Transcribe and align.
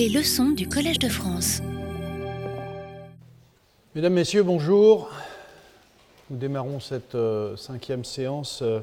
Les 0.00 0.08
leçons 0.08 0.52
du 0.52 0.66
Collège 0.66 0.98
de 0.98 1.10
France. 1.10 1.60
Mesdames, 3.94 4.14
Messieurs, 4.14 4.42
bonjour. 4.42 5.10
Nous 6.30 6.38
démarrons 6.38 6.80
cette 6.80 7.14
euh, 7.14 7.54
cinquième 7.58 8.06
séance 8.06 8.62
euh, 8.62 8.80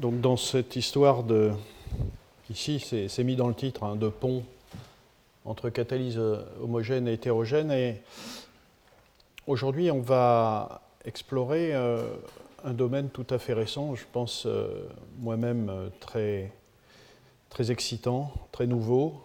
donc 0.00 0.22
dans 0.22 0.38
cette 0.38 0.76
histoire 0.76 1.24
de, 1.24 1.50
ici 2.48 2.80
c'est 2.80 3.22
mis 3.22 3.36
dans 3.36 3.48
le 3.48 3.54
titre, 3.54 3.84
hein, 3.84 3.96
de 3.96 4.08
pont 4.08 4.44
entre 5.44 5.68
catalyse 5.68 6.16
euh, 6.16 6.42
homogène 6.62 7.06
et 7.06 7.12
hétérogène. 7.12 7.70
Et 7.70 8.00
aujourd'hui, 9.46 9.90
on 9.90 10.00
va 10.00 10.80
explorer 11.04 11.74
un 11.74 12.72
domaine 12.72 13.10
tout 13.10 13.26
à 13.28 13.38
fait 13.38 13.52
récent, 13.52 13.94
je 13.94 14.04
pense 14.10 14.48
moi-même 15.18 15.70
très, 16.00 16.50
très 17.50 17.70
excitant, 17.70 18.32
très 18.52 18.66
nouveau, 18.66 19.22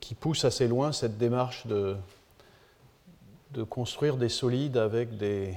qui 0.00 0.14
pousse 0.14 0.44
assez 0.44 0.68
loin 0.68 0.92
cette 0.92 1.18
démarche 1.18 1.66
de, 1.66 1.96
de 3.52 3.62
construire 3.62 4.16
des 4.16 4.28
solides 4.28 4.76
avec 4.76 5.16
des, 5.16 5.54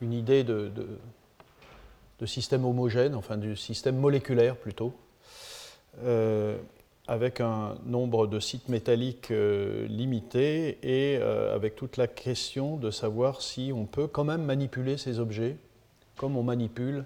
une 0.00 0.12
idée 0.12 0.44
de, 0.44 0.70
de, 0.74 2.26
système 2.26 2.64
homogène, 2.64 3.14
enfin 3.14 3.36
du 3.36 3.54
système 3.54 3.98
moléculaire 3.98 4.56
plutôt, 4.56 4.94
euh, 6.04 6.56
avec 7.06 7.42
un 7.42 7.76
nombre 7.84 8.26
de 8.26 8.40
sites 8.40 8.70
métalliques 8.70 9.30
euh, 9.30 9.86
limité 9.88 10.78
et 10.82 11.18
euh, 11.18 11.54
avec 11.54 11.76
toute 11.76 11.98
la 11.98 12.06
question 12.06 12.78
de 12.78 12.90
savoir 12.90 13.42
si 13.42 13.72
on 13.74 13.84
peut 13.84 14.06
quand 14.06 14.24
même 14.24 14.42
manipuler 14.42 14.96
ces 14.96 15.18
objets 15.18 15.58
comme 16.16 16.38
on 16.38 16.42
manipule, 16.42 17.04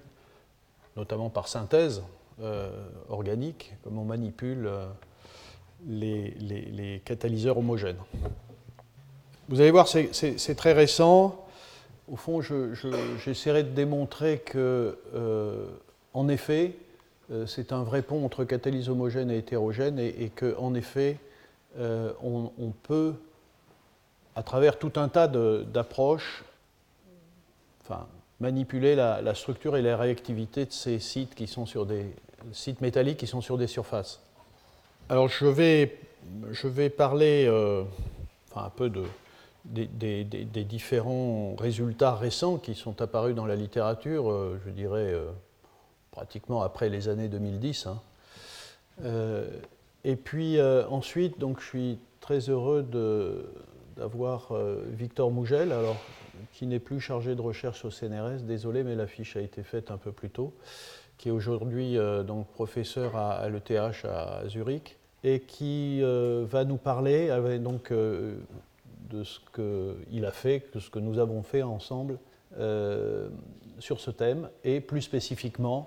notamment 0.96 1.30
par 1.30 1.48
synthèse 1.48 2.02
organique, 3.09 3.74
comme 3.82 3.98
on 3.98 4.05
manipule 4.05 4.70
les, 5.87 7.02
catalyseurs 7.05 7.59
homogènes. 7.59 7.96
Vous 9.48 9.60
allez 9.60 9.71
voir, 9.71 9.88
c'est 9.88 10.54
très 10.57 10.73
récent. 10.73 11.45
Au 12.10 12.16
fond, 12.16 12.40
j'essaierai 12.40 13.62
de 13.62 13.71
démontrer 13.71 14.38
que, 14.38 14.99
euh, 15.15 15.66
en 16.15 16.29
effet, 16.29 16.74
euh, 17.30 17.46
c'est 17.46 17.73
un 17.73 17.82
vrai 17.82 18.01
pont 18.01 18.24
entre 18.24 18.45
catalyse 18.45 18.88
homogène 18.88 19.30
et 19.30 19.38
hétérogène 19.38 19.99
et, 19.99 20.09
et 20.23 20.30
qu'en 20.30 20.74
effet, 20.74 21.18
euh, 21.79 22.12
on, 22.23 22.73
peut, 22.82 23.15
à 24.34 24.43
travers 24.43 24.79
tout 24.79 24.93
un 24.96 25.09
tas 25.09 25.29
d'approches, 25.29 26.45
enfin, 27.82 28.06
manipuler 28.40 28.95
la, 28.95 29.21
la, 29.21 29.34
structure 29.34 29.76
et 29.76 29.82
la 29.82 29.96
réactivité 29.96 30.65
de 30.65 30.73
ces 30.73 30.99
sites 30.99 31.34
qui 31.34 31.46
sont 31.46 31.66
sur 31.66 31.84
des 31.84 32.06
sites 32.52 32.80
métalliques 32.80 33.18
qui 33.18 33.26
sont 33.26 33.43
sur 33.43 33.59
des 33.59 33.66
surfaces. 33.66 34.21
Alors, 35.10 35.28
je 35.28 35.46
vais, 35.46 35.98
je 36.51 36.68
vais 36.68 36.90
parler 36.90 37.48
enfin, 38.51 38.66
un 38.66 38.70
peu 38.70 38.90
de, 38.90 39.04
des, 39.65 40.65
différents 40.65 41.54
résultats 41.56 42.15
récents 42.15 42.59
qui 42.59 42.74
sont 42.74 43.00
apparus 43.02 43.34
dans 43.34 43.46
la 43.46 43.56
littérature, 43.56 44.30
euh, 44.30 44.60
je 44.65 44.70
dirais 44.70 45.12
euh, 45.12 45.30
pratiquement 46.10 46.62
après 46.62 46.88
les 46.88 47.09
années 47.09 47.28
2010. 47.28 47.87
Hein. 47.87 48.00
Euh, 49.04 49.48
et 50.04 50.16
puis 50.16 50.60
ensuite, 50.60 51.38
donc, 51.38 51.60
je 51.60 51.66
suis 51.66 51.98
très 52.20 52.48
heureux 52.48 52.82
d'avoir 53.96 54.52
Victor 54.93 55.30
Mougel, 55.30 55.72
alors, 55.72 55.96
qui 56.52 56.66
n'est 56.66 56.78
plus 56.78 57.00
chargé 57.00 57.34
de 57.34 57.40
recherche 57.40 57.84
au 57.84 57.90
CNRS, 57.90 58.43
désolé, 58.43 58.84
mais 58.84 58.95
la 58.95 59.06
fiche 59.06 59.37
a 59.37 59.40
été 59.40 59.62
faite 59.62 59.90
un 59.90 59.96
peu 59.96 60.12
plus 60.12 60.30
tôt, 60.30 60.54
qui 61.18 61.28
est 61.28 61.32
aujourd'hui 61.32 61.98
donc 62.24 62.46
professeur 62.48 63.16
à 63.16 63.48
l'ETH 63.48 64.04
à 64.04 64.48
Zurich 64.48 64.97
et 65.25 65.41
qui 65.41 66.00
va 66.03 66.65
nous 66.65 66.77
parler, 66.77 67.31
avec 67.31 67.62
donc 67.62 67.93
de 69.11 69.25
ce 69.25 69.41
qu'il 69.55 70.25
a 70.25 70.31
fait, 70.31 70.65
de 70.75 70.81
ce 70.81 70.91
que 70.91 70.99
nous 70.99 71.19
avons 71.19 71.43
fait 71.43 71.62
ensemble 71.62 72.19
euh, 72.59 73.28
sur 73.78 74.01
ce 74.01 74.11
thème, 74.11 74.49
et 74.65 74.81
plus 74.81 75.03
spécifiquement 75.03 75.87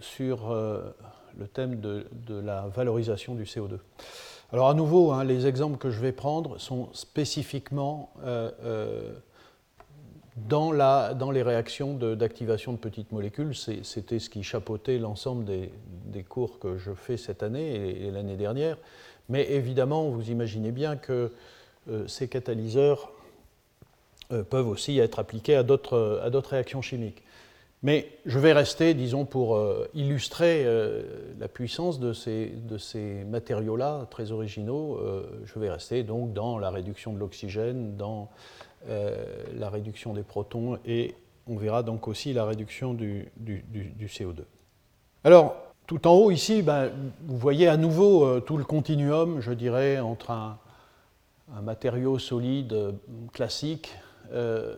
sur 0.00 0.50
euh, 0.50 0.90
le 1.38 1.46
thème 1.46 1.80
de, 1.80 2.06
la 2.28 2.66
valorisation 2.68 3.34
du 3.34 3.44
CO2. 3.44 3.78
Alors 4.52 4.68
à 4.68 4.74
nouveau, 4.74 5.12
hein, 5.12 5.24
les 5.24 5.46
exemples 5.46 5.76
que 5.76 5.90
je 5.90 6.00
vais 6.00 6.12
prendre 6.12 6.58
sont 6.58 6.88
spécifiquement 6.92 8.10
euh, 8.24 9.12
dans, 10.36 11.30
les 11.30 11.42
réactions 11.42 11.94
d'activation 11.94 12.72
de, 12.72 12.78
petites 12.78 13.12
molécules. 13.12 13.54
C'était 13.54 14.18
ce 14.18 14.28
qui 14.28 14.42
chapeautait 14.42 14.98
l'ensemble 14.98 15.44
des, 15.44 16.22
cours 16.22 16.58
que 16.58 16.76
je 16.76 16.92
fais 16.92 17.16
cette 17.16 17.42
année 17.42 18.04
et, 18.06 18.10
l'année 18.10 18.36
dernière. 18.36 18.76
Mais 19.28 19.50
évidemment, 19.50 20.08
vous 20.08 20.30
imaginez 20.30 20.72
bien 20.72 20.96
que 20.96 21.32
euh, 21.90 22.06
ces 22.06 22.28
catalyseurs 22.28 23.10
euh, 24.32 24.42
peuvent 24.42 24.68
aussi 24.68 24.98
être 24.98 25.18
appliqués 25.18 25.56
à 25.56 25.62
d'autres 25.62 26.50
réactions 26.50 26.82
chimiques. 26.82 27.22
Mais 27.82 28.08
je 28.24 28.38
vais 28.38 28.52
rester, 28.52 28.94
disons, 28.94 29.24
pour 29.24 29.56
euh, 29.56 29.88
illustrer 29.94 30.66
la 31.38 31.48
puissance 31.48 31.98
de 31.98 32.12
ces 32.12 33.24
matériaux-là, 33.30 34.06
très 34.10 34.32
originaux, 34.32 35.00
je 35.44 35.58
vais 35.58 35.70
rester 35.70 36.02
donc 36.02 36.32
dans 36.34 36.58
la 36.58 36.70
réduction 36.70 37.12
de 37.12 37.18
l'oxygène, 37.18 37.96
dans 37.96 38.28
la 38.86 39.68
réduction 39.68 40.12
des 40.14 40.22
protons 40.22 40.78
et 40.84 41.14
on 41.48 41.56
verra 41.56 41.82
donc 41.82 42.08
aussi 42.08 42.32
la 42.32 42.44
réduction 42.44 42.94
du, 42.94 43.30
du, 43.36 43.62
du, 43.68 44.06
CO2. 44.06 44.42
Alors, 45.24 45.56
tout 45.86 46.06
en 46.06 46.12
haut 46.12 46.30
ici, 46.30 46.62
ben, 46.62 46.90
vous 47.26 47.38
voyez 47.38 47.68
à 47.68 47.76
nouveau 47.76 48.40
tout 48.40 48.56
le 48.56 48.64
continuum, 48.64 49.40
je 49.40 49.52
dirais, 49.52 50.00
entre 50.00 50.30
un, 50.30 50.58
matériau 51.62 52.18
solide 52.18 52.72
euh, 52.72 52.92
classique 53.32 53.96
euh, 54.32 54.74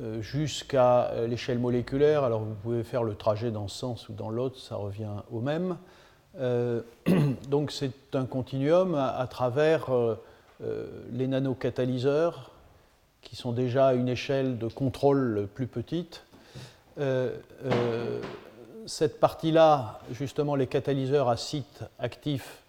euh, 0.00 0.22
jusqu'à 0.22 1.12
l'échelle 1.26 1.58
moléculaire. 1.58 2.24
Alors 2.24 2.40
vous 2.40 2.54
pouvez 2.54 2.82
faire 2.82 3.02
le 3.02 3.14
trajet 3.14 3.50
dans 3.50 3.68
ce 3.68 3.78
sens 3.78 4.08
ou 4.08 4.14
dans 4.14 4.30
l'autre, 4.30 4.58
ça 4.58 4.76
revient 4.76 5.22
au 5.30 5.40
même. 5.40 5.76
donc 7.48 7.72
c'est 7.72 8.14
un 8.14 8.24
continuum 8.24 8.94
à, 8.94 9.26
travers 9.28 9.88
les 11.10 11.26
nanocatalyseurs 11.26 12.52
qui 13.22 13.36
sont 13.36 13.52
déjà 13.52 13.88
à 13.88 13.94
une 13.94 14.08
échelle 14.08 14.58
de 14.58 14.68
contrôle 14.68 15.48
plus 15.54 15.66
petite. 15.66 16.24
cette 18.86 19.20
partie-là, 19.20 20.00
justement, 20.12 20.56
les 20.56 20.66
catalyseurs 20.66 21.28
à 21.28 21.36
site 21.36 21.84
actif, 21.98 22.62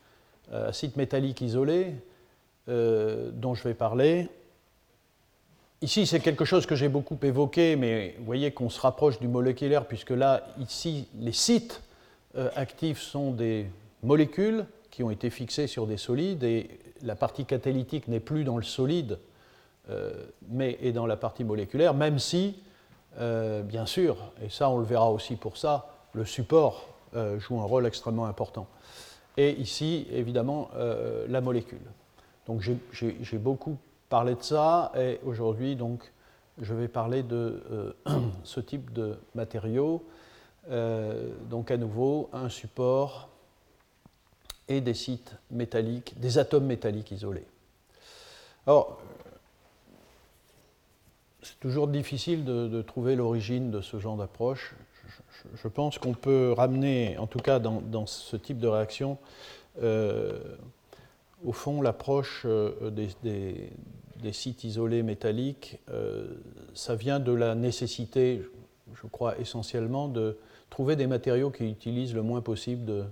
à 0.52 0.74
site 0.74 0.98
métallique 0.98 1.42
isolé, 1.42 1.96
euh, 2.70 3.32
dont 3.34 3.56
je 3.56 3.64
vais 3.64 3.74
parler. 3.74 4.30
Ici, 5.82 6.06
c'est 6.06 6.20
quelque 6.20 6.46
chose 6.46 6.68
que 6.68 6.76
j'ai 6.76 6.88
beaucoup 6.88 7.18
évoqué, 7.24 7.76
mais 7.76 8.14
vous 8.20 8.26
voyez 8.26 8.52
qu'on 8.52 8.70
se 8.70 8.80
rapproche 8.80 9.20
du 9.20 9.28
moléculaire, 9.28 9.86
puisque 9.86 10.12
là, 10.12 10.46
ici, 10.60 11.08
les 11.20 11.32
sites 11.32 11.82
euh, 12.36 12.52
actifs 12.56 13.02
sont 13.02 13.32
des 13.32 13.66
molécules 14.04 14.66
qui 14.92 15.02
ont 15.02 15.10
été 15.10 15.32
fixées 15.32 15.66
sur 15.66 15.88
des 15.88 15.98
solides, 15.98 16.44
et 16.44 16.70
la 17.02 17.16
partie 17.16 17.46
catalytique 17.46 18.08
n'est 18.08 18.20
plus 18.20 18.44
dans 18.44 18.58
le 18.58 18.64
solide, 18.64 19.14
euh, 19.14 19.18
mais 20.50 20.78
est 20.82 20.92
dans 20.92 21.06
la 21.06 21.18
partie 21.18 21.44
moléculaire, 21.44 21.94
même 21.94 22.20
si, 22.20 22.62
bien 23.18 23.86
sûr, 23.86 24.18
et 24.44 24.50
ça 24.50 24.70
on 24.70 24.78
le 24.78 24.86
verra 24.86 25.12
aussi 25.12 25.36
pour 25.36 25.58
ça, 25.58 25.88
le 26.14 26.26
support 26.26 26.88
joue 27.38 27.60
un 27.60 27.64
rôle 27.64 27.86
extrêmement 27.86 28.26
important. 28.26 28.68
Et 29.38 29.52
ici, 29.54 30.08
évidemment, 30.12 30.70
la 31.28 31.42
molécule. 31.42 31.80
Donc 32.46 32.62
j'ai 32.92 33.38
beaucoup 33.38 33.78
parlé 34.10 34.36
de 34.36 34.42
ça 34.42 34.92
et 34.98 35.20
aujourd'hui 35.24 35.76
donc 35.76 36.12
je 36.62 36.74
vais 36.74 36.88
parler 36.88 37.24
de 37.24 37.64
euh, 37.72 37.94
ce 38.44 38.60
type 38.60 38.92
de 38.92 39.18
matériaux. 39.36 40.04
Euh, 40.70 41.30
donc 41.50 41.72
à 41.72 41.78
nouveau 41.78 42.30
un 42.34 42.50
support 42.50 43.30
et 44.68 44.82
des 44.82 44.94
sites 44.94 45.36
métalliques, 45.52 46.20
des 46.20 46.38
atomes 46.38 46.66
métalliques 46.66 47.12
isolés. 47.12 47.48
Alors 48.68 49.00
c'est 51.42 51.60
toujours 51.60 51.88
difficile 51.88 52.44
de, 52.44 52.82
trouver 52.82 53.16
l'origine 53.16 53.72
de 53.72 53.82
ce 53.82 54.00
genre 54.00 54.18
d'approche. 54.18 54.76
Je, 55.56 55.68
pense 55.68 55.98
qu'on 55.98 56.14
peut 56.14 56.52
ramener, 56.52 57.18
en 57.18 57.28
tout 57.28 57.40
cas 57.40 57.60
dans, 57.60 58.06
ce 58.06 58.36
type 58.36 58.60
de 58.60 58.68
réaction, 58.68 59.18
euh, 59.82 60.40
au 61.46 61.54
fond, 61.54 61.82
l'approche 61.82 62.44
euh, 62.46 62.92
des, 62.92 64.34
sites 64.34 64.64
isolés 64.66 65.04
métalliques, 65.04 65.80
euh, 65.90 66.28
ça 66.74 66.96
vient 66.96 67.20
de 67.20 67.32
la 67.32 67.56
nécessité, 67.56 68.42
je 68.94 69.08
crois 69.08 69.38
essentiellement, 69.40 70.10
de 70.10 70.38
trouver 70.70 70.96
des 70.96 71.08
matériaux 71.08 71.52
qui 71.52 71.70
utilisent 71.70 72.14
le 72.14 72.22
moins 72.22 72.42
possible 72.42 73.06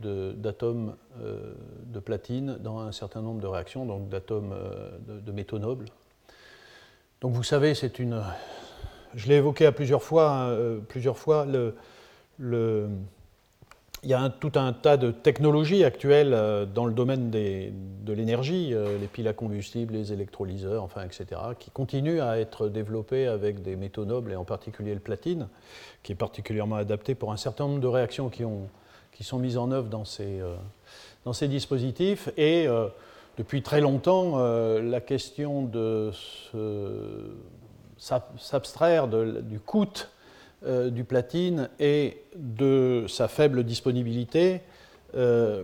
d'atomes 0.00 0.94
de, 1.20 1.98
platine 1.98 2.56
dans 2.60 2.78
un 2.78 2.92
certain 2.92 3.20
nombre 3.20 3.40
de 3.40 3.48
réactions, 3.48 3.84
donc 3.84 4.08
d'atomes 4.08 4.54
de, 5.08 5.32
métaux 5.32 5.58
nobles. 5.58 5.86
Donc 7.20 7.32
vous 7.32 7.42
savez, 7.42 7.74
c'est 7.74 7.98
une... 7.98 8.22
Je 9.14 9.28
l'ai 9.28 9.36
évoqué 9.36 9.66
à 9.66 9.72
plusieurs 9.72 10.02
fois, 10.02 10.30
hein, 10.30 10.78
plusieurs 10.88 11.18
fois 11.18 11.46
il 14.04 14.10
y 14.10 14.14
a 14.14 14.28
tout 14.28 14.52
un 14.54 14.72
tas 14.72 14.96
de 14.96 15.10
technologies 15.10 15.82
actuelles 15.84 16.32
euh, 16.32 16.64
dans 16.66 16.86
le 16.86 16.92
domaine 16.92 17.30
de 17.30 18.12
l'énergie, 18.12 18.72
euh, 18.72 18.98
les 18.98 19.06
piles 19.06 19.26
à 19.26 19.32
combustible, 19.32 19.94
les 19.94 20.12
électrolyseurs, 20.12 20.84
enfin, 20.84 21.02
etc., 21.02 21.40
qui 21.58 21.70
continuent 21.70 22.20
à 22.20 22.38
être 22.38 22.68
développées 22.68 23.26
avec 23.26 23.62
des 23.62 23.76
métaux 23.76 24.04
nobles, 24.04 24.32
et 24.32 24.36
en 24.36 24.44
particulier 24.44 24.94
le 24.94 25.00
platine, 25.00 25.48
qui 26.02 26.12
est 26.12 26.16
particulièrement 26.16 26.76
adapté 26.76 27.14
pour 27.14 27.32
un 27.32 27.36
certain 27.36 27.66
nombre 27.66 27.80
de 27.80 27.88
réactions 27.88 28.28
qui, 28.28 28.44
ont, 28.44 28.68
qui 29.12 29.24
sont 29.24 29.38
mises 29.38 29.56
en 29.56 29.72
œuvre 29.72 29.88
dans 29.88 30.04
ces, 30.04 30.40
euh, 30.40 30.54
dans 31.24 31.32
ces 31.32 31.48
dispositifs. 31.48 32.28
Et 32.36 32.68
depuis 33.38 33.62
très 33.62 33.80
longtemps, 33.80 34.36
la 34.36 35.00
question 35.00 35.62
de 35.62 36.10
s'abstraire 37.96 39.08
du 39.08 39.60
coût 39.60 39.86
euh, 40.66 40.90
du 40.90 41.04
platine 41.04 41.68
et 41.78 42.20
de 42.34 43.04
sa 43.06 43.28
faible 43.28 43.62
disponibilité, 43.62 44.60
euh, 45.14 45.62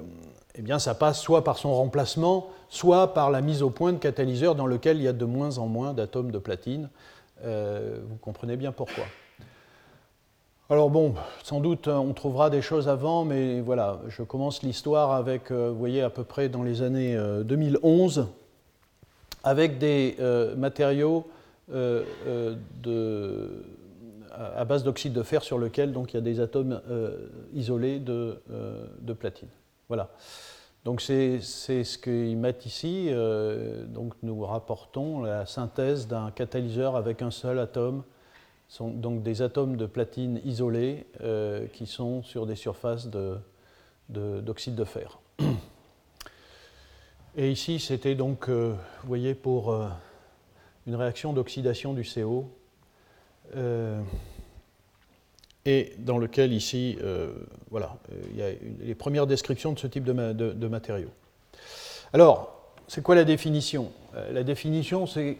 eh 0.54 0.62
bien, 0.62 0.78
ça 0.78 0.94
passe 0.94 1.20
soit 1.20 1.42
par 1.42 1.58
son 1.58 1.74
remplacement, 1.74 2.48
soit 2.68 3.12
par 3.12 3.32
la 3.32 3.40
mise 3.40 3.64
au 3.64 3.70
point 3.70 3.92
de 3.92 3.98
catalyseurs 3.98 4.54
dans 4.54 4.68
lequel 4.68 4.98
il 4.98 5.02
y 5.02 5.08
a 5.08 5.12
de 5.12 5.24
moins 5.24 5.58
en 5.58 5.66
moins 5.66 5.94
d'atomes 5.94 6.30
de 6.30 6.38
platine. 6.38 6.90
Euh, 7.44 7.98
vous 8.08 8.18
comprenez 8.18 8.56
bien 8.56 8.70
pourquoi. 8.70 9.02
Alors 10.70 10.90
bon, 10.90 11.14
sans 11.42 11.60
doute 11.60 11.88
on 11.88 12.12
trouvera 12.14 12.48
des 12.48 12.62
choses 12.62 12.88
avant, 12.88 13.24
mais 13.24 13.60
voilà, 13.60 14.00
je 14.08 14.22
commence 14.22 14.62
l'histoire 14.62 15.12
avec, 15.12 15.52
vous 15.52 15.76
voyez, 15.76 16.00
à 16.00 16.10
peu 16.10 16.24
près 16.24 16.48
dans 16.48 16.62
les 16.62 16.80
années 16.82 17.16
2011, 17.44 18.28
avec 19.42 19.78
des 19.78 20.16
matériaux 20.56 21.26
de 21.68 23.64
à 24.34 24.64
base 24.64 24.84
d'oxyde 24.84 25.12
de 25.12 25.22
fer 25.22 25.42
sur 25.42 25.58
lequel 25.58 25.92
donc, 25.92 26.12
il 26.12 26.16
y 26.16 26.18
a 26.18 26.22
des 26.22 26.40
atomes 26.40 26.80
euh, 26.90 27.28
isolés 27.52 27.98
de, 27.98 28.40
euh, 28.50 28.86
de, 29.00 29.12
platine. 29.12 29.48
Voilà. 29.88 30.10
Donc 30.84 31.00
c'est 31.00 31.40
ce 31.40 31.98
qu'ils 31.98 32.36
mettent 32.36 32.66
ici. 32.66 33.08
Euh, 33.10 33.84
donc 33.86 34.14
nous 34.22 34.40
rapportons 34.40 35.22
la 35.22 35.46
synthèse 35.46 36.06
d'un 36.08 36.30
catalyseur 36.30 36.96
avec 36.96 37.22
un 37.22 37.30
seul 37.30 37.58
atome. 37.58 38.02
Sont 38.74 38.90
donc 38.90 39.22
des 39.22 39.40
atomes 39.40 39.76
de 39.76 39.86
platine 39.86 40.40
isolés 40.44 41.06
qui 41.74 41.86
sont 41.86 42.24
sur 42.24 42.44
des 42.44 42.56
surfaces 42.56 43.06
d'oxyde 43.06 44.74
de, 44.74 44.80
de, 44.80 44.84
fer. 44.84 45.20
Et 47.36 47.52
ici, 47.52 47.78
c'était 47.78 48.16
donc, 48.16 48.48
vous 48.48 48.74
voyez, 49.04 49.34
pour 49.36 49.72
une 50.88 50.96
réaction 50.96 51.32
d'oxydation 51.32 51.94
du 51.94 52.02
CO 52.02 52.50
euh, 53.56 54.00
et 55.66 55.94
dans 55.98 56.18
lequel 56.18 56.52
ici, 56.52 56.98
euh, 57.02 57.32
voilà, 57.70 57.96
euh, 58.12 58.22
il 58.30 58.36
y 58.36 58.42
a 58.42 58.50
les 58.80 58.94
premières 58.94 59.26
descriptions 59.26 59.72
de 59.72 59.78
ce 59.78 59.86
type 59.86 60.04
de, 60.04 60.68
matériaux. 60.68 61.10
Alors, 62.12 62.74
c'est 62.86 63.02
quoi 63.02 63.14
la 63.14 63.24
définition? 63.24 63.90
La 64.30 64.42
définition, 64.42 65.06
c'est, 65.06 65.38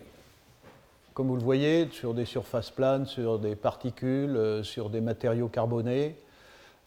comme 1.15 1.29
vous 1.29 1.37
le 1.37 1.43
voyez, 1.43 1.89
sur 1.93 2.13
des 2.13 2.25
surfaces 2.25 2.71
planes, 2.71 3.07
sur 3.07 3.39
des 3.39 3.57
particules, 3.57 4.61
sur 4.63 4.91
des 4.91 5.01
matériaux 5.01 5.49
carbonés, 5.49 6.17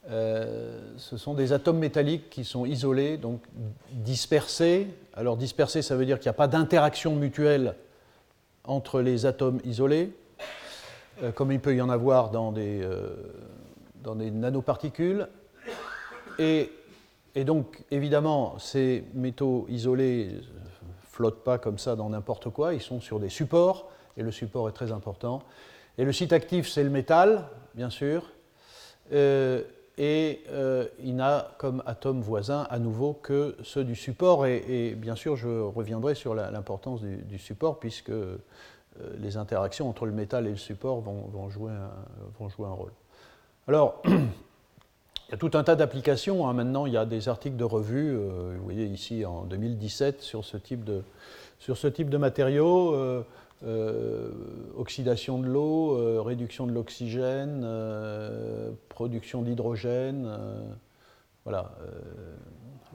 ce 0.09 1.18
sont 1.18 1.33
des 1.33 1.53
atomes 1.53 1.79
métalliques 1.79 2.29
qui 2.29 2.44
sont 2.44 2.65
isolés, 2.65 3.18
donc 3.18 3.41
dispersés. 3.91 4.88
Alors 5.13 5.38
dispersés, 5.38 5.81
ça 5.81 5.95
veut 5.95 6.06
dire 6.06 6.19
qu'il 6.19 6.27
n'y 6.27 6.35
a 6.35 6.38
pas 6.38 6.47
d'interaction 6.47 7.15
mutuelle 7.15 7.75
entre 8.65 9.01
les 9.01 9.25
atomes 9.25 9.59
isolés. 9.63 10.13
Euh, 11.24 11.31
comme 11.31 11.51
il 11.51 11.59
peut 11.59 11.75
y 11.75 11.81
en 11.81 11.89
avoir 11.89 12.29
dans 12.29 12.51
des, 12.51 12.81
euh, 12.83 13.09
dans 14.03 14.15
des 14.15 14.29
nanoparticules. 14.29 15.27
Et, 16.38 16.71
et, 17.33 17.44
donc, 17.44 17.83
évidemment, 17.89 18.59
ces 18.59 19.03
métaux 19.15 19.65
isolés 19.69 20.29
ne 20.33 20.41
flottent 21.09 21.44
pas 21.44 21.57
comme 21.57 21.79
ça 21.79 21.95
dans 21.95 22.09
n'importe 22.09 22.50
quoi, 22.51 22.75
ils 22.75 22.81
sont 22.81 23.01
sur 23.01 23.19
des 23.19 23.29
supports, 23.29 23.89
et 24.17 24.23
le 24.23 24.31
support 24.31 24.67
est 24.67 24.73
très 24.73 24.91
important. 24.91 25.41
Et 25.97 26.05
le 26.05 26.11
site 26.11 26.33
actif, 26.33 26.67
c'est 26.67 26.83
le 26.83 26.89
métal, 26.89 27.45
bien 27.73 27.89
sûr, 27.89 28.23
euh, 29.13 29.63
et 29.97 30.43
il 31.03 31.15
n'a 31.15 31.51
comme 31.57 31.81
atome 31.87 32.21
voisin 32.21 32.67
à 32.69 32.77
nouveau 32.77 33.13
que 33.13 33.55
ceux 33.63 33.83
du 33.83 33.95
support, 33.95 34.45
et, 34.45 34.93
bien 34.95 35.15
sûr, 35.15 35.35
je 35.35 35.47
reviendrai 35.47 36.13
sur 36.13 36.35
l'importance 36.35 37.01
du, 37.01 37.39
support, 37.39 37.79
puisque 37.79 38.11
euh, 39.01 39.15
les 39.19 39.37
interactions 39.37 39.89
entre 39.89 40.05
le 40.05 40.11
métal 40.11 40.47
et 40.47 40.51
le 40.51 40.57
support 40.57 41.01
vont, 41.01 41.49
jouer, 41.49 41.71
un, 41.71 42.71
rôle. 42.71 42.91
Alors, 43.67 44.01
il 44.05 45.31
y 45.31 45.33
a 45.33 45.37
tout 45.37 45.51
un 45.53 45.63
tas 45.63 45.75
d'applications. 45.75 46.47
Hein. 46.47 46.53
Maintenant, 46.53 46.85
il 46.85 46.93
y 46.93 46.97
a 46.97 47.05
des 47.05 47.27
articles 47.27 47.57
de 47.57 47.63
revue, 47.63 48.15
euh, 48.15 48.55
vous 48.57 48.63
voyez 48.63 48.85
ici 48.85 49.25
en 49.25 49.43
2017, 49.43 50.21
sur 50.21 50.45
ce 50.45 50.57
type 50.57 50.83
de, 50.83 51.03
sur 51.59 51.77
ce 51.77 51.87
type 51.87 52.09
de 52.09 52.17
matériaux. 52.17 53.23
Euh, 53.65 54.30
oxydation 54.77 55.39
de 55.39 55.48
l'eau, 55.48 56.24
réduction 56.24 56.68
de 56.68 56.71
l'oxygène, 56.71 57.68
production 58.89 59.42
d'hydrogène. 59.42 60.30
voilà. 61.44 61.71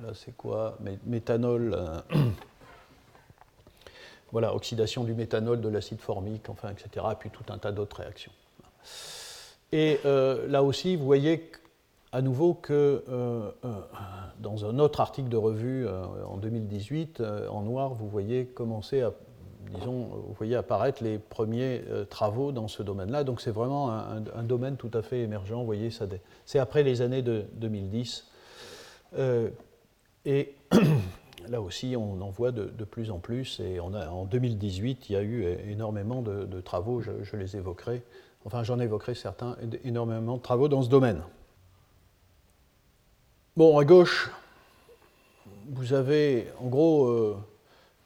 là, 0.03 0.11
c'est 0.15 0.37
quoi? 0.37 0.79
Méthanol 1.05 1.77
voilà, 4.33 4.55
oxydation 4.55 5.05
du 5.05 5.15
méthanol, 5.15 5.61
de 5.61 5.69
l'acide 5.69 6.01
formique, 6.01 6.49
enfin, 6.49 6.71
etc., 6.71 7.07
et 7.13 7.15
puis 7.17 7.31
tout 7.31 7.45
un 7.51 7.59
tas 7.59 7.71
d'autres 7.71 7.99
réactions. 7.99 8.33
Et 9.73 10.01
euh, 10.05 10.47
là 10.49 10.63
aussi, 10.63 10.97
vous 10.97 11.05
voyez 11.05 11.51
à 12.13 12.21
nouveau 12.21 12.53
que 12.53 13.05
euh, 13.09 13.51
euh, 13.65 13.69
dans 14.39 14.67
un 14.67 14.79
autre 14.79 15.01
article 15.01 15.29
de 15.29 15.37
revue 15.37 15.87
en 15.89 16.37
2018, 16.37 17.23
en 17.51 17.63
noir, 17.63 17.95
vous 17.95 18.09
voyez 18.09 18.47
commencer 18.47 19.03
à, 19.03 19.13
disons, 19.75 20.09
vous 20.27 20.35
voyez 20.37 20.57
apparaître 20.57 21.03
les 21.03 21.19
premiers 21.19 21.83
travaux 22.11 22.53
dans 22.53 22.69
ce 22.69 22.83
domaine-là. 22.83 23.25
Donc 23.25 23.41
c'est 23.41 23.51
vraiment 23.51 23.91
un, 23.91 24.43
domaine 24.43 24.77
tout 24.77 24.91
à 24.95 25.03
fait 25.03 25.21
émergent. 25.21 25.53
Vous 25.53 25.65
voyez, 25.65 25.91
c'est 26.45 26.59
après 26.59 26.83
les 26.83 27.03
années 27.03 27.23
de 27.23 27.45
2010. 27.55 28.27
et 30.25 30.55
là 31.49 31.61
aussi, 31.61 31.95
on 31.97 32.21
en 32.21 32.31
voit 32.31 32.53
de, 32.53 32.85
plus 32.85 33.11
en 33.11 33.19
plus. 33.19 33.61
Et 33.61 33.81
en 33.81 34.25
2018, 34.25 35.09
il 35.09 35.13
y 35.13 35.17
a 35.17 35.23
eu 35.23 35.45
énormément 35.69 36.23
de, 36.23 36.61
travaux, 36.61 37.01
je, 37.01 37.37
les 37.37 37.57
évoquerai, 37.57 38.03
enfin 38.45 38.63
j'en 38.63 38.79
évoquerai 38.79 39.15
certains, 39.15 39.57
énormément 39.85 40.37
de 40.37 40.43
travaux 40.43 40.69
dans 40.69 40.83
ce 40.83 40.89
domaine. 40.89 41.23
Bon, 43.57 43.79
à 43.79 43.85
gauche, 43.85 44.31
vous 45.69 45.93
avez, 45.93 46.47
en 46.59 46.69
gros, 46.69 47.07
euh, 47.07 47.37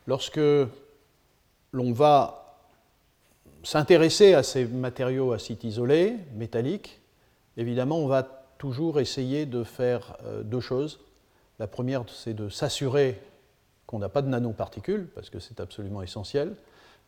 lorsque 0.07 0.41
l'on 1.77 1.93
va 1.93 2.57
s'intéresser 3.63 4.33
à 4.33 4.43
ces 4.43 4.65
matériaux 4.65 5.33
à 5.33 5.39
site 5.39 5.63
isolé, 5.63 6.17
métalliques, 6.35 7.01
évidemment, 7.59 7.99
on 7.99 8.07
va 8.07 8.23
toujours 8.57 8.99
essayer 8.99 9.45
de 9.45 9.63
faire 9.63 10.17
euh, 10.25 10.43
deux 10.43 10.61
choses. 10.61 11.01
La 11.59 11.67
première, 11.67 12.05
c'est 12.09 12.33
de 12.33 12.49
s'assurer 12.49 13.21
qu'on 13.87 13.99
n'a 13.99 14.09
pas 14.09 14.23
de 14.23 14.29
nanoparticules, 14.29 15.09
parce 15.15 15.29
que 15.29 15.39
c'est 15.39 15.61
absolument 15.61 16.01
essentiel. 16.01 16.55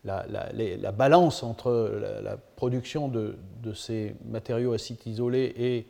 La, 0.05 0.93
balance 0.93 1.43
entre 1.43 1.91
la, 2.23 2.37
production 2.37 3.09
de, 3.09 3.37
ces 3.75 4.15
matériaux 4.27 4.75
acides 4.75 4.99
isolés 5.07 5.55
et 5.57 5.87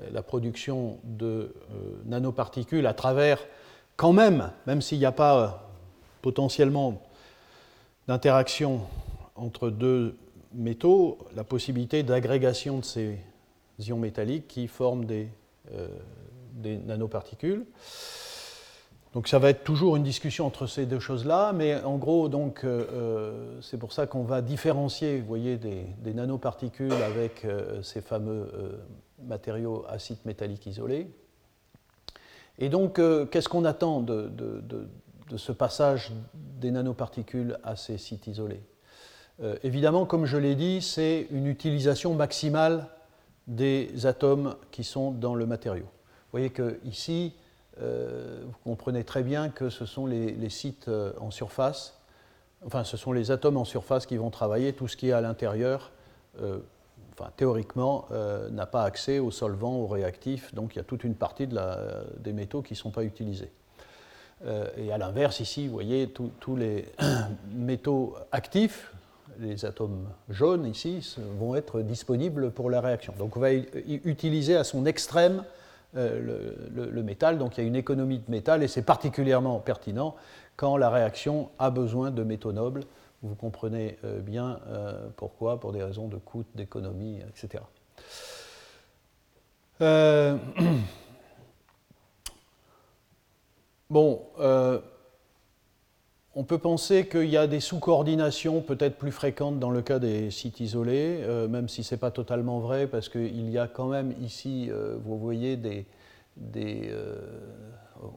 euh, 0.00 0.08
la 0.12 0.22
production 0.22 0.98
de 1.04 1.26
euh, 1.26 1.52
nanoparticules 2.06 2.86
à 2.88 2.92
travers, 2.92 3.38
quand 3.96 4.12
même, 4.12 4.50
même 4.66 4.82
s'il 4.82 4.98
n'y 4.98 5.06
a 5.06 5.12
pas 5.12 5.70
potentiellement 6.22 7.00
d'interaction 8.08 8.82
entre 9.34 9.70
deux 9.70 10.16
métaux, 10.54 11.18
la 11.34 11.44
possibilité 11.44 12.02
d'agrégation 12.02 12.78
de 12.78 12.84
ces 12.84 13.18
ions 13.78 13.98
métalliques 13.98 14.48
qui 14.48 14.68
forment 14.68 15.04
des, 15.04 15.28
des 16.54 16.78
nanoparticules. 16.78 17.66
Donc 19.16 19.28
ça 19.28 19.38
va 19.38 19.48
être 19.48 19.64
toujours 19.64 19.96
une 19.96 20.02
discussion 20.02 20.44
entre 20.44 20.66
ces 20.66 20.84
deux 20.84 20.98
choses-là, 20.98 21.54
mais 21.54 21.82
en 21.82 21.96
gros, 21.96 22.28
donc, 22.28 22.64
euh, 22.64 22.84
euh, 22.92 23.60
c'est 23.62 23.78
pour 23.78 23.94
ça 23.94 24.06
qu'on 24.06 24.24
va 24.24 24.42
différencier, 24.42 25.20
vous 25.20 25.26
voyez, 25.26 25.56
des, 25.56 26.12
nanoparticules 26.12 26.92
avec 26.92 27.46
euh, 27.46 27.82
ces 27.82 28.02
fameux 28.02 28.46
matériaux 29.24 29.86
acides 29.88 30.18
métalliques 30.26 30.66
isolés. 30.66 31.08
Et 32.58 32.68
donc, 32.68 33.00
qu'est-ce 33.30 33.48
qu'on 33.48 33.64
attend 33.64 34.02
de, 34.02 34.28
de, 34.28 34.86
ce 35.34 35.52
passage 35.52 36.12
des 36.34 36.70
nanoparticules 36.70 37.58
à 37.64 37.76
ces 37.76 37.98
sites 37.98 38.26
isolés 38.26 38.62
Évidemment, 39.62 40.06
comme 40.06 40.24
je 40.24 40.38
l'ai 40.38 40.54
dit, 40.54 40.80
c'est 40.80 41.26
une 41.30 41.46
utilisation 41.46 42.14
maximale 42.14 42.88
des 43.46 44.06
atomes 44.06 44.56
qui 44.70 44.84
sont 44.84 45.10
dans 45.12 45.34
le 45.34 45.46
matériau. 45.46 45.84
Vous 45.84 46.32
voyez 46.32 46.50
que 46.50 46.80
ici, 46.84 47.34
euh, 47.80 48.42
vous 48.44 48.58
comprenez 48.64 49.04
très 49.04 49.22
bien 49.22 49.48
que 49.48 49.70
ce 49.70 49.86
sont 49.86 50.06
les, 50.06 50.48
sites 50.50 50.88
euh, 50.88 51.12
en 51.20 51.30
surface, 51.30 51.98
enfin 52.64 52.84
ce 52.84 52.96
sont 52.96 53.12
les 53.12 53.30
atomes 53.30 53.56
en 53.56 53.64
surface 53.64 54.06
qui 54.06 54.16
vont 54.16 54.30
travailler, 54.30 54.72
tout 54.72 54.88
ce 54.88 54.96
qui 54.96 55.08
est 55.08 55.12
à 55.12 55.20
l'intérieur 55.20 55.92
euh, 56.40 56.58
enfin 57.12 57.30
théoriquement, 57.36 58.08
n'a 58.50 58.66
pas 58.66 58.84
accès 58.84 59.20
aux 59.20 59.30
solvants, 59.30 59.76
aux 59.76 59.86
réactifs, 59.86 60.54
donc 60.54 60.74
il 60.74 60.78
y 60.78 60.80
a 60.80 60.84
toute 60.84 61.02
une 61.02 61.14
partie 61.14 61.48
des 62.18 62.32
métaux 62.34 62.60
qui 62.60 62.74
ne 62.74 62.78
sont 62.78 62.90
pas 62.90 63.04
utilisés. 63.04 63.50
Et 64.76 64.92
à 64.92 64.98
l'inverse, 64.98 65.40
ici, 65.40 65.66
vous 65.66 65.72
voyez, 65.72 66.08
tous 66.08 66.56
les 66.56 66.86
métaux 67.54 68.14
actifs, 68.32 68.92
les 69.38 69.64
atomes 69.64 70.08
jaunes 70.28 70.66
ici, 70.66 71.16
vont 71.38 71.54
être 71.54 71.80
disponibles 71.80 72.50
pour 72.50 72.70
la 72.70 72.80
réaction. 72.80 73.14
Donc 73.18 73.36
on 73.36 73.40
va 73.40 73.52
utiliser 73.52 74.56
à 74.56 74.64
son 74.64 74.86
extrême 74.86 75.42
le, 75.94 76.54
le, 76.74 77.02
métal, 77.02 77.38
donc 77.38 77.56
il 77.56 77.62
y 77.62 77.64
a 77.64 77.66
une 77.66 77.76
économie 77.76 78.18
de 78.18 78.30
métal, 78.30 78.62
et 78.62 78.68
c'est 78.68 78.82
particulièrement 78.82 79.58
pertinent 79.58 80.14
quand 80.56 80.76
la 80.76 80.90
réaction 80.90 81.50
a 81.58 81.70
besoin 81.70 82.10
de 82.10 82.22
métaux 82.22 82.52
nobles. 82.52 82.84
Vous 83.22 83.34
comprenez 83.34 83.98
euh, 84.04 84.20
bien 84.20 84.60
euh, 84.68 85.08
pourquoi, 85.16 85.58
pour 85.60 85.72
des 85.72 85.82
raisons 85.82 86.08
de 86.08 86.16
coût, 86.16 86.44
d'économie, 86.54 87.20
etc. 87.28 87.62
Euh, 93.90 93.94
bon, 93.94 94.22
on 96.34 96.44
peut 96.44 96.58
penser 96.58 97.06
qu'il 97.06 97.30
y 97.30 97.36
a 97.36 97.46
des 97.46 97.60
sous-coordinations 97.60 98.60
peut-être 98.60 98.98
plus 98.98 99.12
fréquentes 99.12 99.58
dans 99.58 99.70
le 99.70 99.82
cas 99.82 99.98
des 99.98 100.30
sites 100.30 100.60
isolés, 100.60 101.24
même 101.48 101.68
si 101.68 101.82
ce 101.82 101.94
n'est 101.94 101.98
pas 101.98 102.10
totalement 102.10 102.60
vrai, 102.60 102.86
parce 102.86 103.08
qu'il 103.08 103.50
y 103.50 103.58
a 103.58 103.66
quand 103.66 103.86
même 103.86 104.14
ici, 104.22 104.70
vous 105.04 105.16
voyez, 105.16 105.56
des, 105.56 105.86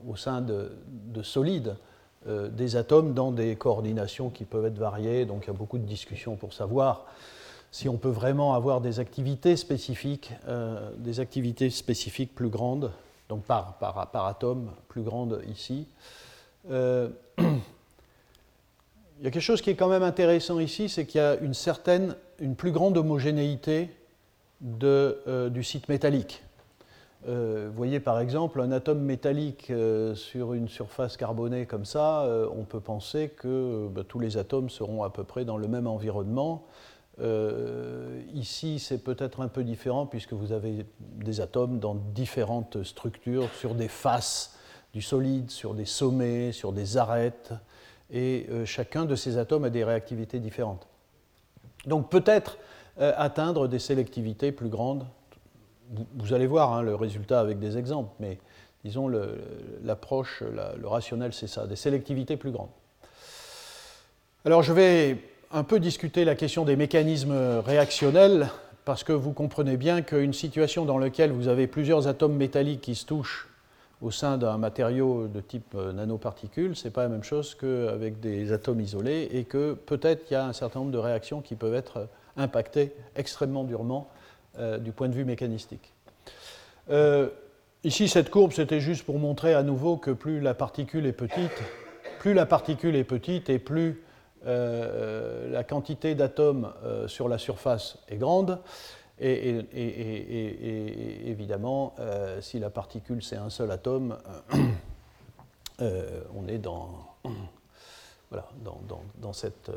au 0.05 0.15
sein 0.17 0.41
de, 0.41 0.71
de 1.13 1.23
solides, 1.23 1.75
euh, 2.27 2.49
des 2.49 2.75
atomes 2.75 3.13
dans 3.13 3.31
des 3.31 3.55
coordinations 3.55 4.29
qui 4.29 4.43
peuvent 4.43 4.65
être 4.65 4.77
variées. 4.77 5.25
Donc 5.25 5.45
il 5.45 5.47
y 5.47 5.51
a 5.51 5.53
beaucoup 5.57 5.77
de 5.77 5.85
discussions 5.85 6.35
pour 6.35 6.51
savoir 6.51 7.05
si 7.71 7.87
on 7.87 7.95
peut 7.95 8.09
vraiment 8.09 8.55
avoir 8.55 8.81
des 8.81 8.99
activités 8.99 9.55
spécifiques, 9.55 10.33
euh, 10.49 10.91
des 10.97 11.21
activités 11.21 11.69
spécifiques 11.69 12.35
plus 12.35 12.49
grandes, 12.49 12.91
donc 13.29 13.43
par, 13.43 13.77
par, 13.77 14.25
atome, 14.25 14.71
plus 14.89 15.03
grandes 15.03 15.41
ici. 15.49 15.87
Euh, 16.69 17.09
il 17.37 17.45
y 19.23 19.27
a 19.27 19.31
quelque 19.31 19.39
chose 19.39 19.61
qui 19.61 19.69
est 19.69 19.75
quand 19.75 19.87
même 19.89 20.03
intéressant 20.03 20.59
ici, 20.59 20.89
c'est 20.89 21.05
qu'il 21.05 21.21
y 21.21 21.23
a 21.23 21.35
une 21.35 21.53
certaine, 21.53 22.15
une 22.39 22.55
plus 22.55 22.71
grande 22.71 22.97
homogénéité 22.97 23.89
de, 24.61 25.49
du 25.49 25.63
site 25.63 25.87
métallique. 25.87 26.43
Euh, 27.27 27.67
vous 27.69 27.75
voyez 27.75 27.99
par 27.99 28.19
exemple 28.19 28.61
un 28.61 28.71
atome 28.71 29.01
métallique 29.01 29.71
euh, 29.71 30.15
sur 30.15 30.53
une 30.53 30.69
surface 30.69 31.17
carbonée 31.17 31.65
comme 31.65 31.83
ça, 31.83 32.21
euh, 32.21 32.47
on 32.55 32.63
peut 32.63 32.79
penser 32.79 33.29
que 33.29 33.89
bah, 33.91 34.03
tous 34.07 34.19
les 34.19 34.37
atomes 34.37 34.69
seront 34.69 35.03
à 35.03 35.09
peu 35.09 35.25
près 35.25 35.43
dans 35.43 35.57
le 35.57 35.67
même 35.67 35.85
environnement. 35.85 36.65
Ici, 38.33 38.79
c'est 38.79 39.03
peut-être 39.03 39.41
un 39.41 39.47
peu 39.47 39.63
différent 39.63 40.05
puisque 40.05 40.33
vous 40.33 40.51
avez 40.51 40.85
des 40.99 41.41
atomes 41.41 41.79
dans 41.79 41.95
différentes 41.95 42.83
structures, 42.83 43.49
sur 43.53 43.75
des 43.75 43.87
faces 43.87 44.57
du 44.93 45.01
solide, 45.01 45.51
sur 45.51 45.73
des 45.73 45.85
sommets, 45.85 46.51
sur 46.51 46.71
des 46.71 46.97
arêtes, 46.97 47.53
et 48.11 48.47
chacun 48.65 49.05
de 49.05 49.15
ces 49.15 49.37
atomes 49.37 49.65
a 49.65 49.69
des 49.69 49.83
réactivités 49.83 50.39
différentes. 50.39 50.87
Donc 51.85 52.09
peut-être 52.09 52.57
atteindre 52.97 53.67
des 53.67 53.79
sélectivités 53.79 54.51
plus 54.51 54.69
grandes 54.69 55.05
vous, 56.15 56.33
allez 56.33 56.47
voir 56.47 56.73
hein, 56.73 56.81
le 56.81 56.95
résultat 56.95 57.39
avec 57.39 57.59
des 57.59 57.77
exemples, 57.77 58.11
mais 58.19 58.37
disons 58.83 59.09
l'approche, 59.83 60.41
le, 60.43 60.87
rationnel, 60.87 61.33
c'est 61.33 61.47
ça, 61.47 61.67
des 61.67 61.75
sélectivités 61.75 62.37
plus 62.37 62.51
grandes. 62.51 62.69
Alors 64.45 64.63
je 64.63 64.71
vais 64.71 65.17
un 65.51 65.63
peu 65.63 65.79
discuter 65.79 66.25
la 66.25 66.35
question 66.35 66.63
des 66.63 66.75
mécanismes 66.75 67.59
réactionnels, 67.65 68.49
parce 68.85 69.03
que 69.03 69.13
vous 69.13 69.33
comprenez 69.33 69.77
bien 69.77 70.01
qu'une 70.01 70.33
situation 70.33 70.85
dans 70.85 70.97
laquelle 70.97 71.31
vous 71.31 71.47
avez 71.47 71.67
plusieurs 71.67 72.07
atomes 72.07 72.35
métalliques 72.35 72.81
qui 72.81 72.95
se 72.95 73.05
touchent 73.05 73.47
au 74.01 74.11
sein 74.11 74.37
d'un 74.37 74.57
matériau 74.57 75.27
de 75.27 75.41
type 75.41 75.73
euh, 75.75 75.91
nanoparticule, 75.91 76.75
ce 76.75 76.87
n'est 76.87 76.91
pas 76.91 77.03
la 77.03 77.09
même 77.09 77.23
chose 77.23 77.53
qu'avec 77.55 78.21
des 78.21 78.53
atomes 78.53 78.79
isolés, 78.79 79.27
et 79.31 79.43
que 79.43 79.73
peut-être 79.73 80.29
il 80.29 80.33
y 80.35 80.37
a 80.37 80.45
un 80.45 80.53
certain 80.53 80.79
nombre 80.79 80.91
de 80.91 80.97
réactions 80.97 81.41
qui 81.41 81.55
peuvent 81.55 81.73
être 81.73 82.07
impactées 82.37 82.93
extrêmement 83.17 83.65
durement 83.65 84.07
euh, 84.57 84.77
du 84.77 84.93
point 84.93 85.09
de 85.09 85.13
vue 85.13 85.25
mécanistique. 85.25 85.91
Euh, 86.89 87.27
ici, 87.83 88.07
cette 88.07 88.29
courbe, 88.29 88.53
c'était 88.53 88.79
juste 88.79 89.03
pour 89.03 89.19
montrer 89.19 89.53
à 89.53 89.63
nouveau 89.63 89.97
que 89.97 90.11
plus 90.11 90.39
la 90.39 90.53
particule 90.53 91.05
est 91.05 91.11
petite, 91.11 91.61
plus 92.19 92.33
la 92.33 92.45
particule 92.45 92.95
est 92.95 93.03
petite 93.03 93.49
et 93.49 93.59
plus 93.59 94.01
euh, 94.45 95.49
la 95.51 95.63
quantité 95.63 96.15
d'atomes 96.15 96.73
sur 97.07 97.27
la 97.27 97.37
surface 97.37 97.97
est 98.07 98.17
grande. 98.17 98.59
Et, 99.21 99.59
évidemment, 101.25 101.93
si 102.39 102.57
la 102.59 102.69
particule 102.69 103.21
c'est 103.21 103.35
un 103.35 103.49
seul 103.49 103.69
atome, 103.71 104.17
on 105.79 106.47
est 106.47 106.57
dans, 106.57 106.89
voilà, 108.29 108.47
dans, 109.19 109.33
cette. 109.33 109.71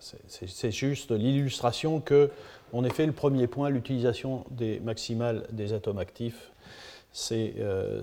c'est 0.00 0.72
juste 0.72 1.12
l'illustration 1.12 2.00
que 2.00 2.30
en 2.72 2.84
effet, 2.84 3.06
le 3.06 3.12
premier 3.12 3.46
point, 3.46 3.68
l'utilisation 3.68 4.44
des 4.50 4.80
maximales 4.80 5.46
des 5.50 5.72
atomes 5.72 5.98
actifs, 5.98 6.52
c'est 7.12 7.54
euh, 7.58 8.02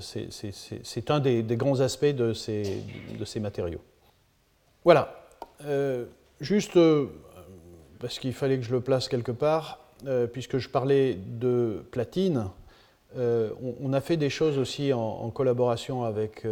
un 1.09 1.19
des, 1.19 1.43
grands 1.55 1.79
aspects 1.79 2.05
de 2.05 2.33
ces, 2.33 2.83
de 3.17 3.25
ces 3.25 3.39
matériaux. 3.39 3.81
Voilà. 4.83 5.26
Euh, 5.66 6.06
juste, 6.40 6.78
euh, 6.78 7.08
parce 8.00 8.20
qu'il 8.20 8.34
fallait 8.34 8.58
que 8.58 8.64
je 8.64 8.72
le 8.72 8.82
place 8.82 9.08
quelque 9.08 9.32
part, 9.32 9.80
puisque 10.32 10.60
je 10.60 10.70
parlais 10.70 11.16
de 11.16 11.84
platine, 11.90 12.46
on, 13.16 13.94
a 13.94 14.00
fait 14.00 14.16
des 14.16 14.30
choses 14.30 14.60
aussi 14.60 14.94
en, 14.94 15.32
collaboration 15.32 16.04
avec 16.04 16.46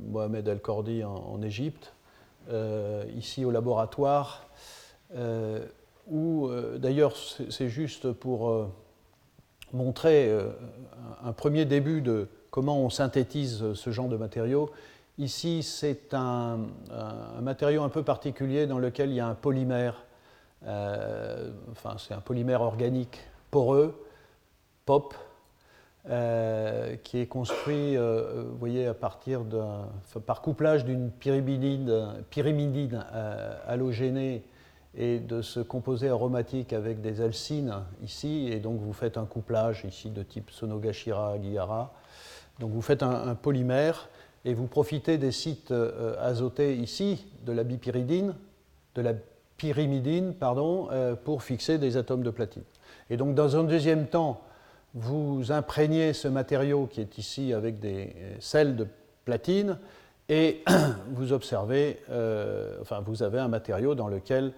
Mohamed 0.00 0.48
El-Kordi 0.48 1.04
en 1.04 1.42
Égypte, 1.42 1.92
ici 3.14 3.44
au 3.44 3.50
laboratoire 3.50 4.48
où 6.10 6.48
euh, 6.48 6.78
d'ailleurs 6.78 7.14
c'est 7.50 7.68
juste 7.68 8.12
pour 8.12 8.50
euh, 8.50 8.66
montrer 9.72 10.28
euh, 10.28 10.48
un 11.22 11.32
premier 11.32 11.64
début 11.64 12.00
de 12.00 12.28
comment 12.50 12.80
on 12.80 12.90
synthétise 12.90 13.74
ce 13.74 13.90
genre 13.90 14.08
de 14.08 14.16
matériaux. 14.16 14.70
Ici, 15.18 15.64
c'est 15.64 16.14
un, 16.14 16.60
matériau 17.40 17.82
un 17.82 17.88
peu 17.88 18.04
particulier 18.04 18.66
dans 18.68 18.78
lequel 18.78 19.10
il 19.10 19.16
y 19.16 19.20
a 19.20 19.26
un 19.26 19.34
polymère, 19.34 20.04
enfin 20.62 21.96
c'est 21.98 22.14
un 22.14 22.20
polymère 22.20 22.62
organique 22.62 23.18
poreux, 23.50 24.00
POP, 24.86 25.14
qui 26.04 27.18
est 27.18 27.26
construit, 27.28 27.96
vous 27.96 28.56
voyez, 28.58 28.86
à 28.86 28.94
partir 28.94 29.42
d'un, 29.42 29.88
par 30.24 30.40
couplage 30.40 30.84
d'une 30.84 31.10
pyrimidine, 31.10 33.04
halogénée 33.66 34.44
et 34.96 35.18
de 35.18 35.42
ce 35.42 35.58
composé 35.60 36.08
aromatique 36.08 36.72
avec 36.72 37.00
des 37.00 37.20
alcines 37.20 37.74
ici, 38.02 38.48
et 38.52 38.60
donc 38.60 38.80
vous 38.80 38.92
faites 38.92 39.18
un 39.18 39.26
couplage 39.26 39.84
ici 39.84 40.10
de 40.10 40.22
type 40.22 40.50
Sonogashira-Gihara. 40.50 41.92
Donc 42.58 42.70
vous 42.70 42.82
faites 42.82 43.02
un, 43.02 43.34
polymère 43.34 44.08
et 44.44 44.54
vous 44.54 44.66
profitez 44.66 45.18
des 45.18 45.32
sites 45.32 45.70
euh, 45.70 46.14
azotés 46.20 46.76
ici 46.76 47.26
de 47.44 47.52
la 47.52 47.64
bipyridine, 47.64 48.34
de 48.94 49.02
la 49.02 49.14
pyrimidine, 49.56 50.34
pardon, 50.34 50.88
euh, 50.92 51.14
pour 51.14 51.42
fixer 51.42 51.78
des 51.78 51.96
atomes 51.96 52.22
de 52.22 52.30
platine. 52.30 52.62
Et 53.10 53.16
donc 53.16 53.34
dans 53.34 53.56
un 53.56 53.64
deuxième 53.64 54.06
temps, 54.06 54.40
vous 54.94 55.52
imprégnez 55.52 56.12
ce 56.12 56.28
matériau 56.28 56.86
qui 56.86 57.00
est 57.00 57.18
ici 57.18 57.52
avec 57.52 57.78
des 57.78 58.14
sels 58.40 58.76
de 58.76 58.86
platine 59.24 59.78
et 60.28 60.62
vous 61.12 61.32
observez, 61.32 62.00
euh, 62.10 62.78
enfin 62.80 63.00
vous 63.00 63.22
avez 63.22 63.38
un 63.38 63.48
matériau 63.48 63.94
dans 63.94 64.08
lequel 64.08 64.52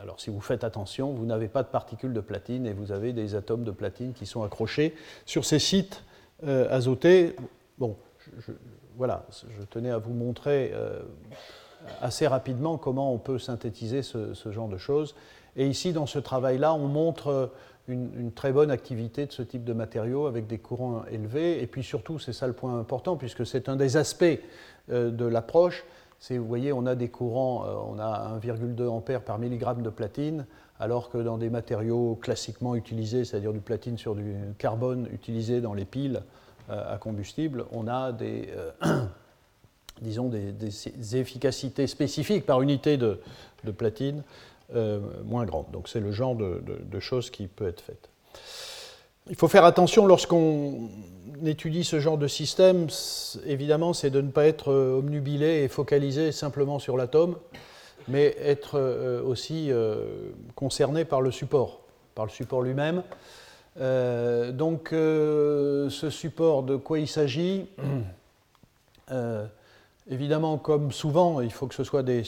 alors 0.00 0.18
si 0.20 0.30
vous 0.30 0.40
faites 0.40 0.64
attention, 0.64 1.12
vous 1.12 1.24
n'avez 1.24 1.46
pas 1.46 1.62
de 1.62 1.68
particules 1.68 2.12
de 2.12 2.20
platine 2.20 2.66
et 2.66 2.72
vous 2.72 2.90
avez 2.90 3.12
des 3.12 3.36
atomes 3.36 3.62
de 3.62 3.70
platine 3.70 4.12
qui 4.12 4.26
sont 4.26 4.42
accrochés 4.42 4.94
sur 5.24 5.44
ces 5.44 5.60
sites 5.60 6.02
euh, 6.44 6.66
azotés. 6.68 7.36
Bon, 7.78 7.96
voilà, 8.96 9.26
je 9.30 9.64
tenais 9.64 9.90
à 9.90 9.98
vous 9.98 10.12
montrer 10.12 10.72
euh, 10.74 11.00
assez 12.00 12.26
rapidement 12.26 12.78
comment 12.78 13.12
on 13.12 13.18
peut 13.18 13.38
synthétiser 13.38 14.02
ce, 14.02 14.34
genre 14.50 14.68
de 14.68 14.78
choses. 14.78 15.14
Et 15.56 15.66
ici, 15.66 15.92
dans 15.92 16.06
ce 16.06 16.18
travail-là, 16.18 16.74
on 16.74 16.88
montre 16.88 17.50
une, 17.88 18.32
très 18.32 18.52
bonne 18.52 18.70
activité 18.70 19.26
de 19.26 19.32
ce 19.32 19.42
type 19.42 19.64
de 19.64 19.72
matériaux 19.72 20.26
avec 20.26 20.46
des 20.46 20.58
courants 20.58 21.04
élevés. 21.10 21.62
Et 21.62 21.66
puis 21.66 21.82
surtout, 21.82 22.18
c'est 22.18 22.32
ça 22.32 22.46
le 22.46 22.52
point 22.52 22.78
important, 22.78 23.16
puisque 23.16 23.44
c'est 23.44 23.68
un 23.68 23.76
des 23.76 23.96
aspects 23.96 24.24
euh, 24.90 25.10
de 25.10 25.24
l'approche, 25.24 25.84
vous 26.30 26.46
voyez, 26.46 26.72
on 26.72 26.86
a 26.86 26.94
des 26.94 27.08
courants, 27.08 27.64
euh, 27.66 27.74
on 27.94 27.98
a 27.98 28.38
1,2 28.38 28.86
ampères 28.86 29.22
par 29.22 29.38
milligramme 29.38 29.82
de 29.82 29.90
platine, 29.90 30.46
alors 30.78 31.10
que 31.10 31.18
dans 31.18 31.36
des 31.36 31.50
matériaux 31.50 32.16
classiquement 32.20 32.74
utilisés, 32.74 33.24
c'est-à-dire 33.24 33.52
du 33.52 33.60
platine 33.60 33.98
sur 33.98 34.14
du 34.14 34.34
carbone 34.58 35.08
utilisé 35.12 35.60
dans 35.60 35.74
les 35.74 35.84
piles 35.84 36.22
à 36.68 36.96
combustible, 36.98 37.64
on 37.72 37.88
a 37.88 38.12
des, 38.12 38.48
euh, 38.84 39.06
disons 40.00 40.28
des, 40.28 40.54
efficacités 41.16 41.86
spécifiques 41.86 42.46
par 42.46 42.62
unité 42.62 42.96
de, 42.96 43.20
platine 43.76 44.22
moins 45.24 45.44
grande. 45.44 45.66
Donc 45.72 45.88
c'est 45.88 46.00
le 46.00 46.12
genre 46.12 46.34
de, 46.34 46.62
de, 46.66 47.00
choses 47.00 47.30
qui 47.30 47.46
peut 47.46 47.68
être 47.68 47.82
faite. 47.82 48.08
Il 49.28 49.36
faut 49.36 49.46
faire 49.46 49.64
attention 49.64 50.06
lorsqu'on 50.06 50.88
étudie 51.44 51.84
ce 51.84 52.00
genre 52.00 52.18
de 52.18 52.26
système, 52.26 52.88
évidemment, 53.44 53.92
c'est 53.92 54.10
de 54.10 54.20
ne 54.20 54.30
pas 54.30 54.46
être 54.46 54.72
omnubilé 54.72 55.62
et 55.62 55.68
focalisé 55.68 56.32
simplement 56.32 56.78
sur 56.78 56.96
l'atome, 56.96 57.36
mais 58.08 58.34
être 58.40 58.80
aussi 59.24 59.70
concerné 60.56 61.04
par 61.04 61.20
le 61.20 61.30
support, 61.30 61.82
par 62.14 62.24
le 62.24 62.30
support 62.30 62.62
lui-même. 62.62 63.02
Euh, 63.80 64.52
donc, 64.52 64.92
euh, 64.92 65.88
ce 65.90 66.10
support, 66.10 66.62
de 66.62 66.76
quoi 66.76 66.98
il 66.98 67.08
s'agit 67.08 67.66
euh, 69.10 69.46
Évidemment, 70.10 70.58
comme 70.58 70.92
souvent, 70.92 71.40
il 71.40 71.52
faut 71.52 71.66
que 71.66 71.74
ce 71.74 71.84
soit 71.84 72.02
des, 72.02 72.24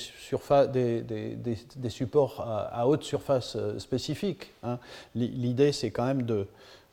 supports 1.89 2.41
à, 2.41 2.87
haute 2.87 3.03
surface 3.03 3.57
spécifique. 3.79 4.53
Hein. 4.63 4.79
L'idée, 5.15 5.73
c'est 5.73 5.91
quand 5.91 6.07
même 6.07 6.23
de. 6.23 6.47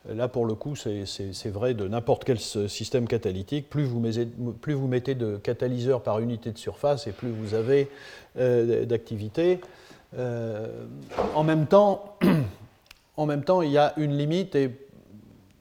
Là, 0.10 0.28
pour 0.28 0.48
le 0.48 0.56
coup, 0.56 0.76
c'est 0.76 1.50
vrai 1.50 1.76
de 1.76 1.88
n'importe 1.88 2.24
quel 2.24 2.40
système 2.40 3.08
catalytique. 3.08 3.70
Plus 3.70 3.84
vous, 3.84 4.00
mettez, 4.00 5.14
de 5.14 5.38
catalyseurs 5.38 6.02
par 6.02 6.18
unité 6.18 6.52
de 6.52 6.58
surface 6.58 7.06
et 7.06 7.12
plus 7.12 7.30
vous 7.30 7.54
avez 7.54 7.88
d'activité. 8.36 9.62
en 10.18 11.44
même 11.44 11.68
temps, 11.68 12.18
En 13.22 13.28
même 13.28 13.44
temps, 13.44 13.62
il 13.62 13.70
y 13.70 13.78
a 13.78 13.94
une 13.98 14.18
limite, 14.18 14.56
et 14.56 14.72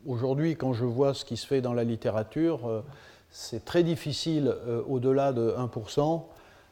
aujourd'hui, 0.06 0.56
quand 0.56 0.72
je 0.72 0.86
vois 0.86 1.12
ce 1.12 1.26
qui 1.26 1.36
se 1.36 1.46
fait 1.46 1.60
dans 1.60 1.74
la 1.74 1.84
littérature, 1.84 2.66
euh, 2.66 2.80
c'est 3.28 3.66
très 3.66 3.82
difficile, 3.82 4.54
euh, 4.66 4.82
au-delà 4.88 5.34
de 5.34 5.54
1%, 5.58 6.26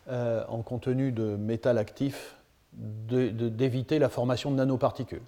euh, 0.08 0.42
en 0.48 0.62
contenu 0.62 1.12
de 1.12 1.36
métal 1.36 1.76
actif, 1.76 2.36
d'éviter 2.72 3.98
la 3.98 4.08
formation 4.08 4.50
de 4.50 4.56
nanoparticules. 4.56 5.20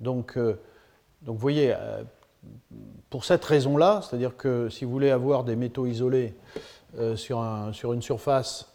Donc, 0.00 0.36
vous 0.36 1.34
voyez, 1.36 1.72
pour 3.08 3.24
cette 3.24 3.44
raison-là, 3.44 4.00
c'est-à-dire 4.02 4.36
que 4.36 4.68
si 4.70 4.84
vous 4.84 4.90
voulez 4.90 5.10
avoir 5.10 5.44
des 5.44 5.54
métaux 5.54 5.86
isolés 5.86 6.34
sur, 7.14 7.44
sur, 7.72 7.92
une 7.92 8.02
surface 8.02 8.72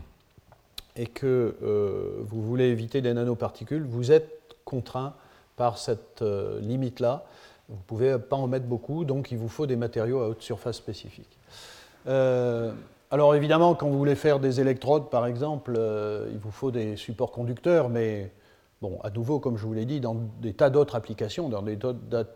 et 0.96 1.06
que 1.06 1.54
vous 2.20 2.42
voulez 2.42 2.68
éviter 2.68 3.02
des 3.02 3.12
nanoparticules, 3.12 3.82
vous 3.82 4.10
êtes 4.12 4.56
contraint 4.64 5.14
par 5.60 5.76
cette 5.76 6.22
euh, 6.22 6.58
limite-là. 6.62 7.26
Vous 7.68 7.76
ne 7.76 7.82
pouvez 7.82 8.18
pas 8.18 8.36
en 8.36 8.46
mettre 8.46 8.64
beaucoup, 8.64 9.04
donc 9.04 9.30
il 9.30 9.36
vous 9.36 9.50
faut 9.50 9.66
des 9.66 9.76
matériaux 9.76 10.22
à 10.22 10.28
haute 10.28 10.40
surface 10.40 10.76
spécifique. 10.76 11.38
Euh, 12.06 12.72
alors 13.10 13.34
évidemment, 13.34 13.74
quand 13.74 13.86
vous 13.86 13.98
voulez 13.98 14.14
faire 14.14 14.40
des 14.40 14.62
électrodes, 14.62 15.10
par 15.10 15.26
exemple, 15.26 15.74
euh, 15.76 16.30
il 16.32 16.38
vous 16.38 16.50
faut 16.50 16.70
des 16.70 16.96
supports 16.96 17.30
conducteurs, 17.30 17.90
mais 17.90 18.32
bon, 18.80 18.98
à 19.02 19.10
nouveau, 19.10 19.38
comme 19.38 19.58
je 19.58 19.66
vous 19.66 19.74
l'ai 19.74 19.84
dit, 19.84 20.00
dans 20.00 20.16
des 20.40 20.54
tas 20.54 20.70
d'autres 20.70 20.94
applications, 20.94 21.50
dans 21.50 21.60
des, 21.60 21.78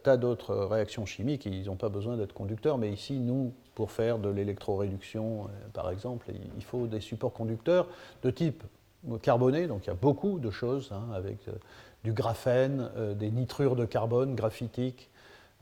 tas 0.03 0.19
d'autres 0.19 0.55
réactions 0.55 1.07
chimiques, 1.07 1.47
ils 1.47 1.65
n'ont 1.65 1.77
pas 1.77 1.89
besoin 1.89 2.19
d'être 2.19 2.35
conducteurs, 2.35 2.77
mais 2.77 2.91
ici, 2.91 3.19
nous, 3.19 3.55
pour 3.75 3.91
faire 3.91 4.19
de 4.19 4.29
l'électroréduction, 4.29 5.47
par 5.73 5.91
exemple, 5.91 6.27
il 6.59 6.63
faut 6.63 6.87
des 6.87 7.01
supports 7.01 7.33
conducteurs 7.33 7.89
de 8.23 8.31
type 8.31 8.63
carboné, 9.23 9.67
donc 9.67 9.85
il 9.85 9.87
y 9.87 9.93
a 9.93 9.97
beaucoup 9.97 10.39
de 10.39 10.51
choses 10.51 10.91
hein, 10.93 11.05
avec 11.15 11.39
du 12.05 12.13
graphène, 12.13 12.91
euh, 12.97 13.15
des 13.15 13.31
nitrures 13.31 13.75
de 13.75 13.87
carbone 13.87 14.35
graphitiques, 14.35 15.09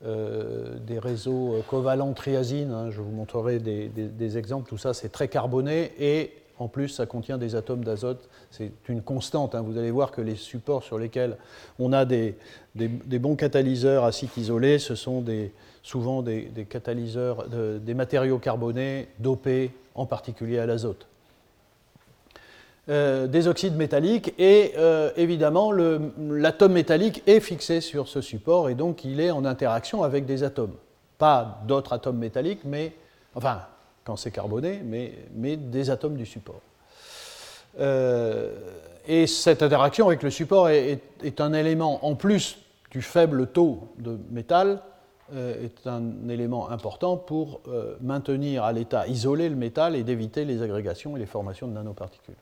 euh, 0.04 0.76
des 0.80 0.98
réseaux 0.98 1.54
euh, 1.54 1.60
covalents 1.62 2.12
triazine. 2.12 2.72
Hein, 2.72 2.90
je 2.90 3.00
vous 3.00 3.12
montrerai 3.12 3.60
des, 3.60 4.38
exemples. 4.38 4.68
Tout 4.68 4.78
ça, 4.78 4.92
c'est 4.92 5.10
très 5.10 5.28
carboné 5.28 5.92
et 5.98 6.32
en 6.58 6.68
plus, 6.68 6.88
ça 6.88 7.06
contient 7.06 7.38
des 7.38 7.54
atomes 7.54 7.84
d'azote. 7.84 8.28
C'est 8.50 8.72
une 8.88 9.02
constante. 9.02 9.54
Hein. 9.54 9.62
Vous 9.62 9.78
allez 9.78 9.90
voir 9.90 10.10
que 10.10 10.20
les 10.20 10.36
supports 10.36 10.82
sur 10.82 10.98
lesquels 10.98 11.36
on 11.78 11.92
a 11.92 12.04
des, 12.04 12.36
bons 12.74 13.36
catalyseurs 13.36 14.04
à 14.04 14.12
site 14.12 14.36
isolé, 14.36 14.78
ce 14.78 14.94
sont 14.94 15.24
souvent 15.82 16.22
des, 16.22 16.50
catalyseurs, 16.68 17.48
des 17.48 17.94
matériaux 17.94 18.38
carbonés 18.38 19.08
dopés, 19.18 19.72
en 19.94 20.06
particulier 20.06 20.58
à 20.58 20.66
l'azote. 20.66 21.08
Euh, 22.88 23.28
des 23.28 23.46
oxydes 23.46 23.76
métalliques 23.76 24.34
et 24.40 24.72
euh, 24.76 25.12
évidemment 25.16 25.70
l'atome 25.70 26.72
métallique 26.72 27.22
est 27.28 27.38
fixé 27.38 27.80
sur 27.80 28.08
ce 28.08 28.20
support 28.20 28.68
et 28.70 28.74
donc 28.74 29.04
il 29.04 29.20
est 29.20 29.30
en 29.30 29.44
interaction 29.44 30.02
avec 30.02 30.26
des 30.26 30.42
atomes. 30.42 30.74
Pas 31.16 31.60
d'autres 31.68 31.92
atomes 31.92 32.18
métalliques, 32.18 32.64
mais 32.64 32.92
enfin 33.36 33.60
quand 34.02 34.16
c'est 34.16 34.32
carboné, 34.32 34.82
mais, 34.84 35.56
des 35.56 35.90
atomes 35.90 36.16
du 36.16 36.26
support. 36.26 36.60
Euh, 37.78 38.52
et 39.06 39.28
cette 39.28 39.62
interaction 39.62 40.08
avec 40.08 40.24
le 40.24 40.30
support 40.30 40.68
est, 40.68 40.98
est, 41.22 41.40
un 41.40 41.52
élément, 41.52 42.04
en 42.04 42.16
plus 42.16 42.58
du 42.90 43.00
faible 43.00 43.46
taux 43.46 43.92
de 43.98 44.18
métal, 44.32 44.82
est 45.32 45.86
un 45.86 46.28
élément 46.28 46.68
important 46.68 47.16
pour 47.16 47.62
maintenir 48.02 48.64
à 48.64 48.72
l'état 48.72 49.06
isolé 49.06 49.48
le 49.48 49.56
métal 49.56 49.96
et 49.96 50.02
d'éviter 50.02 50.44
les 50.44 50.60
agrégations 50.62 51.16
et 51.16 51.20
les 51.20 51.26
formations 51.26 51.68
de 51.68 51.72
nanoparticules. 51.72 52.34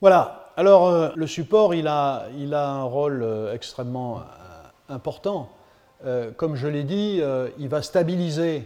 Voilà, 0.00 0.52
alors 0.56 0.86
euh, 0.86 1.10
le 1.16 1.26
support, 1.26 1.74
il 1.74 1.88
a, 1.88 2.28
il 2.38 2.54
a 2.54 2.68
un 2.68 2.84
rôle 2.84 3.20
euh, 3.24 3.52
extrêmement 3.52 4.18
euh, 4.18 4.22
important. 4.94 5.50
comme 6.36 6.54
je 6.54 6.68
l'ai 6.68 6.84
dit, 6.84 7.20
il 7.58 7.68
va 7.68 7.82
stabiliser 7.82 8.62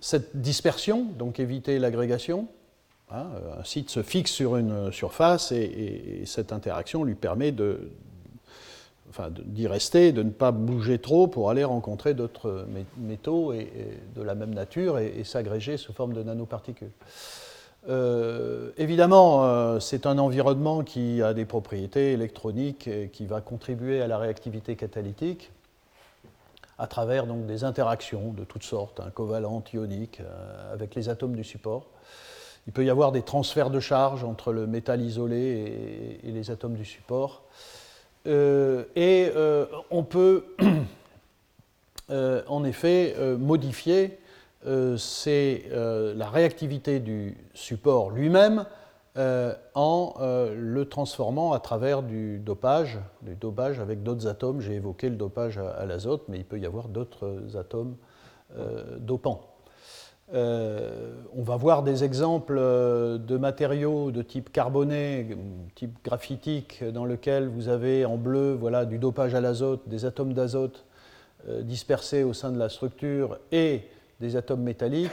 cette 0.00 0.40
dispersion, 0.40 1.04
donc 1.18 1.38
éviter 1.38 1.78
l'agrégation. 1.78 2.48
Hein, 3.10 3.26
un 3.60 3.64
site 3.64 3.90
se 3.90 4.02
fixe 4.02 4.30
sur 4.30 4.56
une 4.56 4.90
surface 4.90 5.52
et, 5.52 6.22
cette 6.24 6.50
interaction 6.50 7.04
lui 7.04 7.14
permet 7.14 7.52
de, 7.52 7.90
enfin, 9.10 9.28
d'y 9.30 9.66
rester, 9.66 10.12
de 10.12 10.22
ne 10.22 10.30
pas 10.30 10.52
bouger 10.52 10.98
trop 10.98 11.26
pour 11.26 11.50
aller 11.50 11.64
rencontrer 11.64 12.14
d'autres 12.14 12.66
métaux 12.96 13.52
de 13.52 14.22
la 14.22 14.34
même 14.34 14.54
nature 14.54 14.98
et 14.98 15.22
s'agréger 15.24 15.76
sous 15.76 15.92
forme 15.92 16.14
de 16.14 16.22
nanoparticules. 16.22 16.92
Euh, 17.88 18.70
évidemment, 18.78 19.44
euh, 19.44 19.80
c'est 19.80 20.06
un 20.06 20.18
environnement 20.18 20.82
qui 20.82 21.20
a 21.20 21.34
des 21.34 21.44
propriétés 21.44 22.12
électroniques 22.12 22.86
et 22.86 23.08
qui 23.12 23.26
va 23.26 23.40
contribuer 23.40 24.00
à 24.00 24.06
la 24.06 24.18
réactivité 24.18 24.76
catalytique 24.76 25.50
à 26.78 26.86
travers 26.86 27.26
donc, 27.26 27.46
des 27.46 27.64
interactions 27.64 28.32
de 28.32 28.44
toutes 28.44 28.62
sortes, 28.62 29.00
hein, 29.00 29.10
covalentes, 29.14 29.72
ioniques, 29.72 30.20
euh, 30.20 30.72
avec 30.72 30.94
les 30.94 31.08
atomes 31.08 31.34
du 31.34 31.44
support. 31.44 31.86
Il 32.66 32.72
peut 32.72 32.84
y 32.84 32.90
avoir 32.90 33.10
des 33.10 33.22
transferts 33.22 33.70
de 33.70 33.80
charge 33.80 34.22
entre 34.22 34.52
le 34.52 34.68
métal 34.68 35.00
isolé 35.00 36.20
et, 36.22 36.30
les 36.30 36.50
atomes 36.50 36.74
du 36.74 36.84
support. 36.84 37.42
et 38.24 39.32
on 39.90 40.04
peut 40.04 40.44
en 42.08 42.64
effet 42.64 43.16
modifier 43.36 44.16
c'est 44.96 45.64
euh, 45.72 46.14
la 46.14 46.28
réactivité 46.28 47.00
du 47.00 47.36
support 47.54 48.10
lui-même 48.10 48.64
euh, 49.18 49.54
en 49.74 50.14
le 50.18 50.84
transformant 50.86 51.52
à 51.52 51.60
travers 51.60 52.02
du 52.02 52.38
dopage, 52.38 52.98
du 53.22 53.34
dopage 53.34 53.80
avec 53.80 54.02
d'autres 54.02 54.26
atomes. 54.26 54.60
J'ai 54.60 54.74
évoqué 54.74 55.08
le 55.08 55.16
dopage 55.16 55.58
à, 55.58 55.84
l'azote, 55.84 56.22
mais 56.28 56.38
il 56.38 56.44
peut 56.44 56.58
y 56.58 56.66
avoir 56.66 56.88
d'autres 56.88 57.56
atomes 57.56 57.96
dopants. 58.98 59.42
on 60.32 61.42
va 61.42 61.56
voir 61.56 61.82
des 61.82 62.04
exemples 62.04 62.54
de 62.54 63.36
matériaux 63.36 64.10
de 64.12 64.22
type 64.22 64.50
carboné, 64.50 65.36
type 65.74 65.98
graphitique, 66.04 66.82
dans 66.82 67.04
lequel 67.04 67.48
vous 67.48 67.68
avez 67.68 68.06
en 68.06 68.16
bleu 68.16 68.54
voilà, 68.58 68.86
du 68.86 68.98
dopage 68.98 69.34
à 69.34 69.42
l'azote, 69.42 69.82
des 69.88 70.06
atomes 70.06 70.32
d'azote 70.32 70.86
dispersés 71.62 72.22
au 72.22 72.32
sein 72.32 72.50
de 72.50 72.58
la 72.58 72.70
structure 72.70 73.38
et 73.50 73.82
des 74.22 74.36
atomes 74.36 74.62
métalliques, 74.62 75.10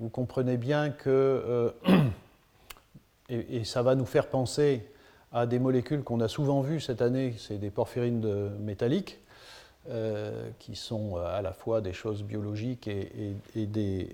vous 0.00 0.08
comprenez 0.08 0.56
bien 0.56 0.90
que, 0.90 1.10
euh, 1.10 1.70
et, 3.28 3.64
ça 3.64 3.82
va 3.82 3.94
nous 3.94 4.06
faire 4.06 4.28
penser 4.28 4.82
à 5.30 5.46
des 5.46 5.58
molécules 5.58 6.02
qu'on 6.02 6.20
a 6.20 6.28
souvent 6.28 6.62
vues 6.62 6.80
cette 6.80 7.02
année, 7.02 7.34
c'est 7.38 7.58
des 7.58 7.70
porphyrines 7.70 8.50
métalliques, 8.58 9.18
euh, 9.90 10.48
qui 10.58 10.74
sont 10.74 11.16
à 11.16 11.42
la 11.42 11.52
fois 11.52 11.82
des 11.82 11.92
choses 11.92 12.22
biologiques 12.22 12.88
et, 12.88 13.36
des, 13.54 14.08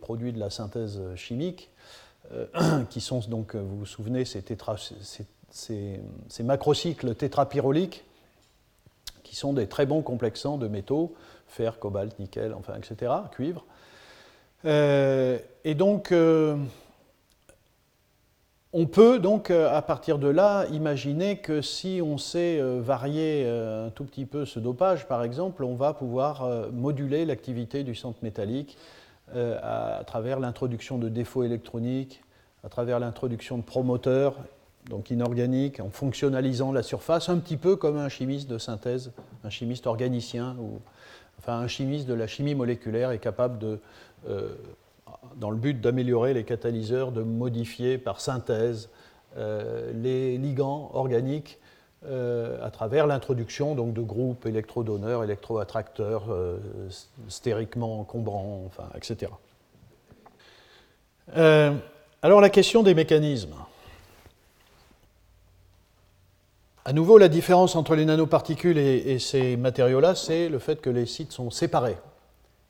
produits 0.00 0.34
de 0.34 0.38
la 0.38 0.50
synthèse 0.50 1.00
chimique, 1.16 1.70
euh, 2.32 2.46
qui 2.90 3.00
sont 3.00 3.20
donc, 3.20 3.56
vous 3.56 3.78
vous 3.78 3.86
souvenez, 3.86 4.26
ces, 4.26 4.44
ces, 5.50 6.00
ces 6.28 6.42
macrocycles 6.42 7.14
tétrapyroliques, 7.14 8.04
qui 9.22 9.34
sont 9.34 9.54
des 9.54 9.66
très 9.66 9.86
bons 9.86 10.02
complexants 10.02 10.58
de 10.58 10.68
métaux, 10.68 11.14
fer, 11.46 11.78
cobalt, 11.78 12.18
nickel, 12.18 12.54
enfin, 12.54 12.74
etc., 12.76 13.12
cuivre. 13.32 13.64
Euh, 14.64 15.38
et 15.64 15.74
donc, 15.74 16.12
euh, 16.12 16.56
on 18.72 18.86
peut 18.86 19.18
donc, 19.18 19.50
euh, 19.50 19.74
à 19.74 19.82
partir 19.82 20.18
de 20.18 20.28
là, 20.28 20.66
imaginer 20.72 21.38
que 21.38 21.62
si 21.62 22.00
on 22.02 22.18
sait 22.18 22.60
varier 22.80 23.48
un 23.48 23.90
tout 23.90 24.04
petit 24.04 24.26
peu 24.26 24.44
ce 24.44 24.58
dopage, 24.58 25.06
par 25.06 25.22
exemple, 25.22 25.64
on 25.64 25.74
va 25.74 25.92
pouvoir 25.94 26.48
moduler 26.72 27.24
l'activité 27.24 27.84
du 27.84 27.94
centre 27.94 28.18
métallique 28.22 28.76
à, 29.34 30.02
travers 30.06 30.40
l'introduction 30.40 30.98
de 30.98 31.08
défauts 31.08 31.42
électroniques, 31.42 32.22
à 32.64 32.68
travers 32.68 33.00
l'introduction 33.00 33.58
de 33.58 33.62
promoteurs 33.62 34.36
donc 34.88 35.10
inorganique, 35.10 35.80
en 35.80 35.90
fonctionnalisant 35.90 36.70
la 36.70 36.84
surface, 36.84 37.28
un 37.28 37.38
petit 37.38 37.56
peu 37.56 37.74
comme 37.74 37.96
un 37.96 38.08
chimiste 38.08 38.48
de 38.48 38.56
synthèse, 38.56 39.10
un 39.42 39.50
chimiste 39.50 39.88
organicien, 39.88 40.54
ou 40.60 40.80
un 41.54 41.68
chimiste 41.68 42.06
de 42.06 42.14
la 42.14 42.26
chimie 42.26 42.54
moléculaire 42.54 43.10
est 43.10 43.18
capable 43.18 43.58
de, 43.58 43.78
euh, 44.28 44.54
dans 45.36 45.50
le 45.50 45.56
but 45.56 45.80
d'améliorer 45.80 46.34
les 46.34 46.44
catalyseurs, 46.44 47.12
de 47.12 47.22
modifier 47.22 47.98
par 47.98 48.20
synthèse 48.20 48.90
euh, 49.36 49.92
les 49.92 50.38
ligands 50.38 50.90
organiques 50.94 51.58
euh, 52.06 52.64
à 52.64 52.70
travers 52.70 53.06
l'introduction 53.06 53.74
donc, 53.74 53.92
de 53.92 54.02
groupes 54.02 54.46
électrodonneurs, 54.46 55.24
électroattracteurs, 55.24 56.24
stériquement 57.28 58.00
encombrants, 58.00 58.70
etc. 58.94 59.32
alors 62.22 62.40
la 62.40 62.50
question 62.50 62.82
des 62.82 62.94
mécanismes. 62.94 63.54
À 66.88 66.92
nouveau, 66.92 67.18
la 67.18 67.26
différence 67.26 67.74
entre 67.74 67.96
les 67.96 68.04
nanoparticules 68.04 68.78
et, 68.78 69.18
ces 69.18 69.56
matériaux-là, 69.56 70.14
c'est 70.14 70.48
le 70.48 70.60
fait 70.60 70.80
que 70.80 70.88
les 70.88 71.04
sites 71.04 71.32
sont 71.32 71.50
séparés. 71.50 71.96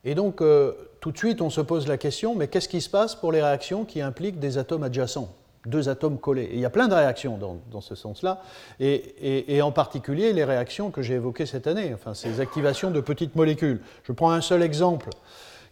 Et 0.03 0.15
donc, 0.15 0.41
euh, 0.41 0.71
tout 1.01 1.11
de 1.11 1.17
suite, 1.19 1.39
on 1.39 1.51
se 1.51 1.61
pose 1.61 1.87
la 1.87 1.97
question, 1.97 2.33
mais 2.33 2.47
qu'est-ce 2.47 2.67
qui 2.67 2.81
se 2.81 2.89
passe 2.89 3.13
pour 3.13 3.31
les 3.31 3.43
réactions 3.43 3.85
qui 3.85 4.01
impliquent 4.01 4.39
des 4.39 4.57
atomes 4.57 4.81
adjacents, 4.81 5.29
deux 5.67 5.87
atomes 5.87 6.17
collés? 6.17 6.45
Et 6.45 6.55
il 6.55 6.59
y 6.59 6.65
a 6.65 6.71
plein 6.71 6.87
de 6.87 6.95
réactions 6.95 7.37
dans, 7.37 7.81
ce 7.81 7.93
sens-là, 7.93 8.41
et, 8.79 9.61
en 9.61 9.71
particulier 9.71 10.33
les 10.33 10.45
réactions 10.45 10.89
que 10.89 11.03
j'ai 11.03 11.13
évoquées 11.13 11.45
cette 11.45 11.67
année, 11.67 11.91
enfin 11.93 12.15
ces 12.15 12.39
activations 12.39 12.89
de 12.89 13.01
petites 13.01 13.35
molécules. 13.35 13.81
Je 14.01 14.13
prends 14.13 14.31
un 14.31 14.41
seul 14.41 14.63
exemple, 14.63 15.09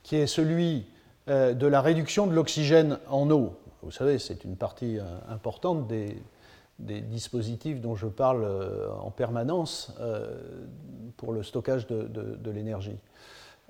qui 0.03 0.17
est 0.17 0.27
celui 0.27 0.85
euh, 1.29 1.55
de 1.55 1.65
la 1.65 1.81
réduction 1.81 2.27
de 2.27 2.33
l'oxygène 2.35 2.99
en 3.09 3.27
eau. 3.31 3.53
Vous 3.81 3.89
savez, 3.89 4.19
c'est 4.19 4.43
une 4.43 4.55
partie 4.55 4.99
euh, 4.99 5.03
importante 5.29 5.87
des, 5.87 6.15
des 6.79 7.01
dispositifs 7.01 7.79
dont 7.79 7.95
je 7.95 8.07
parle 8.07 8.43
euh, 8.43 8.89
en 9.01 9.11
permanence 9.11 9.93
euh, 9.99 10.35
pour 11.17 11.31
le 11.31 11.43
stockage 11.43 11.87
de, 11.87 12.51
l'énergie. 12.51 12.97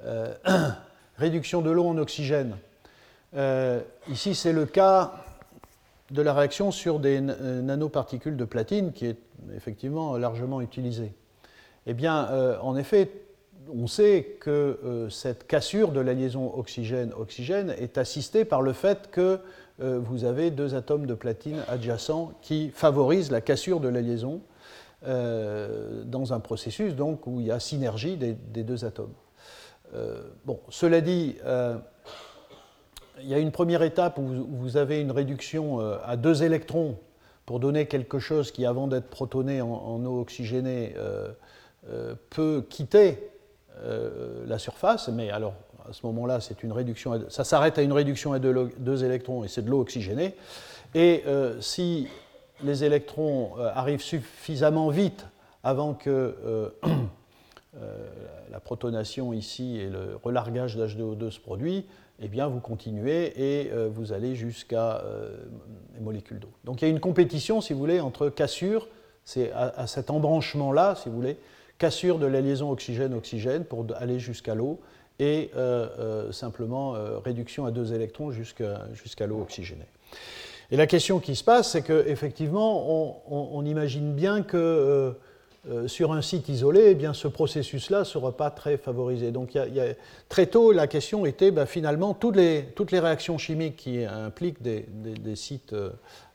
Euh, 0.03 0.33
réduction 1.17 1.61
de 1.61 1.69
l'eau 1.71 1.85
en 1.85 1.97
oxygène. 1.97 2.57
ici, 4.09 4.35
c'est 4.35 4.53
le 4.53 4.65
cas 4.65 5.13
de 6.11 6.21
la 6.21 6.33
réaction 6.33 6.71
sur 6.71 6.99
des 6.99 7.21
nanoparticules 7.21 8.37
de 8.37 8.45
platine 8.45 8.91
qui 8.91 9.07
est 9.07 9.17
effectivement 9.55 10.17
largement 10.17 10.61
utilisée. 10.61 11.13
Eh 11.87 11.93
bien, 11.93 12.57
en 12.61 12.75
effet, 12.75 13.11
on 13.73 13.87
sait 13.87 14.37
que 14.39 15.07
cette 15.09 15.47
cassure 15.47 15.91
de 15.91 15.99
la 15.99 16.13
liaison 16.13 16.53
oxygène-oxygène 16.55 17.73
est 17.77 17.97
assistée 17.97 18.45
par 18.45 18.61
le 18.61 18.73
fait 18.73 19.09
que 19.09 19.39
euh, 19.81 19.99
vous 19.99 20.23
avez 20.23 20.51
deux 20.51 20.73
atomes 20.73 21.05
de 21.05 21.13
platine 21.13 21.61
adjacents 21.67 22.31
qui 22.41 22.69
favorisent 22.69 23.29
la 23.31 23.41
cassure 23.41 23.81
de 23.81 23.89
la 23.89 23.99
liaison 23.99 24.41
euh, 25.05 26.03
dans 26.05 26.33
un 26.33 26.39
processus 26.39 26.95
donc, 26.95 27.27
où 27.27 27.41
il 27.41 27.47
y 27.47 27.51
a 27.51 27.59
synergie 27.59 28.15
des, 28.15 28.63
deux 28.63 28.85
atomes. 28.85 29.13
Euh, 29.93 30.21
bon, 30.45 30.59
cela 30.69 31.01
dit, 31.01 31.35
il 33.21 33.27
y 33.27 33.33
a 33.33 33.39
une 33.39 33.51
première 33.51 33.81
étape 33.81 34.17
où 34.17 34.23
vous, 34.23 34.77
avez 34.77 35.01
une 35.01 35.11
réduction 35.11 35.79
à 35.79 36.15
deux 36.15 36.43
électrons 36.43 36.97
pour 37.45 37.59
donner 37.59 37.85
quelque 37.85 38.19
chose 38.19 38.51
qui, 38.51 38.65
avant 38.65 38.87
d'être 38.87 39.09
protoné 39.09 39.61
en, 39.61 40.03
eau 40.05 40.21
oxygénée, 40.21 40.95
peut 42.29 42.65
quitter 42.69 43.29
la 43.83 44.57
surface, 44.57 45.09
mais 45.09 45.29
alors 45.29 45.53
à 45.89 45.93
ce 45.93 46.05
moment-là, 46.05 46.39
c'est 46.41 46.63
une 46.63 46.71
réduction, 46.71 47.21
ça 47.29 47.43
s'arrête 47.43 47.77
à 47.77 47.81
une 47.81 47.93
réduction 47.93 48.33
à 48.33 48.39
deux, 48.39 49.03
électrons 49.03 49.43
et 49.43 49.47
c'est 49.47 49.61
de 49.61 49.69
l'eau 49.69 49.81
oxygénée. 49.81 50.35
Et 50.93 51.23
euh, 51.27 51.59
si 51.61 52.07
les 52.63 52.83
électrons 52.83 53.51
euh, 53.57 53.69
arrivent 53.73 54.01
suffisamment 54.01 54.89
vite 54.89 55.25
avant 55.63 55.93
que 55.93 56.35
euh, 56.45 56.69
la 58.51 58.59
protonation 58.59 59.33
ici 59.33 59.77
et 59.77 59.89
le 59.89 60.17
relargage 60.23 60.77
d'H2O2 60.77 61.31
se 61.31 61.39
produisent, 61.39 61.83
eh 62.21 62.29
bien 62.29 62.47
vous 62.47 62.61
continuez 62.61 63.33
et 63.35 63.69
vous 63.89 64.13
allez 64.13 64.35
jusqu'à 64.35 65.03
les 65.93 65.99
molécules 65.99 66.39
d'eau. 66.39 66.51
Donc 66.63 66.81
il 66.81 66.85
y 66.85 66.87
a 66.87 66.91
une 66.91 67.01
compétition, 67.01 67.59
si 67.59 67.73
vous 67.73 67.79
voulez, 67.79 67.99
entre 67.99 68.29
cassure, 68.29 68.87
c'est 69.25 69.51
à 69.51 69.85
cet 69.87 70.09
embranchement-là, 70.09 70.95
si 70.95 71.09
vous 71.09 71.15
voulez, 71.15 71.37
cassure 71.77 72.17
de 72.17 72.25
la 72.25 72.39
liaison 72.39 72.71
oxygène-oxygène 72.71 73.65
pour 73.65 73.85
aller 73.97 74.19
jusqu'à 74.19 74.55
l'eau, 74.55 74.79
et 75.19 75.51
euh, 75.55 75.87
euh, 75.99 76.31
simplement 76.31 76.95
euh, 76.95 77.19
réduction 77.19 77.65
à 77.65 77.71
deux 77.71 77.93
électrons 77.93 78.31
jusqu'à 78.31 79.27
l'eau 79.27 79.39
oxygénée. 79.41 79.87
Et 80.71 80.77
la 80.77 80.87
question 80.87 81.19
qui 81.19 81.35
se 81.35 81.43
passe, 81.43 81.71
c'est 81.71 81.83
qu'effectivement, 81.83 83.13
on, 83.29 83.55
on, 83.55 83.65
imagine 83.65 84.13
bien 84.13 84.41
que 84.41 85.13
sur 85.85 86.11
un 86.11 86.23
site 86.23 86.49
isolé, 86.49 86.85
eh 86.87 86.95
bien, 86.95 87.13
ce 87.13 87.27
processus-là 87.27 87.99
ne 87.99 88.03
sera 88.03 88.35
pas 88.35 88.49
très 88.49 88.77
favorisé. 88.77 89.31
Donc 89.31 89.55
très 90.27 90.47
tôt, 90.47 90.71
la 90.71 90.87
question 90.87 91.27
était 91.27 91.51
ben, 91.51 91.67
finalement 91.67 92.15
toutes 92.15 92.35
les, 92.35 92.73
réactions 92.91 93.37
chimiques 93.37 93.75
qui 93.75 94.03
impliquent 94.03 94.63
des, 94.63 94.85
sites 95.35 95.75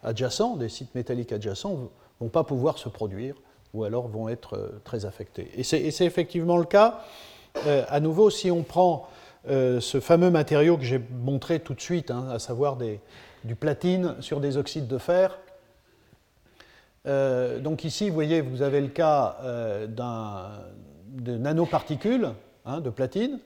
adjacents, 0.04 0.54
des 0.54 0.68
sites 0.68 0.94
métalliques 0.94 1.32
adjacents, 1.32 1.74
ne 1.74 2.26
vont 2.26 2.28
pas 2.28 2.44
pouvoir 2.44 2.78
se 2.78 2.88
produire 2.88 3.34
ou 3.74 3.82
alors 3.82 4.06
vont 4.06 4.28
être 4.28 4.80
très 4.84 5.06
affectés. 5.06 5.50
Et 5.56 5.64
c'est 5.64 6.04
effectivement 6.04 6.56
le 6.56 6.66
cas. 6.66 7.02
Euh, 7.66 7.84
à 7.88 8.00
nouveau, 8.00 8.30
si 8.30 8.50
on 8.50 8.62
prend 8.62 9.08
euh, 9.48 9.80
ce 9.80 10.00
fameux 10.00 10.30
matériau 10.30 10.76
que 10.76 10.84
j'ai 10.84 11.00
montré 11.22 11.60
tout 11.60 11.74
de 11.74 11.80
suite, 11.80 12.10
hein, 12.10 12.28
à 12.30 12.38
savoir 12.38 12.76
du 13.44 13.54
platine 13.54 14.14
sur 14.20 14.40
des 14.40 14.56
oxydes 14.56 14.86
de 14.86 14.98
fer, 14.98 15.38
euh, 17.06 17.58
donc 17.58 17.84
ici, 17.84 18.08
vous 18.08 18.14
voyez, 18.14 18.40
vous 18.40 18.62
avez 18.62 18.80
le 18.80 18.88
cas 18.88 19.38
de 19.86 21.36
nanoparticules 21.36 22.30
hein, 22.66 22.80
de 22.80 22.90
platine. 22.90 23.40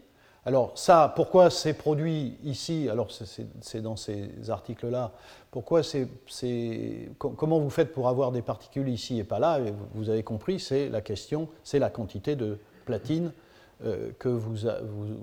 Alors 0.46 0.72
ça, 0.74 1.12
pourquoi 1.16 1.48
c'est 1.48 1.72
produit 1.72 2.36
ici? 2.44 2.88
Alors 2.90 3.08
c'est 3.62 3.80
dans 3.80 3.96
ces 3.96 4.28
articles-là. 4.50 5.12
Pourquoi 5.50 5.82
c'est, 5.82 6.06
comment 7.18 7.58
vous 7.58 7.70
faites 7.70 7.92
pour 7.92 8.08
avoir 8.08 8.30
des 8.30 8.42
particules 8.42 8.88
ici 8.90 9.18
et 9.18 9.24
pas 9.24 9.38
là? 9.38 9.58
Vous 9.94 10.10
avez 10.10 10.22
compris, 10.22 10.60
c'est 10.60 10.90
la 10.90 11.00
question, 11.00 11.48
c'est 11.62 11.78
la 11.78 11.88
quantité 11.88 12.36
de 12.36 12.58
platine 12.84 13.28
euh, 13.28 13.43
que 14.18 14.28
vous, 14.28 14.56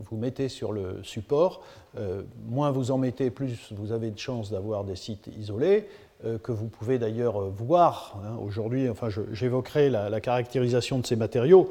vous, 0.04 0.18
mettez 0.18 0.50
sur 0.50 0.72
le 0.72 1.00
support. 1.04 1.64
Euh, 1.98 2.22
moins 2.48 2.72
vous 2.72 2.92
en 2.92 2.98
mettez, 2.98 3.30
plus 3.30 3.72
vous 3.72 3.92
avez 3.92 4.12
de 4.12 4.20
chances 4.20 4.52
d'avoir 4.52 4.84
des 4.84 4.96
sites 4.96 5.30
isolés, 5.38 5.88
euh, 6.26 6.38
que 6.38 6.52
vous 6.52 6.68
pouvez 6.68 7.00
d'ailleurs 7.00 7.42
voir. 7.50 8.20
Hein. 8.24 8.38
Aujourd'hui, 8.42 8.90
enfin, 8.90 9.10
j'évoquerai 9.32 9.90
la, 9.90 10.22
caractérisation 10.22 11.00
de 11.00 11.06
ces 11.06 11.16
matériaux. 11.16 11.70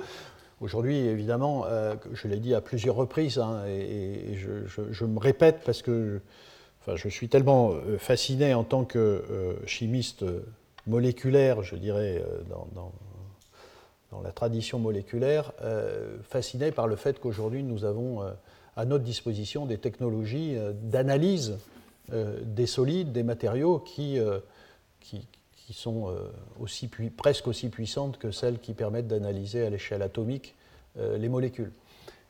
Aujourd'hui, 0.61 0.99
évidemment, 0.99 1.65
je 2.13 2.29
l'ai 2.29 2.37
dit 2.37 2.55
à 2.55 2.61
plusieurs 2.61 2.95
reprises, 2.95 3.39
hein, 3.39 3.65
et, 3.67 4.37
je, 4.37 5.05
me 5.07 5.19
répète 5.19 5.61
parce 5.65 5.81
que 5.81 6.21
enfin, 6.83 6.97
je 6.97 7.09
suis 7.09 7.31
tellement 7.31 7.73
fasciné 7.97 8.53
en 8.53 8.63
tant 8.63 8.85
que 8.85 9.57
chimiste 9.65 10.23
moléculaire, 10.87 11.63
je 11.63 11.77
dirais, 11.77 12.23
dans 12.51 12.93
la 14.25 14.33
tradition 14.33 14.79
moléculaire, 14.79 15.53
euh, 15.63 16.17
fasciné 16.29 16.73
par 16.73 16.89
le 16.89 16.97
fait 16.97 17.21
qu'aujourd'hui 17.21 17.63
nous 17.63 17.85
avons 17.85 18.23
euh, 18.23 18.31
à 18.77 18.85
notre 18.85 19.05
disposition 19.05 19.67
des 19.67 19.79
technologies 19.79 20.57
euh, 20.57 20.73
d'analyse 20.75 21.59
des 22.43 22.67
solides, 22.67 23.13
des 23.13 23.23
matériaux 23.23 23.79
qui, 23.79 24.19
qui, 24.99 25.73
sont 25.73 26.13
aussi 26.59 26.89
presque 27.17 27.47
aussi 27.47 27.69
puissantes 27.69 28.19
que 28.19 28.33
celles 28.33 28.59
qui 28.59 28.75
permettent 28.75 29.07
d'analyser 29.07 29.65
à 29.65 29.71
l'échelle 29.71 30.03
atomique 30.03 30.57
les 30.99 31.29
molécules. 31.29 31.71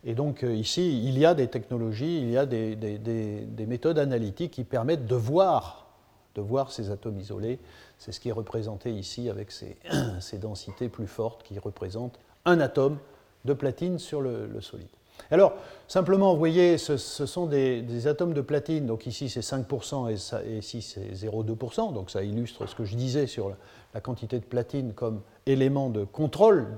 Et 0.04 0.12
donc 0.12 0.42
ici, 0.42 1.02
il 1.02 1.18
y 1.18 1.24
a 1.24 1.32
des 1.32 1.46
technologies, 1.46 2.18
il 2.18 2.30
y 2.30 2.36
a 2.36 2.44
des 2.44 3.66
méthodes 3.66 3.98
analytiques 3.98 4.50
qui 4.50 4.64
permettent 4.64 5.06
de 5.06 5.14
voir, 5.14 5.89
de 6.34 6.40
voir 6.40 6.72
ces 6.72 6.90
atomes 6.90 7.18
isolés 7.18 7.58
c'est 8.00 8.12
ce 8.12 8.18
qui 8.18 8.30
est 8.30 8.32
représenté 8.32 8.90
ici 8.90 9.28
avec 9.28 9.52
ces, 9.52 9.76
densités 10.38 10.88
plus 10.88 11.06
fortes 11.06 11.42
qui 11.42 11.58
représentent 11.58 12.18
un 12.46 12.58
atome 12.58 12.98
de 13.44 13.52
platine 13.52 13.98
sur 13.98 14.22
le, 14.22 14.48
solide. 14.60 14.88
Alors, 15.30 15.52
simplement, 15.86 16.32
vous 16.32 16.38
voyez, 16.38 16.78
ce, 16.78 16.96
sont 16.96 17.46
des, 17.46 18.06
atomes 18.06 18.32
de 18.32 18.40
platine, 18.40 18.86
donc 18.86 19.06
ici 19.06 19.28
c'est 19.28 19.40
5% 19.40 20.10
et, 20.46 20.58
ici 20.58 20.80
c'est 20.80 21.12
0,2%, 21.12 21.92
donc 21.92 22.10
ça 22.10 22.22
illustre 22.22 22.66
ce 22.66 22.74
que 22.74 22.86
je 22.86 22.96
disais 22.96 23.26
sur 23.26 23.54
la, 23.92 24.00
quantité 24.00 24.38
de 24.38 24.44
platine 24.46 24.94
comme 24.94 25.20
élément 25.44 25.90
de 25.90 26.04
contrôle 26.04 26.74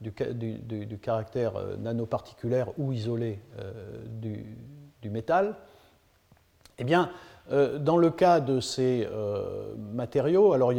du, 0.00 0.98
caractère 1.02 1.56
euh, 1.56 1.76
nanoparticulaire 1.76 2.68
ou 2.78 2.92
isolé 2.92 3.40
euh, 3.58 3.72
du, 5.02 5.10
métal. 5.10 5.54
Eh 6.78 6.84
bien, 6.84 7.10
dans 7.50 7.96
le 7.96 8.10
cas 8.10 8.40
de 8.40 8.58
ces 8.58 9.06
euh, 9.08 9.74
matériaux, 9.92 10.52
alors 10.52 10.72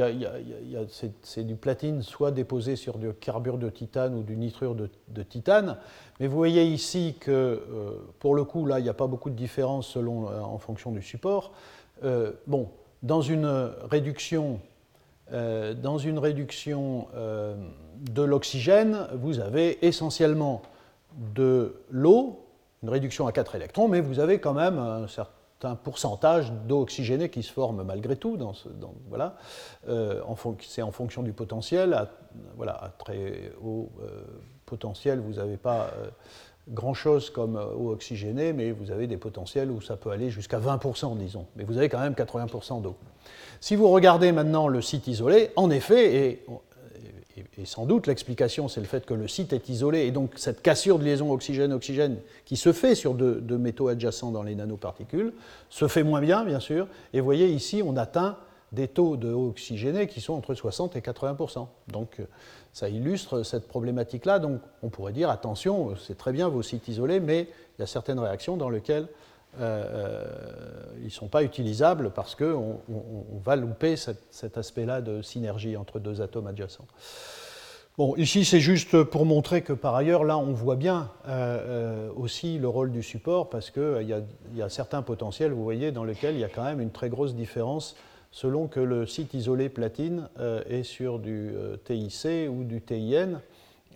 c'est 1.22 1.48
du 1.48 1.56
platine 1.56 2.02
soit 2.02 2.32
déposé 2.32 2.76
sur 2.76 2.98
du 2.98 3.14
carbure 3.14 3.58
de 3.58 3.70
titane 3.70 4.16
ou 4.16 4.24
du 4.24 4.36
nitrure 4.36 4.76
de, 4.76 5.24
titane, 5.24 5.78
mais 6.20 6.28
vous 6.28 6.36
voyez 6.36 6.66
ici 6.66 7.16
que 7.20 7.32
euh, 7.32 7.92
pour 8.20 8.36
le 8.36 8.44
coup, 8.44 8.66
là, 8.66 8.80
il 8.80 8.84
n'y 8.84 8.90
a 8.90 8.94
pas 8.94 9.08
beaucoup 9.08 9.30
de 9.30 9.36
différence 9.36 9.88
selon, 9.88 10.28
en 10.28 10.58
fonction 10.58 10.92
du 10.92 11.02
support. 11.02 11.54
bon, 12.48 12.70
dans 13.02 13.22
une 13.22 13.72
réduction 13.90 14.60
dans 15.30 15.98
une 15.98 16.20
réduction 16.20 17.08
de 17.14 18.22
l'oxygène, 18.22 19.08
vous 19.14 19.40
avez 19.40 19.86
essentiellement 19.86 20.62
de 21.36 21.76
l'eau, 21.92 22.46
une 22.82 22.90
réduction 22.90 23.28
à 23.28 23.34
4 23.34 23.56
électrons, 23.56 23.90
mais 23.90 24.00
vous 24.00 24.20
avez 24.20 24.40
quand 24.40 24.54
même 24.54 24.80
un 24.80 25.08
certain 25.08 25.37
pourcentage 25.84 26.52
d'eau 26.52 26.82
oxygénée 26.82 27.30
qui 27.30 27.44
se 27.44 27.52
forme 27.52 27.84
malgré 27.84 28.16
tout. 28.16 28.38
Dans 28.38 28.54
ce, 28.54 28.70
voilà. 29.10 29.36
Euh, 29.90 30.22
c'est 30.62 30.82
en 30.82 30.92
fonction 30.92 31.24
du 31.24 31.34
potentiel. 31.34 31.94
À, 31.94 32.10
voilà, 32.56 32.94
très 33.00 33.52
haut 33.64 33.90
euh, 34.02 34.22
potentiel, 34.66 35.20
vous 35.20 35.34
n'avez 35.34 35.58
pas 35.58 35.90
euh, 35.98 36.10
grand-chose 36.70 37.30
comme 37.30 37.56
eau 37.56 37.92
oxygénée, 37.92 38.54
mais 38.54 38.72
vous 38.72 38.92
avez 38.92 39.08
des 39.08 39.18
potentiels 39.18 39.72
où 39.72 39.82
ça 39.82 39.96
peut 39.96 40.12
aller 40.12 40.30
jusqu'à 40.30 40.60
20%, 40.60 41.18
disons. 41.18 41.48
Mais 41.56 41.64
vous 41.64 41.78
avez 41.78 41.90
quand 41.90 42.00
même 42.00 42.14
80% 42.14 42.82
d'eau. 42.82 42.96
Si 43.60 43.76
vous 43.76 43.90
regardez 43.90 44.32
maintenant 44.32 44.68
le 44.68 44.82
site 44.82 45.08
isolé, 45.08 45.52
en 45.56 45.72
effet, 45.72 46.16
et 46.16 46.46
et, 47.58 47.66
sans 47.66 47.86
doute 47.86 48.08
l'explication, 48.08 48.68
c'est 48.68 48.80
le 48.80 48.88
fait 48.88 49.06
que 49.06 49.14
le 49.14 49.28
site 49.28 49.54
est 49.54 49.70
isolé, 49.70 50.06
et 50.06 50.12
donc 50.12 50.32
cette 50.36 50.62
cassure 50.62 51.00
de 51.00 51.04
liaison 51.04 51.32
oxygène-oxygène 51.32 52.18
qui 52.46 52.58
se 52.58 52.74
fait 52.74 52.96
sur 52.96 53.14
deux, 53.14 53.58
métaux 53.58 53.88
adjacents 53.88 54.32
dans 54.32 54.44
les 54.44 54.56
nanoparticules 54.56 55.34
se 55.70 55.88
fait 55.88 56.04
moins 56.04 56.22
bien, 56.22 56.44
bien 56.44 56.60
sûr. 56.60 56.88
Et 57.14 57.20
vous 57.20 57.26
voyez 57.26 57.48
ici, 57.50 57.82
on 57.84 57.98
atteint 57.98 58.38
des 58.72 58.88
taux 58.88 59.16
de 59.16 59.32
oxygéné 59.32 60.08
qui 60.08 60.20
sont 60.20 60.34
entre 60.34 60.54
60 60.54 60.96
et 60.98 61.00
80% 61.00 61.68
Donc 61.88 62.22
ça 62.74 62.90
illustre 62.90 63.44
cette 63.44 63.68
problématique-là. 63.68 64.40
Donc 64.40 64.62
on 64.84 64.90
pourrait 64.90 65.14
dire 65.14 65.30
attention, 65.30 65.96
c'est 65.96 66.18
très 66.18 66.34
bien 66.34 66.50
vos 66.50 66.62
sites 66.62 66.88
isolés, 66.88 67.20
mais 67.20 67.48
il 67.78 67.82
y 67.82 67.84
a 67.84 67.88
certaines 67.88 68.20
réactions 68.20 68.58
dans 68.58 68.70
lesquelles 68.70 69.04
euh, 69.04 69.06
euh, 69.06 69.27
ils 69.60 71.06
ne 71.06 71.10
sont 71.10 71.28
pas 71.28 71.44
utilisables 71.44 72.12
parce 72.12 72.36
qu'on 72.36 72.80
on, 72.90 73.40
va 73.44 73.56
louper 73.56 73.96
cet, 73.96 74.58
aspect-là 74.58 75.02
de 75.02 75.22
synergie 75.22 75.78
entre 75.78 76.00
deux 76.00 76.22
atomes 76.22 76.48
adjacents. 76.48 76.88
Bon, 77.98 78.16
ici 78.16 78.46
c'est 78.46 78.60
juste 78.60 79.04
pour 79.04 79.26
montrer 79.26 79.64
que 79.64 79.74
par 79.74 79.96
ailleurs, 79.96 80.24
là 80.24 80.38
on 80.38 80.54
voit 80.54 80.76
bien 80.76 81.10
euh, 81.28 82.12
aussi 82.16 82.60
le 82.60 82.68
rôle 82.68 82.92
du 82.92 83.02
support 83.02 83.50
parce 83.50 83.72
qu'il 83.72 84.04
y, 84.04 84.58
y, 84.58 84.62
a 84.62 84.70
certains 84.70 85.02
potentiels, 85.02 85.52
vous 85.52 85.64
voyez, 85.64 85.92
dans 85.92 86.04
lesquels 86.04 86.36
il 86.36 86.42
y 86.42 86.44
a 86.44 86.50
quand 86.50 86.64
même 86.64 86.80
une 86.80 86.92
très 86.92 87.10
grosse 87.10 87.34
différence 87.34 87.96
selon 88.32 88.68
que 88.68 88.80
le 88.80 89.08
site 89.08 89.34
isolé 89.34 89.70
platine 89.70 90.30
est 90.70 90.84
sur 90.84 91.18
du 91.18 91.54
TIC 91.86 92.28
ou 92.50 92.64
du 92.66 92.82
TIN. 92.82 93.42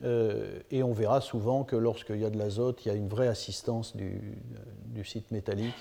Euh, 0.04 0.60
et 0.72 0.84
on 0.84 0.94
verra 0.94 1.22
souvent 1.22 1.64
que 1.64 1.76
lorsqu'il 1.76 2.18
y 2.18 2.26
a 2.26 2.30
de 2.30 2.38
l'azote, 2.38 2.86
il 2.86 2.88
y 2.90 2.92
a 2.92 2.96
une 2.96 3.08
vraie 3.08 3.28
assistance 3.28 3.96
du, 3.96 4.38
site 5.04 5.32
métallique 5.32 5.76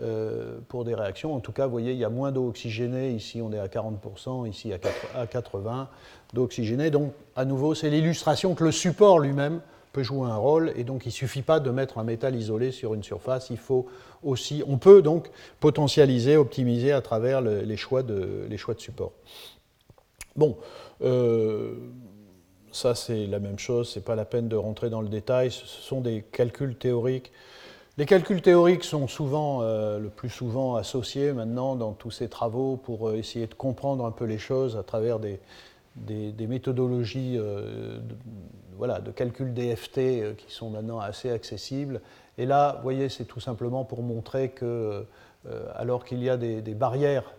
euh, 0.00 0.58
pour 0.68 0.84
des 0.84 0.94
réactions. 0.94 1.34
En 1.34 1.40
tout 1.40 1.52
cas, 1.52 1.66
vous 1.66 1.72
voyez, 1.72 1.92
il 1.92 1.98
y 1.98 2.04
a 2.04 2.10
moins 2.10 2.32
d'eau 2.32 2.48
oxygénée. 2.48 3.10
Ici, 3.10 3.40
on 3.42 3.52
est 3.52 3.58
à 3.58 3.66
40%, 3.66 4.48
ici 4.48 4.72
à 4.72 5.26
80% 5.26 5.86
d'eau 6.34 6.44
oxygénée. 6.44 6.90
Donc, 6.90 7.12
à 7.36 7.44
nouveau, 7.44 7.74
c'est 7.74 7.90
l'illustration 7.90 8.54
que 8.54 8.64
le 8.64 8.72
support 8.72 9.18
lui-même 9.18 9.60
peut 9.92 10.02
jouer 10.02 10.28
un 10.28 10.36
rôle. 10.36 10.72
Et 10.76 10.84
donc, 10.84 11.04
il 11.06 11.08
ne 11.08 11.12
suffit 11.12 11.42
pas 11.42 11.60
de 11.60 11.70
mettre 11.70 11.98
un 11.98 12.04
métal 12.04 12.36
isolé 12.36 12.70
sur 12.70 12.94
une 12.94 13.02
surface. 13.02 13.50
Il 13.50 13.58
faut 13.58 13.86
aussi, 14.22 14.62
on 14.66 14.78
peut 14.78 15.02
donc 15.02 15.30
potentialiser, 15.60 16.36
optimiser 16.36 16.92
à 16.92 17.00
travers 17.00 17.40
les, 17.40 17.76
choix 17.76 18.02
de, 18.02 18.46
les 18.48 18.56
choix 18.56 18.74
de 18.74 18.80
support. 18.80 19.12
Bon. 20.36 20.56
Euh, 21.02 21.74
ça 22.72 22.94
c'est 22.94 23.26
la 23.26 23.38
même 23.38 23.58
chose, 23.58 23.88
ce 23.90 23.98
n'est 23.98 24.04
pas 24.04 24.14
la 24.14 24.24
peine 24.24 24.48
de 24.48 24.56
rentrer 24.56 24.90
dans 24.90 25.00
le 25.00 25.08
détail, 25.08 25.50
ce 25.50 25.66
sont 25.66 26.00
des 26.00 26.22
calculs 26.22 26.76
théoriques. 26.76 27.32
Les 27.98 28.06
calculs 28.06 28.42
théoriques 28.42 28.84
sont 28.84 29.08
souvent, 29.08 29.62
euh, 29.62 29.98
le 29.98 30.08
plus 30.08 30.28
souvent 30.28 30.76
associés 30.76 31.32
maintenant 31.32 31.74
dans 31.74 31.92
tous 31.92 32.12
ces 32.12 32.28
travaux 32.28 32.76
pour 32.76 33.08
euh, 33.08 33.16
essayer 33.16 33.48
de 33.48 33.54
comprendre 33.54 34.06
un 34.06 34.12
peu 34.12 34.24
les 34.24 34.38
choses 34.38 34.76
à 34.76 34.84
travers 34.84 35.18
des, 35.18 35.40
méthodologies 36.46 37.34
euh, 37.36 37.98
de, 37.98 38.14
voilà, 38.76 39.00
de 39.00 39.10
calcul 39.10 39.52
DFT 39.52 40.36
qui 40.36 40.46
sont 40.52 40.70
maintenant 40.70 41.00
assez 41.00 41.28
accessibles. 41.28 42.00
Et 42.38 42.46
là, 42.46 42.74
vous 42.76 42.84
voyez, 42.84 43.08
c'est 43.08 43.24
tout 43.24 43.40
simplement 43.40 43.84
pour 43.84 44.04
montrer 44.04 44.50
que, 44.50 45.04
alors 45.74 46.04
qu'il 46.04 46.22
y 46.22 46.30
a 46.30 46.36
des, 46.36 46.60
barrières 46.74 47.34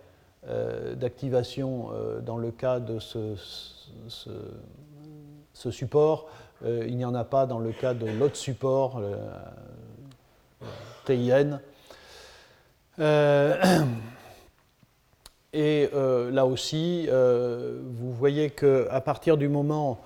d'activation 0.97 1.87
dans 2.25 2.35
le 2.35 2.51
cas 2.51 2.81
de 2.81 2.99
ce 2.99 3.37
ce 5.59 5.71
support. 5.71 6.27
Euh, 6.65 6.85
il 6.87 6.95
n'y 6.95 7.03
en 7.03 7.13
a 7.13 7.25
pas 7.25 7.45
dans 7.45 7.59
le 7.59 7.71
cas 7.71 7.93
de 7.93 8.05
l'autre 8.05 8.37
support, 8.37 9.01
le 9.01 9.17
TIN. 11.05 11.59
Euh, 12.99 13.55
et 15.53 15.89
euh, 15.93 16.31
là 16.31 16.45
aussi, 16.45 17.09
vous 17.09 18.13
voyez 18.13 18.51
qu'à 18.51 19.01
partir 19.01 19.37
du 19.37 19.49
moment 19.49 19.99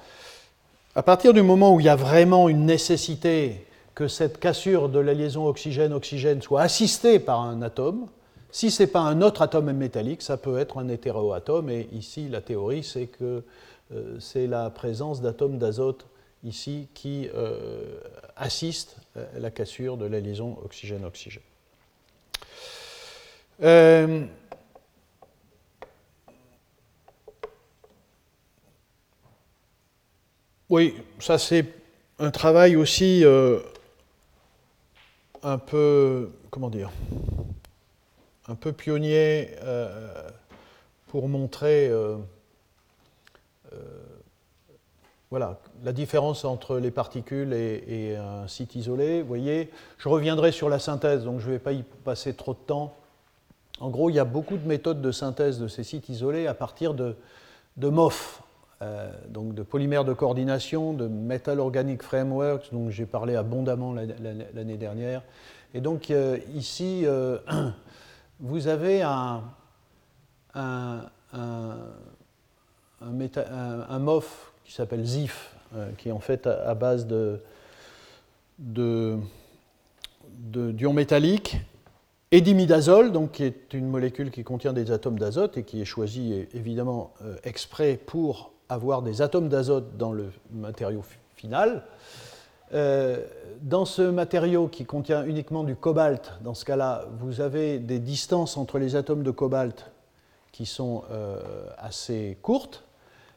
à 0.96 1.02
partir 1.02 1.34
du 1.34 1.42
moment 1.42 1.74
où 1.74 1.80
il 1.80 1.88
y 1.88 1.90
a 1.90 1.96
vraiment 1.96 2.50
une 2.50 2.68
nécessité 2.68 3.66
que 3.96 4.08
cette 4.08 4.40
cassure 4.40 4.90
de 4.90 5.00
la 5.00 5.16
liaison 5.16 5.48
oxygène-oxygène 5.48 6.44
soit 6.44 6.62
assistée 6.62 7.18
par 7.18 7.42
un 7.42 7.64
atome, 7.64 8.06
si 8.54 8.70
ce 8.70 8.84
n'est 8.84 8.88
pas 8.88 9.00
un 9.00 9.24
autre 9.24 9.42
atome 9.42 9.72
métallique, 9.72 10.22
ça 10.22 10.38
peut 10.38 10.60
être 10.60 10.78
un 10.78 10.88
hétéroatome. 10.88 11.72
Et 11.72 11.90
ici, 11.92 12.30
la 12.30 12.40
théorie, 12.40 12.84
c'est 12.84 13.08
que 13.08 13.24
euh, 13.24 13.42
c'est 14.20 14.48
la 14.48 14.70
présence 14.70 15.22
d'atomes 15.22 15.58
d'azote 15.58 16.08
ici 16.44 16.88
qui 16.94 17.30
euh, 17.34 18.00
assiste 18.36 18.98
à 19.16 19.40
la 19.40 19.52
cassure 19.52 19.98
de 19.98 20.06
la 20.06 20.20
liaison 20.20 20.58
oxygène-oxygène. 20.64 21.44
Euh, 23.62 24.26
oui, 30.70 30.96
ça 31.20 31.38
c'est 31.38 31.66
un 32.20 32.32
travail 32.32 32.76
aussi 32.76 33.24
un 35.44 35.58
peu, 35.58 36.32
comment 36.50 36.70
dire, 36.70 36.92
un 38.48 38.56
peu 38.56 38.74
pionnier 38.74 39.50
pour 41.14 41.30
montrer 41.30 41.90
euh, 41.90 42.18
voilà, 45.34 45.58
la 45.84 45.94
différence 45.94 46.46
entre 46.46 46.78
les 46.78 46.92
particules 46.92 47.54
et, 47.54 48.16
un 48.16 48.48
site 48.48 48.76
isolé. 48.76 49.24
Vous 49.24 49.28
voyez, 49.28 49.72
je 49.98 50.08
reviendrai 50.08 50.52
sur 50.52 50.70
la 50.70 50.78
synthèse, 50.78 51.24
donc 51.24 51.40
je 51.40 51.48
ne 51.48 51.54
vais 51.54 51.60
pas 51.60 51.72
y 51.72 51.82
passer 51.82 52.36
trop 52.36 52.54
de 52.54 52.60
temps. 52.60 52.94
En 53.80 53.90
gros, 53.90 54.12
il 54.12 54.16
y 54.16 54.20
a 54.20 54.26
beaucoup 54.26 54.58
de 54.58 54.68
méthodes 54.68 55.02
de 55.02 55.12
synthèse 55.12 55.58
de 55.58 55.68
ces 55.68 55.84
sites 55.84 56.08
isolés 56.08 56.46
à 56.46 56.54
partir 56.54 56.94
de, 56.94 57.16
MOF, 57.78 58.44
euh, 58.84 59.12
donc 59.28 59.56
de 59.56 59.64
polymères 59.64 60.06
de 60.06 60.14
coordination, 60.14 60.94
de 60.94 61.08
Metal 61.08 61.60
Organic 61.60 62.04
Frameworks, 62.04 62.72
dont 62.72 62.92
j'ai 62.92 63.08
parlé 63.08 63.36
abondamment 63.36 63.92
l'année 63.92 64.78
dernière. 64.78 65.24
Et 65.74 65.82
donc 65.82 66.12
euh, 66.12 66.38
ici, 66.54 67.08
vous 68.40 68.68
avez 68.68 69.02
un, 69.02 69.42
MOF 73.10 74.54
qui 74.66 74.74
s'appelle 74.74 75.06
ZIF, 75.06 75.54
euh, 75.76 75.90
qui 75.98 76.10
est 76.10 76.12
en 76.12 76.20
fait 76.20 76.48
à, 76.48 76.74
base 76.76 77.08
de, 77.08 77.40
de, 78.60 79.18
d'ions 80.72 80.94
métalliques 80.94 81.58
et 82.32 82.42
d'imidazole, 82.42 83.12
donc 83.12 83.32
qui 83.34 83.44
est 83.44 83.74
une 83.74 83.88
molécule 83.88 84.32
qui 84.32 84.44
contient 84.44 84.74
des 84.74 84.92
atomes 84.92 85.20
d'azote 85.20 85.58
et 85.58 85.64
qui 85.64 85.82
est 85.82 85.86
choisie 85.86 86.46
évidemment 86.54 87.14
euh, 87.24 87.36
exprès 87.44 88.00
pour 88.04 88.52
avoir 88.70 89.02
des 89.02 89.22
atomes 89.22 89.50
d'azote 89.50 89.98
dans 89.98 90.12
le 90.12 90.32
matériau 90.52 91.04
final. 91.36 91.84
Euh, 92.74 93.24
dans 93.62 93.86
ce 93.86 94.02
matériau 94.02 94.68
qui 94.68 94.86
contient 94.86 95.26
uniquement 95.26 95.64
du 95.64 95.76
cobalt, 95.76 96.34
dans 96.44 96.54
ce 96.54 96.66
cas-là, 96.66 97.06
vous 97.20 97.42
avez 97.42 97.80
des 97.80 98.00
distances 98.00 98.58
entre 98.58 98.80
les 98.80 98.96
atomes 98.96 99.24
de 99.24 99.32
cobalt 99.32 99.92
qui 100.52 100.68
sont 100.68 101.04
assez 101.80 102.38
courtes, 102.44 102.84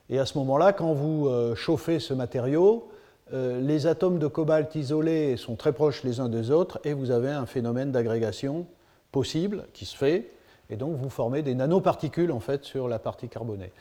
et 0.08 0.18
à 0.18 0.26
ce 0.26 0.38
moment-là, 0.38 0.72
quand 0.72 0.92
vous 0.92 1.26
euh, 1.26 1.54
chauffez 1.54 1.98
ce 1.98 2.14
matériau, 2.14 2.88
euh, 3.32 3.60
les 3.60 3.86
atomes 3.88 4.18
de 4.18 4.28
cobalt 4.28 4.72
isolés 4.76 5.36
sont 5.36 5.56
très 5.56 5.72
proches 5.72 6.04
les 6.04 6.20
uns 6.20 6.28
des 6.28 6.50
autres 6.50 6.78
et 6.84 6.92
vous 6.92 7.10
avez 7.10 7.30
un 7.30 7.46
phénomène 7.46 7.90
d'agrégation 7.90 8.66
possible 9.10 9.64
qui 9.72 9.84
se 9.84 9.96
fait. 9.96 10.30
Et 10.70 10.76
donc 10.76 10.96
vous 10.96 11.10
formez 11.10 11.42
des 11.42 11.54
nanoparticules 11.54 12.30
en 12.30 12.40
fait 12.40 12.64
sur 12.64 12.86
la 12.86 13.00
partie 13.00 13.28
carbonée. 13.28 13.72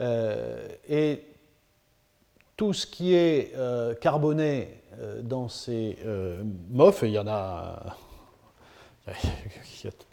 Euh, 0.00 0.68
et 0.88 1.24
tout 2.56 2.72
ce 2.72 2.86
qui 2.86 3.14
est 3.14 3.54
carboné 4.00 4.80
dans 5.22 5.48
ces 5.48 5.96
MOF, 6.70 7.02
il 7.02 7.10
y 7.10 7.18
en 7.20 7.26
a, 7.28 7.96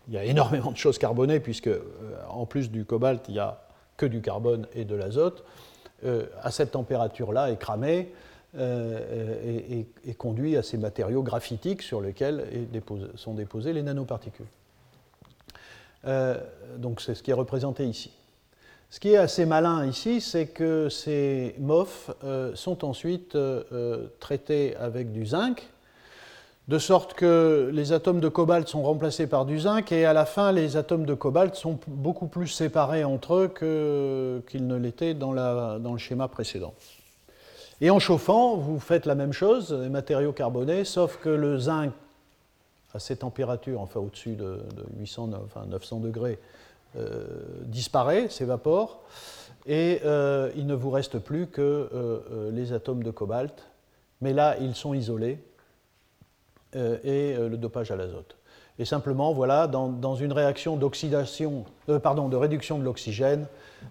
il 0.07 0.13
y 0.13 0.17
a 0.17 0.23
énormément 0.23 0.71
de 0.71 0.77
choses 0.77 0.99
carbonées 0.99 1.39
puisque 1.39 1.71
en 2.29 2.45
plus 2.45 2.69
du 2.69 2.85
cobalt, 2.85 3.25
il 3.29 3.35
y 3.35 3.39
a 3.39 3.64
que 3.97 4.05
du 4.05 4.21
carbone 4.21 4.67
et 4.73 4.85
de 4.85 4.95
l'azote, 4.95 5.43
euh, 6.03 6.25
à 6.41 6.51
cette 6.51 6.71
température-là 6.71 7.51
est 7.51 7.57
cramé 7.57 8.11
euh, 8.57 9.85
et, 10.05 10.13
conduit 10.13 10.57
à 10.57 10.63
ces 10.63 10.77
matériaux 10.77 11.23
graphitiques 11.23 11.81
sur 11.81 12.01
lesquels 12.01 12.45
sont 13.15 13.33
déposées 13.33 13.73
les 13.73 13.81
nanoparticules. 13.81 14.45
Euh, 16.05 16.37
donc 16.77 17.01
c'est 17.01 17.15
ce 17.15 17.23
qui 17.23 17.31
est 17.31 17.35
représenté 17.35 17.85
ici. 17.85 18.11
Ce 18.89 18.99
qui 18.99 19.13
est 19.13 19.17
assez 19.17 19.45
malin 19.45 19.85
ici, 19.85 20.21
c'est 20.21 20.47
que 20.47 20.89
ces 20.89 21.55
MOF 21.59 22.11
sont 22.53 22.85
ensuite 22.85 23.37
traités 24.19 24.75
avec 24.77 25.11
du 25.11 25.25
zinc, 25.25 25.67
de 26.67 26.79
sorte 26.79 27.13
que 27.13 27.69
les 27.71 27.91
atomes 27.91 28.19
de 28.19 28.27
cobalt 28.27 28.67
sont 28.67 28.81
remplacés 28.81 29.27
par 29.27 29.45
du 29.45 29.59
zinc, 29.59 29.91
et 29.91 30.05
à 30.05 30.13
la 30.13 30.25
fin, 30.25 30.51
les 30.51 30.77
atomes 30.77 31.05
de 31.05 31.13
cobalt 31.13 31.55
sont 31.55 31.79
beaucoup 31.87 32.27
plus 32.27 32.47
séparés 32.47 33.03
entre 33.03 33.35
eux 33.35 34.43
qu'ils 34.47 34.65
ne 34.65 34.75
l'étaient 34.75 35.13
dans, 35.13 35.31
le 35.31 35.97
schéma 35.97 36.27
précédent. 36.27 36.73
Et 37.81 37.91
en 37.91 37.99
chauffant, 37.99 38.55
vous 38.55 38.79
faites 38.79 39.05
la 39.05 39.15
même 39.15 39.33
chose, 39.33 39.73
les 39.73 39.89
matériaux 39.89 40.31
carbonés, 40.31 40.85
sauf 40.85 41.17
que 41.17 41.29
le 41.29 41.59
zinc, 41.59 41.91
à 42.93 42.99
ces 42.99 43.17
températures, 43.17 43.81
enfin 43.81 43.99
au-dessus 43.99 44.35
de, 44.35 44.59
800, 44.97 45.31
enfin 45.45 45.65
900 45.67 45.99
degrés, 45.99 46.39
euh, 46.97 47.25
disparaît, 47.65 48.29
s'évapore, 48.29 49.01
et 49.67 49.99
euh, 50.05 50.49
il 50.55 50.65
ne 50.65 50.73
vous 50.73 50.89
reste 50.89 51.19
plus 51.19 51.47
que 51.47 51.89
euh, 51.93 52.49
les 52.51 52.73
atomes 52.73 53.03
de 53.03 53.11
cobalt, 53.11 53.67
mais 54.21 54.33
là, 54.33 54.55
ils 54.61 54.73
sont 54.73 54.93
isolés, 54.93 55.43
et 56.75 57.35
euh, 57.35 57.49
le 57.49 57.57
dopage 57.57 57.91
à 57.91 57.95
l'azote. 57.95 58.35
Et 58.77 58.83
simplement, 58.83 59.33
voilà, 59.33 59.67
dans, 59.67 60.15
une 60.15 60.33
réaction 60.33 60.75
d'oxydation, 60.75 61.63
euh, 61.87 61.97
pardon, 61.97 62.27
de 62.27 62.35
réduction 62.35 62.77
de 62.77 62.83
l'oxygène, 62.83 63.47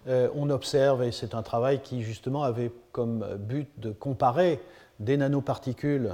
on 0.07 0.49
observe, 0.49 1.03
et 1.03 1.11
c'est 1.11 1.33
un 1.33 1.41
travail 1.41 1.79
qui 1.79 2.03
justement 2.03 2.43
avait 2.43 2.69
comme 2.91 3.25
but 3.39 3.69
de 3.77 3.91
comparer 3.91 4.59
des 4.99 5.15
nanoparticules 5.15 6.13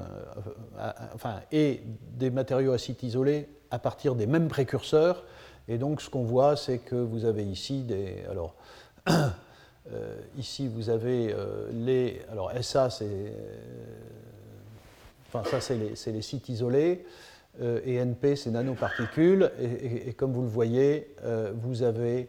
enfin, 1.16 1.42
et 1.52 1.82
des 2.14 2.30
matériaux 2.30 2.74
acides 2.74 3.02
isolés 3.02 3.50
à 3.72 3.80
partir 3.80 4.14
des 4.14 4.28
mêmes 4.28 4.50
précurseurs. 4.50 5.24
Et 5.68 5.80
donc, 5.80 6.00
ce 6.02 6.12
qu'on 6.12 6.24
voit, 6.24 6.56
c'est 6.56 6.78
que 6.78 6.96
vous 6.96 7.26
avez 7.26 7.44
ici 7.44 7.82
des. 7.82 8.24
Alors, 8.30 8.56
ici, 10.38 10.68
vous 10.68 10.90
avez 10.90 11.36
les. 11.74 12.22
Alors, 12.32 12.52
SA, 12.62 12.92
c'est 12.92 13.34
Enfin, 15.34 15.50
ça, 15.50 15.62
c'est 15.62 16.12
les, 16.12 16.22
sites 16.22 16.50
isolés. 16.50 17.06
Euh, 17.62 17.80
et 17.86 17.96
NP, 17.96 18.36
c'est 18.36 18.52
nanoparticules. 18.52 19.50
Et, 19.60 20.14
comme 20.14 20.34
vous 20.34 20.42
le 20.42 20.48
voyez, 20.48 21.16
euh, 21.24 21.54
vous 21.56 21.84
avez 21.84 22.28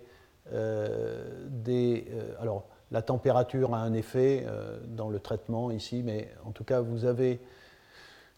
euh, 0.53 1.25
des. 1.49 2.07
alors, 2.41 2.65
la 2.93 3.03
température 3.03 3.75
a 3.75 3.79
un 3.79 3.95
effet 3.95 4.47
dans 4.87 5.09
le 5.09 5.19
traitement 5.19 5.71
ici, 5.71 6.03
mais 6.05 6.31
en 6.45 6.51
tout 6.53 6.63
cas, 6.63 6.81
vous 6.81 7.07
avez 7.07 7.41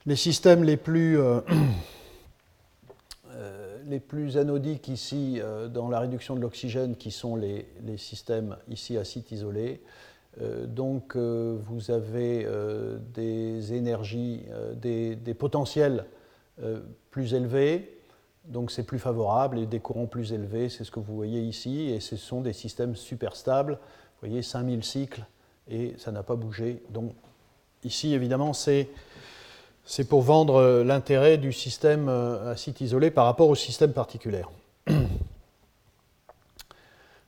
les 0.07 0.17
systèmes 0.17 0.65
les 0.65 0.77
plus. 0.77 1.19
anodiques 4.37 4.89
ici 4.89 5.41
dans 5.71 5.89
la 5.91 6.01
réduction 6.01 6.37
de 6.37 6.41
l'oxygène, 6.41 6.97
qui 6.97 7.11
sont 7.11 7.37
les, 7.37 7.67
systèmes 7.99 8.57
ici 8.69 8.97
à 8.97 9.05
site 9.05 9.31
isolé, 9.31 9.83
donc 10.41 11.17
euh, 11.17 11.57
vous 11.61 11.91
avez 11.91 12.45
euh, 12.45 12.99
des 13.15 13.73
énergies, 13.73 14.43
des, 14.75 15.17
potentiels 15.39 16.07
plus 17.11 17.35
élevés, 17.35 17.99
donc 18.45 18.71
c'est 18.71 18.85
plus 18.85 18.99
favorable, 18.99 19.59
et 19.59 19.67
des 19.67 19.81
courants 19.81 20.07
plus 20.07 20.33
élevés, 20.33 20.69
c'est 20.69 20.85
ce 20.85 20.91
que 20.91 21.01
vous 21.01 21.17
voyez 21.17 21.41
ici, 21.41 21.91
et 21.91 21.99
ce 21.99 22.17
sont 22.17 22.41
des 22.41 22.53
systèmes 22.53 22.95
super 22.95 23.35
stables, 23.35 23.73
vous 23.73 24.29
voyez 24.29 24.43
5000 24.43 24.85
cycles, 24.85 25.25
et 25.69 25.95
ça 25.99 26.13
n'a 26.13 26.23
pas 26.23 26.37
bougé. 26.37 26.81
Donc 26.91 27.13
ici, 27.83 28.15
évidemment, 28.15 28.53
c'est 28.53 28.89
c'est 29.87 30.09
pour 30.09 30.23
vendre 30.23 30.83
l'intérêt 30.83 31.37
du 31.37 31.53
système 31.53 32.09
à 32.09 32.57
site 32.57 32.81
isolé 32.81 33.11
par 33.11 33.27
rapport 33.27 33.49
au 33.49 33.55
système 33.55 33.93
particulier. 33.93 34.43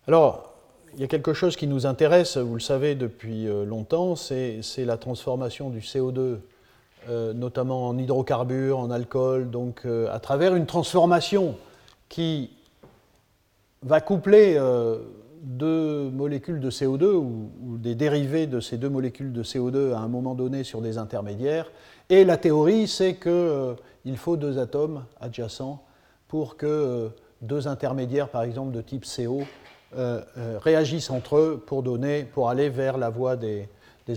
Alors, 0.07 0.56
il 0.97 1.03
y 1.03 1.05
a 1.05 1.09
quelque 1.09 1.35
chose 1.35 1.57
qui 1.57 1.67
nous 1.67 1.85
intéresse, 1.85 2.39
vous 2.39 2.55
le 2.55 2.61
savez 2.61 2.95
depuis 2.95 3.47
euh, 3.47 3.67
longtemps, 3.67 4.17
c'est 4.17 4.63
la 4.79 4.97
transformation 4.97 5.69
du 5.69 5.81
CO2, 5.81 6.39
euh, 7.11 7.35
notamment 7.35 7.87
en 7.87 7.99
hydrocarbures, 7.99 8.79
en 8.79 8.91
alcool, 8.91 9.51
donc 9.51 9.83
euh, 9.85 10.11
à 10.11 10.21
travers 10.21 10.55
une 10.55 10.65
transformation 10.65 11.57
qui 12.09 12.51
va 13.83 14.01
coupler 14.01 14.59
deux 15.43 16.09
molécules 16.11 16.61
de 16.61 16.71
CO2 16.71 17.05
ou, 17.05 17.51
des 17.79 17.95
dérivés 17.95 18.47
de 18.47 18.59
ces 18.59 18.79
deux 18.79 18.89
molécules 18.89 19.33
de 19.33 19.43
CO2 19.43 19.93
à 19.93 19.99
un 19.99 20.09
moment 20.09 20.35
donné 20.35 20.65
sur 20.65 20.81
des 20.81 20.99
intermédiaires. 20.99 21.71
Et 22.09 22.25
la 22.25 22.37
théorie, 22.37 22.89
c'est 22.89 23.17
qu'il 23.17 24.17
faut 24.17 24.37
deux 24.37 24.59
atomes 24.59 25.05
adjacents 25.21 25.85
pour 26.27 26.57
que 26.57 27.11
deux 27.43 27.69
intermédiaires, 27.69 28.29
par 28.29 28.43
exemple 28.43 28.73
de 28.73 28.81
type 28.81 29.05
CO, 29.05 29.43
euh, 29.97 30.21
euh, 30.37 30.59
réagissent 30.61 31.11
entre 31.11 31.37
eux 31.37 31.63
pour, 31.65 31.83
donner, 31.83 32.25
pour 32.25 32.51
aller 32.51 32.69
vers 32.69 32.99
la 32.99 33.09
voie 33.09 33.37
des, 33.37 33.69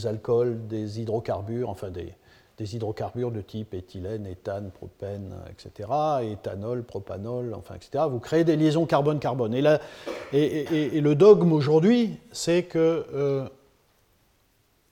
alcools, 0.06 0.68
des 0.68 1.00
hydrocarbures, 1.00 1.70
enfin 1.70 1.90
des, 1.90 2.14
hydrocarbures 2.60 3.32
de 3.32 3.40
type 3.40 3.74
éthylène, 3.74 4.28
éthane, 4.28 4.72
propène, 4.72 5.34
etc., 5.50 5.90
éthanol, 6.24 6.84
propanol, 6.84 7.54
enfin, 7.54 7.76
etc. 7.76 8.04
Vous 8.10 8.20
créez 8.20 8.44
des 8.44 8.58
liaisons 8.58 8.86
carbone-carbone. 8.86 9.56
Et, 10.34 10.96
et, 10.98 11.00
le 11.00 11.16
dogme 11.16 11.54
aujourd'hui, 11.54 12.20
c'est 12.34 12.64
que 12.64 13.06
euh, 13.14 13.48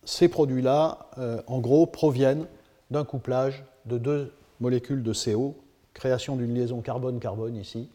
ces 0.06 0.30
produits-là, 0.30 1.10
en 1.48 1.60
gros, 1.60 1.86
proviennent 1.86 2.46
d'un 2.92 3.04
couplage 3.04 3.66
de 3.86 3.98
deux 3.98 4.32
molécules 4.62 5.04
de 5.04 5.12
CO, 5.12 5.56
création 5.94 6.38
d'une 6.38 6.54
liaison 6.54 6.80
carbone-carbone 6.80 7.58
ici, 7.58 7.90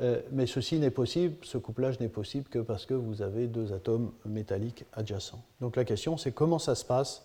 euh, 0.00 0.20
mais 0.30 0.46
ceci 0.46 0.78
n'est 0.78 0.90
possible, 0.90 1.36
ce 1.42 1.58
couplage 1.58 2.00
n'est 2.00 2.08
possible 2.08 2.48
que 2.48 2.58
parce 2.58 2.86
que 2.86 2.94
vous 2.94 3.20
avez 3.20 3.46
deux 3.46 3.72
atomes 3.74 4.12
métalliques 4.24 4.84
adjacents. 4.94 5.42
Donc 5.60 5.76
la 5.76 5.84
question, 5.84 6.16
c'est 6.16 6.32
comment 6.32 6.58
ça 6.58 6.74
se 6.74 6.86
passe 6.86 7.22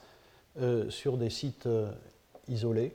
euh, 0.59 0.89
sur 0.89 1.17
des 1.17 1.29
sites 1.29 1.67
euh, 1.67 1.89
isolés. 2.49 2.93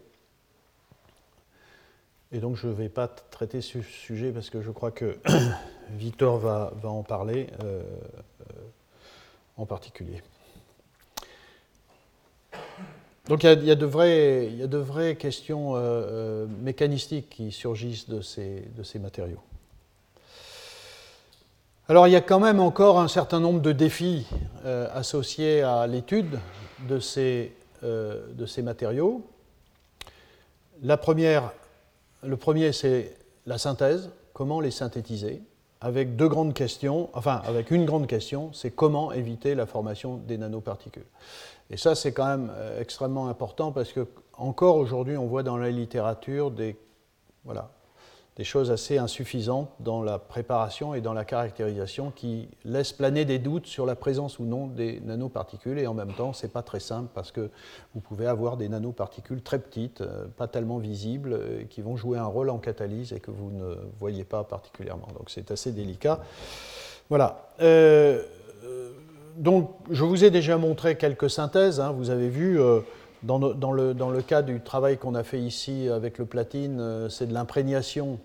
Et 2.30 2.40
donc 2.40 2.56
je 2.56 2.66
ne 2.66 2.72
vais 2.72 2.90
pas 2.90 3.08
traiter 3.08 3.62
ce 3.62 3.80
sujet 3.80 4.32
parce 4.32 4.50
que 4.50 4.60
je 4.60 4.70
crois 4.70 4.90
que 4.90 5.16
Victor 5.92 6.38
va, 6.38 6.72
en 6.84 7.02
parler 7.02 7.48
en 9.56 9.66
particulier. 9.66 10.22
Donc 13.26 13.42
il 13.42 13.64
y, 13.64 13.70
a, 13.70 13.74
de 13.74 13.86
vraies, 13.86 14.52
y 14.52 14.62
a 14.62 14.68
de 14.68 14.78
vraies 14.78 15.16
questions 15.16 15.74
mécanistiques 16.62 17.30
qui 17.30 17.50
surgissent 17.50 18.08
de 18.08 18.20
ces 18.20 18.98
matériaux. 19.00 19.40
Alors 21.90 22.07
il 22.07 22.12
y 22.12 22.16
a 22.16 22.20
quand 22.20 22.38
même 22.38 22.61
encore 22.61 23.00
un 23.00 23.09
certain 23.09 23.40
nombre 23.40 23.61
de 23.61 23.72
défis 23.72 24.24
euh, 24.64 24.87
associés 24.94 25.62
à 25.62 25.88
l'étude 25.88 26.38
de, 26.88 27.00
ces, 27.00 27.53
euh, 27.83 28.22
matériaux. 28.62 29.26
Le 30.85 30.94
premier, 32.37 32.70
c'est 32.70 33.16
la 33.44 33.59
synthèse, 33.59 34.11
comment 34.35 34.61
les 34.61 34.70
synthétiser, 34.70 35.42
avec 35.81 36.14
deux 36.14 36.29
grandes 36.29 36.55
questions, 36.55 37.11
enfin 37.12 37.42
avec 37.44 37.72
une 37.72 37.87
grande 37.87 38.07
question, 38.07 38.53
c'est 38.53 38.70
comment 38.70 39.11
éviter 39.11 39.57
la 39.57 39.66
formation 39.66 40.14
des 40.14 40.38
nanoparticules. 40.38 41.03
Et 41.70 41.76
ça, 41.76 41.96
c'est 41.96 42.12
quand 42.12 42.26
même 42.26 42.53
euh, 42.55 42.81
extrêmement 42.81 43.26
important 43.26 43.72
parce 43.72 43.92
que 43.92 44.07
encore 44.35 44.76
aujourd'hui, 44.76 45.16
on 45.16 45.26
voit 45.26 45.42
dans 45.42 45.57
la 45.57 45.70
littérature 45.70 46.53
des, 46.53 46.76
voilà, 47.44 47.72
des 48.40 48.44
choses 48.44 48.70
assez 48.70 48.96
insuffisantes 48.96 49.68
dans 49.81 50.03
la 50.03 50.18
préparation 50.18 50.94
et 50.94 51.03
dans 51.03 51.12
la 51.12 51.26
caractérisation 51.26 52.11
qui 52.11 52.48
laissent 52.64 52.94
planer 52.94 53.26
des 53.26 53.38
doutes 53.38 53.66
sur 53.66 53.85
la 53.85 53.94
présence 53.94 54.38
ou 54.38 54.44
non 54.44 54.66
des 54.66 54.98
nanoparticules. 55.05 55.79
Et 55.79 55.87
en 55.87 55.92
même 55.92 56.14
temps, 56.14 56.33
ce 56.33 56.46
n'est 56.46 56.50
pas 56.50 56.62
très 56.62 56.81
simple 56.81 57.11
parce 57.14 57.33
que 57.33 57.50
vous 57.92 58.00
pouvez 58.00 58.26
avoir 58.26 58.57
des 58.57 58.70
nanoparticules 58.70 59.42
très 59.42 59.59
petites, 59.59 60.00
euh, 60.00 60.24
pas 60.38 60.48
tellement 60.48 60.79
visibles, 60.79 61.35
euh, 61.35 61.64
qui 61.68 61.83
vont 61.83 61.98
jouer 61.98 62.16
un 62.16 62.24
rôle 62.24 62.48
en 62.48 62.57
catalyse 62.57 63.12
et 63.12 63.20
que 63.20 63.31
vous 63.31 63.50
ne 63.50 63.74
voyez 63.98 64.24
pas 64.24 64.42
particulièrement. 64.42 65.09
Donc 65.18 65.29
c'est 65.29 65.50
assez 65.50 65.70
délicat. 65.70 66.20
Voilà. 67.11 67.50
Euh, 67.61 68.22
donc 69.37 69.70
je 69.90 70.03
vous 70.03 70.24
ai 70.24 70.31
déjà 70.31 70.57
montré 70.57 70.96
quelques 70.96 71.29
synthèses. 71.29 71.79
Hein. 71.79 71.92
vous 71.92 72.08
avez 72.08 72.31
vu. 72.31 72.58
Dans, 73.23 73.37
le, 73.38 73.52
dans, 73.52 74.08
le, 74.10 74.23
cas 74.23 74.40
du 74.40 74.62
travail 74.62 74.96
qu'on 74.96 75.14
a 75.14 75.23
fait 75.23 75.40
ici 75.40 75.90
avec 75.90 76.17
le 76.17 76.25
platine, 76.25 77.06
c'est 77.10 77.27
de 77.27 77.35
l'imprégnation. 77.35 78.19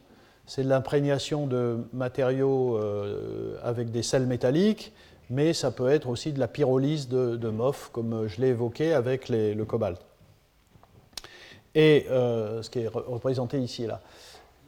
C'est 0.48 0.64
de 0.64 0.70
l'imprégnation 0.70 1.48
de 1.48 1.80
matériaux 1.94 2.78
euh, 2.78 3.58
avec 3.64 3.92
des 3.92 4.04
sels 4.04 4.28
métalliques, 4.28 4.94
mais 5.30 5.54
ça 5.54 5.72
peut 5.72 5.90
être 5.90 6.08
aussi 6.08 6.34
de 6.34 6.40
la 6.40 6.48
pyrolyse 6.48 7.08
de, 7.08 7.36
de 7.36 7.50
MOF, 7.50 7.90
comme 7.92 8.28
je 8.28 8.42
l'ai 8.42 8.50
évoqué 8.50 8.94
avec 8.94 9.30
le 9.30 9.64
cobalt. 9.64 10.00
Et 11.74 12.06
euh, 12.10 12.62
ce 12.62 12.70
qui 12.70 12.80
est 12.80 12.88
représenté 12.88 13.60
ici 13.60 13.84
et 13.84 13.88
là. 13.88 14.02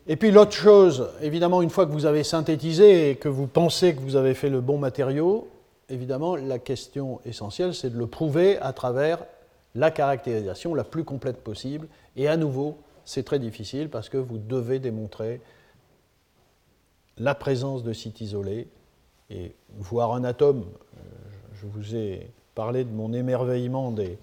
Et 0.07 0.15
puis 0.15 0.31
l'autre 0.31 0.53
chose, 0.53 1.09
évidemment, 1.21 1.61
une 1.61 1.69
fois 1.69 1.85
que 1.85 1.91
vous 1.91 2.05
avez 2.05 2.23
synthétisé 2.23 3.09
et 3.09 3.15
que 3.15 3.27
vous 3.27 3.45
pensez 3.45 3.93
que 3.93 3.99
vous 3.99 4.15
avez 4.15 4.33
fait 4.33 4.49
le 4.49 4.61
bon 4.61 4.77
matériau, 4.77 5.49
évidemment, 5.89 6.35
la 6.35 6.59
question 6.59 7.19
essentielle, 7.25 7.73
c'est 7.73 7.89
de 7.89 7.97
le 7.97 8.07
prouver 8.07 8.57
à 8.59 8.71
travers 8.71 9.25
la 9.75 9.91
caractérisation 9.91 10.73
la 10.73 10.83
plus 10.83 11.03
complète 11.03 11.37
possible. 11.37 11.87
Et 12.15 12.27
à 12.27 12.37
nouveau, 12.37 12.77
c'est 13.05 13.23
très 13.23 13.39
difficile 13.39 13.89
parce 13.89 14.09
que 14.09 14.17
vous 14.17 14.37
devez 14.37 14.79
démontrer 14.79 15.41
la 17.19 17.35
présence 17.35 17.83
de 17.83 17.93
sites 17.93 18.21
isolés 18.21 18.67
et 19.29 19.55
voir 19.77 20.13
un 20.13 20.23
atome, 20.23 20.65
je 21.59 21.65
vous 21.65 21.95
ai 21.95 22.31
parlé 22.55 22.83
de 22.83 22.91
mon 22.91 23.13
émerveillement 23.13 23.91
des, 23.91 24.17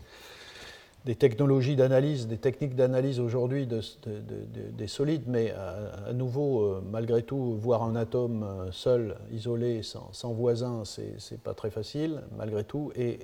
technologies 1.15 1.77
d'analyse, 1.77 2.27
des 2.27 2.39
techniques 2.39 2.75
d'analyse 2.75 3.21
aujourd'hui 3.21 3.67
des 3.67 4.89
solides, 4.89 5.25
mais 5.27 5.53
à, 5.53 6.13
nouveau, 6.13 6.63
euh, 6.63 6.83
malgré 6.91 7.23
tout, 7.23 7.57
voir 7.61 7.83
un 7.83 7.95
atome 7.95 8.43
euh, 8.43 8.73
seul, 8.73 9.17
isolé, 9.33 9.83
sans, 9.83 10.33
voisin, 10.33 10.83
c'est 10.85 11.41
pas 11.41 11.55
très 11.55 11.71
facile, 11.71 12.23
malgré 12.37 12.65
tout. 12.65 12.93
Et, 12.97 13.19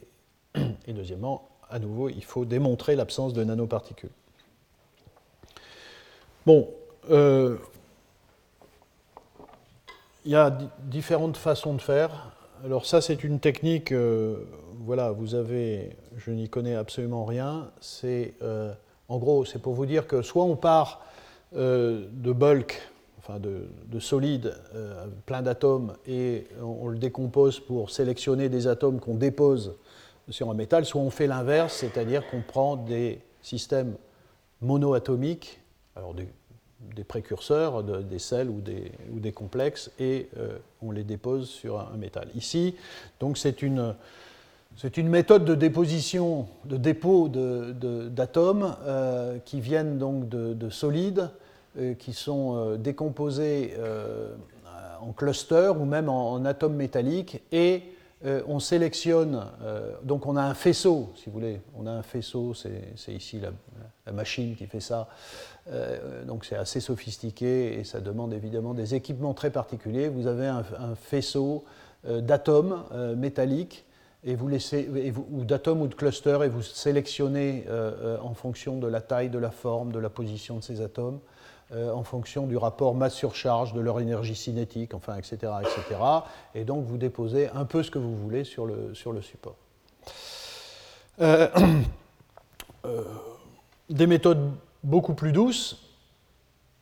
deuxièmement, 0.93 1.49
à 1.69 1.79
nouveau, 1.79 2.09
il 2.09 2.25
faut 2.25 2.45
démontrer 2.45 2.97
l'absence 2.97 3.33
de 3.33 3.43
nanoparticules. 3.43 4.11
Bon, 6.47 6.69
euh, 7.11 7.57
il 10.25 10.33
y 10.33 10.37
a 10.37 10.57
différentes 10.85 11.37
façons 11.37 11.75
de 11.75 11.81
faire. 11.81 12.33
Alors 12.65 12.85
ça, 12.87 13.01
c'est 13.01 13.25
une 13.25 13.41
technique 13.41 13.93
voilà, 14.85 15.13
vous 15.13 15.35
avez, 15.35 15.97
je 16.17 16.31
n'y 16.31 16.49
connais 16.49 16.75
absolument 16.75 17.25
rien. 17.25 17.71
C'est, 17.81 18.35
euh, 18.43 18.73
en 19.09 19.19
gros, 19.19 19.45
c'est 19.45 19.59
pour 19.59 19.75
vous 19.75 19.87
dire 19.87 20.07
que 20.07 20.23
soit 20.23 20.45
on 20.45 20.57
part 20.57 21.05
euh, 21.55 22.07
de 22.13 22.33
bulk, 22.33 22.81
enfin 23.19 23.39
de, 23.39 23.69
de 23.87 24.01
solide, 24.01 24.55
euh, 24.75 25.07
plein 25.27 25.43
d'atomes, 25.43 25.95
et 26.07 26.47
on, 26.63 26.89
le 26.89 26.99
décompose 26.99 27.61
pour 27.61 27.91
sélectionner 27.91 28.49
des 28.49 28.67
atomes 28.67 29.01
qu'on 29.01 29.15
dépose 29.15 29.77
sur 30.31 30.51
un 30.51 30.55
métal, 30.55 30.87
soit 30.87 31.01
on 31.01 31.11
fait 31.11 31.27
l'inverse, 31.27 31.75
c'est-à-dire 31.75 32.29
qu'on 32.31 32.41
prend 32.41 32.77
des 32.77 33.21
systèmes 33.43 33.97
monoatomiques, 34.63 35.61
alors 35.95 36.15
des, 36.15 36.29
précurseurs, 37.07 37.83
des 37.83 38.19
sels 38.19 38.49
ou 38.49 38.61
des, 38.61 38.93
ou 39.13 39.21
des 39.21 39.33
complexes, 39.33 39.91
et 39.99 40.29
on 40.83 40.91
les 40.91 41.05
dépose 41.05 41.49
sur 41.49 41.81
un 41.81 41.97
métal. 41.97 42.29
Ici, 42.35 42.77
donc 43.19 43.39
c'est 43.39 43.63
une 43.63 43.95
c'est 44.77 44.97
une 44.97 45.09
méthode 45.09 45.45
de 45.45 45.55
déposition, 45.55 46.47
de 46.65 46.77
dépôt 46.77 47.29
d'atomes 47.29 48.77
euh, 48.85 49.39
qui 49.45 49.61
viennent 49.61 49.99
donc 49.99 50.29
de, 50.29 50.71
solides, 50.71 51.29
euh, 51.79 51.95
qui 51.95 52.13
sont 52.13 52.57
euh, 52.57 52.77
décomposés 52.77 53.75
en 55.03 55.13
clusters 55.13 55.81
ou 55.81 55.85
même 55.85 56.09
en, 56.09 56.45
atomes 56.45 56.77
métalliques, 56.77 57.43
et 57.53 57.83
on 58.25 58.59
sélectionne, 58.61 59.47
donc 60.03 60.27
on 60.27 60.37
a 60.37 60.43
un 60.43 60.55
faisceau, 60.55 61.11
si 61.17 61.27
vous 61.27 61.33
voulez, 61.33 61.61
on 61.75 61.87
a 61.87 61.91
un 61.91 62.03
faisceau, 62.03 62.53
c'est 62.55 63.13
ici 63.13 63.41
la, 63.41 63.51
machine 64.13 64.57
qui 64.57 64.67
fait 64.67 64.81
ça, 64.81 65.09
donc 66.27 66.45
c'est 66.45 66.57
assez 66.57 66.81
sophistiqué 66.81 67.79
et 67.79 67.85
ça 67.85 68.01
demande 68.01 68.35
évidemment 68.35 68.75
des 68.75 68.95
équipements 68.95 69.33
très 69.33 69.51
particuliers. 69.51 70.09
Vous 70.09 70.27
avez 70.27 70.47
un 70.47 70.65
faisceau 70.97 71.65
d'atomes 72.05 72.85
métalliques 73.17 73.87
ou 74.27 75.45
d'atomes 75.45 75.83
ou 75.83 75.87
de 75.87 75.95
clusters, 75.95 76.43
et 76.43 76.49
vous 76.49 76.63
sélectionnez 76.63 77.65
euh, 77.69 77.93
euh, 78.03 78.19
en 78.21 78.35
fonction 78.35 78.79
de 78.79 78.87
la 78.87 79.01
taille, 79.01 79.31
de 79.31 79.39
la 79.39 79.51
forme, 79.51 79.93
de 79.93 79.99
la 79.99 80.11
position 80.11 80.57
de 80.57 80.63
ces 80.63 80.81
atomes, 80.81 81.21
euh, 81.73 81.93
en 81.93 82.03
fonction 82.05 82.47
du 82.47 82.57
rapport 82.57 82.95
masse-surcharge, 82.95 83.73
de 83.73 83.81
leur 83.81 84.01
énergie 84.01 84.35
cinétique, 84.35 84.95
enfin, 84.95 85.17
etc., 85.17 85.53
etc. 85.61 86.01
Et 86.55 86.65
donc 86.65 86.85
vous 86.85 86.97
déposez 86.97 87.49
un 87.51 87.65
peu 87.65 87.83
ce 87.83 87.91
que 87.91 87.99
vous 87.99 88.17
voulez 88.17 88.45
sur 88.45 88.67
le, 88.67 88.95
sur 88.95 89.13
le 89.13 89.23
support. 89.23 89.57
des 93.91 94.07
méthodes 94.07 94.53
beaucoup 94.83 95.15
plus 95.15 95.33
douces, 95.33 95.87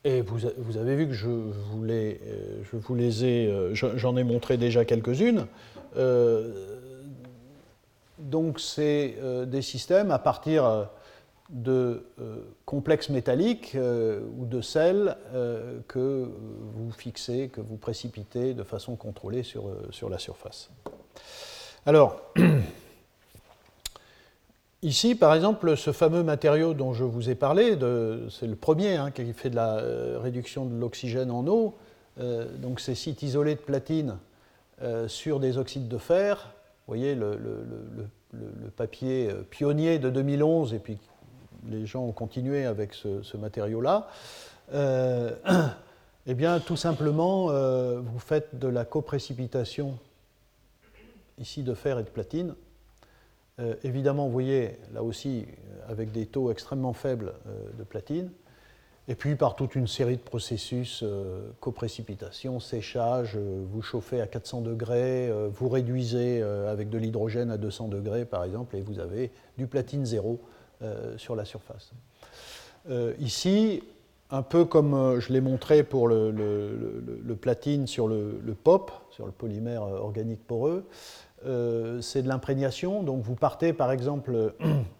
et 0.04 0.20
vous, 0.20 0.46
avez 0.76 0.94
vu 0.94 1.08
que 1.08 1.12
je 1.12 1.28
je 1.28 2.76
vous 2.76 2.94
les 2.94 3.24
ai, 3.24 3.52
j'en 3.74 4.16
ai 4.16 4.22
montré 4.22 4.56
déjà 4.56 4.84
quelques-unes 4.84 5.46
donc 8.18 8.60
c'est 8.60 9.16
euh, 9.20 9.46
des 9.46 9.62
systèmes 9.62 10.10
à 10.10 10.18
partir 10.18 10.64
euh, 10.64 10.84
de 11.50 12.04
euh, 12.20 12.36
complexes 12.64 13.08
métalliques 13.08 13.76
ou 13.76 14.44
de 14.44 14.60
sels 14.60 15.16
que 15.88 16.30
vous 16.74 16.90
fixez, 16.92 17.48
que 17.48 17.60
vous 17.60 17.76
précipitez 17.76 18.54
de 18.54 18.62
façon 18.62 18.96
contrôlée 18.96 19.42
sur, 19.42 19.70
sur 19.90 20.10
la 20.10 20.18
surface. 20.18 20.70
Alors, 21.86 22.20
ici, 24.82 25.14
par 25.14 25.34
exemple, 25.34 25.76
ce 25.76 25.92
fameux 25.92 26.22
matériau 26.22 26.74
dont 26.74 26.92
je 26.92 27.04
vous 27.04 27.30
ai 27.30 27.34
parlé, 27.34 27.78
c'est 28.30 28.46
le 28.46 28.56
premier 28.56 28.96
hein, 28.96 29.10
qui 29.10 29.32
fait 29.32 29.50
de 29.50 29.56
la 29.56 29.80
réduction 30.20 30.66
de 30.66 30.74
l'oxygène 30.74 31.30
en 31.30 31.46
eau, 31.46 31.74
donc 32.58 32.80
ces 32.80 32.94
sites 32.94 33.22
isolés 33.22 33.54
de 33.54 33.60
platine 33.60 34.18
sur 35.06 35.40
des 35.40 35.56
oxydes 35.56 35.88
de 35.88 35.98
fer, 35.98 36.52
vous 36.88 36.94
voyez 36.94 37.14
le, 37.14 37.38
papier 38.76 39.28
euh, 39.28 39.42
pionnier 39.42 39.98
de 39.98 40.08
2011, 40.08 40.72
et 40.72 40.78
puis 40.78 40.96
les 41.68 41.86
gens 41.86 42.04
ont 42.04 42.12
continué 42.12 42.64
avec 42.64 42.94
ce, 42.94 43.36
matériau-là. 43.36 44.08
Euh, 44.72 45.34
eh 46.26 46.34
bien, 46.34 46.60
tout 46.60 46.76
simplement, 46.76 47.50
euh, 47.50 48.00
vous 48.00 48.18
faites 48.18 48.58
de 48.58 48.68
la 48.68 48.84
coprécipitation 48.84 49.98
ici 51.38 51.62
de 51.62 51.74
fer 51.74 51.98
et 51.98 52.02
de 52.02 52.08
platine. 52.08 52.54
évidemment, 53.84 54.26
vous 54.26 54.32
voyez 54.32 54.76
là 54.92 55.02
aussi 55.04 55.46
avec 55.88 56.10
des 56.10 56.26
taux 56.26 56.50
extrêmement 56.50 56.92
faibles 56.92 57.32
de 57.78 57.84
platine. 57.84 58.30
Et 59.10 59.14
puis 59.14 59.36
par 59.36 59.56
toute 59.56 59.74
une 59.74 59.86
série 59.86 60.18
de 60.18 60.22
processus, 60.22 61.02
euh, 61.02 61.48
coprécipitation, 61.60 62.60
séchage, 62.60 63.36
euh, 63.36 63.64
vous 63.72 63.80
chauffez 63.80 64.20
à 64.20 64.26
400 64.26 64.60
degrés, 64.60 65.30
euh, 65.30 65.48
vous 65.50 65.70
réduisez 65.70 66.42
avec 66.42 66.90
de 66.90 66.98
l'hydrogène 66.98 67.50
à 67.50 67.56
200 67.56 67.88
degrés 67.88 68.26
par 68.26 68.44
exemple, 68.44 68.76
et 68.76 68.82
vous 68.82 69.00
avez 69.00 69.30
du 69.56 69.66
platine 69.66 70.04
zéro 70.04 70.40
sur 71.16 71.34
la 71.34 71.44
surface. 71.44 71.92
ici, 73.18 73.82
un 74.30 74.42
peu 74.42 74.64
comme 74.64 75.18
je 75.18 75.32
l'ai 75.32 75.40
montré 75.40 75.82
pour 75.82 76.08
le, 76.08 77.38
platine 77.40 77.86
sur 77.86 78.08
le, 78.08 78.54
POP, 78.62 78.92
sur 79.10 79.26
le 79.26 79.32
polymère 79.32 79.82
organique 79.82 80.46
poreux, 80.46 80.84
c'est 81.42 82.22
de 82.22 82.28
l'imprégnation. 82.28 83.02
Donc 83.02 83.22
vous 83.22 83.34
partez 83.34 83.72
par 83.72 83.90
exemple 83.90 84.54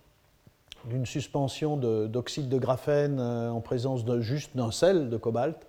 d'une 0.85 1.07
suspension 1.07 1.77
d'oxyde 1.77 2.49
de, 2.49 2.59
graphène 2.59 3.19
euh, 3.21 3.51
en 3.51 3.61
présence 3.61 4.05
de, 4.05 4.21
juste 4.21 4.57
d'un 4.57 4.71
sel 4.71 5.09
de 5.09 5.17
cobalt. 5.17 5.67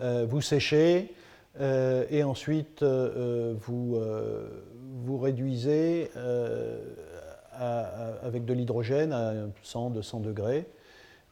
Euh, 0.00 0.26
vous 0.28 0.40
séchez 0.40 1.14
euh, 1.60 2.04
et 2.10 2.22
ensuite 2.22 2.82
vous, 2.82 3.98
vous 5.04 5.18
réduisez 5.18 6.10
avec 7.60 8.44
de 8.44 8.52
l'hydrogène 8.52 9.12
à 9.12 9.34
100-200 9.64 10.22
degrés. 10.22 10.66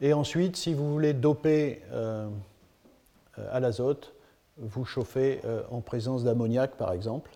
Et 0.01 0.13
ensuite, 0.13 0.55
si 0.55 0.73
vous 0.73 0.91
voulez 0.91 1.13
doper 1.13 1.81
à 3.51 3.59
l'azote, 3.59 4.13
vous 4.57 4.85
chauffez 4.85 5.41
en 5.71 5.81
présence 5.81 6.23
d'ammoniac, 6.23 6.77
par 6.77 6.93
exemple. 6.93 7.31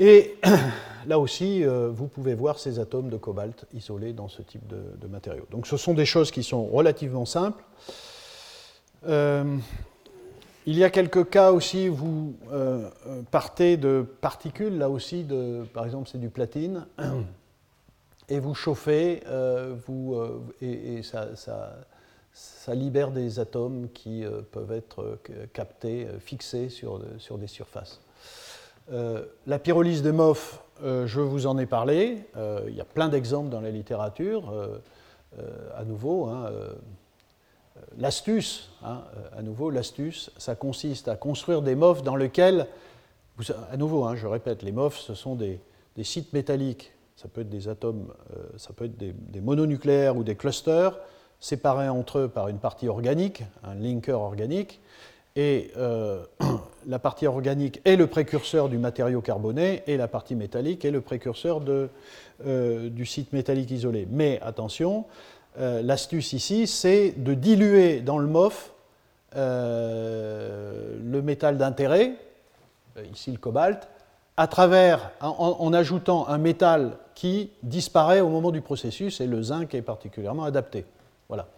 Et 0.00 0.34
là 1.06 1.18
aussi, 1.18 1.62
euh, 1.62 1.90
vous 1.92 2.08
pouvez 2.08 2.34
voir 2.34 2.58
ces 2.58 2.78
atomes 2.78 3.10
de 3.10 3.18
cobalt 3.18 3.66
isolés 3.74 4.14
dans 4.14 4.28
ce 4.28 4.40
type 4.40 4.66
de, 4.66 5.06
matériaux. 5.06 5.46
Donc 5.50 5.66
ce 5.66 5.76
sont 5.76 5.92
des 5.92 6.06
choses 6.06 6.30
qui 6.30 6.42
sont 6.42 6.64
relativement 6.64 7.26
simples. 7.26 7.62
Euh, 9.06 9.44
il 10.70 10.78
y 10.78 10.84
a 10.84 10.90
quelques 10.90 11.28
cas 11.28 11.52
aussi 11.52 11.88
où 11.88 11.94
vous 11.94 12.34
euh, 12.52 12.88
partez 13.30 13.76
de 13.76 14.06
particules, 14.20 14.78
là 14.78 14.88
aussi, 14.88 15.26
par 15.74 15.84
exemple 15.84 16.08
c'est 16.10 16.18
du 16.18 16.30
platine, 16.30 16.86
et 18.28 18.38
vous 18.38 18.54
chauffez, 18.54 19.22
vous, 19.86 20.16
et, 20.62 21.02
ça, 21.02 22.74
libère 22.74 23.10
des 23.10 23.40
atomes 23.40 23.88
qui 23.92 24.24
peuvent 24.52 24.72
être 24.72 25.18
captés, 25.52 26.06
fixés 26.20 26.68
sur, 26.68 27.00
des 27.38 27.46
surfaces. 27.48 28.00
Euh, 28.92 29.24
la 29.46 29.58
pyrolyse 29.58 30.02
de 30.02 30.10
MOF, 30.10 30.62
euh, 30.82 31.06
je 31.06 31.20
vous 31.20 31.46
en 31.46 31.58
ai 31.58 31.66
parlé. 31.66 32.24
Euh, 32.36 32.62
il 32.66 32.74
y 32.74 32.80
a 32.80 32.84
plein 32.84 33.08
d'exemples 33.08 33.48
dans 33.48 33.60
la 33.60 33.70
littérature. 33.70 34.52
à 35.76 35.84
nouveau, 35.84 36.26
hein, 36.26 36.50
l'astuce, 37.98 38.70
hein, 38.84 39.02
à 39.36 39.42
nouveau, 39.42 39.70
l'astuce, 39.70 40.30
ça 40.36 40.54
consiste 40.54 41.08
à 41.08 41.16
construire 41.16 41.62
des 41.62 41.74
MOF 41.74 42.02
dans 42.02 42.16
lesquels, 42.16 42.66
à 43.70 43.76
nouveau, 43.76 44.04
hein, 44.04 44.16
je 44.16 44.26
répète, 44.26 44.62
les 44.62 44.72
MOF, 44.72 44.98
ce 44.98 45.14
sont 45.14 45.34
des, 45.34 45.60
sites 46.02 46.32
métalliques. 46.32 46.92
Ça 47.16 47.28
peut 47.28 47.42
être 47.42 47.50
des 47.50 47.68
atomes, 47.68 48.06
ça 48.56 48.72
peut 48.72 48.86
être 48.86 48.96
des, 48.96 49.40
mononucléaires 49.40 50.16
ou 50.16 50.24
des 50.24 50.36
clusters 50.36 50.98
séparés 51.38 51.88
entre 51.88 52.20
eux 52.20 52.28
par 52.28 52.48
une 52.48 52.58
partie 52.58 52.88
organique, 52.88 53.44
un 53.62 53.74
linker 53.74 54.18
organique, 54.20 54.80
et 55.36 55.70
la 56.86 56.98
partie 56.98 57.26
organique 57.26 57.80
est 57.84 57.96
le 57.96 58.06
précurseur 58.06 58.68
du 58.68 58.78
matériau 58.78 59.20
carboné 59.20 59.82
et 59.86 59.96
la 59.96 60.08
partie 60.08 60.34
métallique 60.34 60.84
est 60.84 60.90
le 60.90 61.00
précurseur 61.00 61.62
euh, 62.46 62.88
du 62.88 63.06
site 63.06 63.32
métallique 63.32 63.70
isolé. 63.70 64.06
Mais 64.10 64.40
attention, 64.42 65.04
euh, 65.58 65.82
l'astuce 65.82 66.32
ici, 66.32 66.66
c'est 66.66 67.12
de 67.16 67.34
diluer 67.34 68.00
dans 68.00 68.18
le 68.18 68.26
MOF 68.26 68.72
euh, 69.36 70.96
le 71.02 71.22
métal 71.22 71.58
d'intérêt, 71.58 72.14
ici 73.12 73.30
le 73.32 73.38
cobalt, 73.38 73.88
à 74.36 74.46
travers, 74.46 75.10
en, 75.20 75.72
ajoutant 75.72 76.26
un 76.28 76.38
métal 76.38 76.96
qui 77.14 77.50
disparaît 77.62 78.20
au 78.20 78.28
moment 78.28 78.50
du 78.50 78.62
processus, 78.62 79.20
et 79.20 79.26
le 79.26 79.42
zinc 79.42 79.74
est 79.74 79.82
particulièrement 79.82 80.44
adapté. 80.44 80.86
Voilà. 81.28 81.48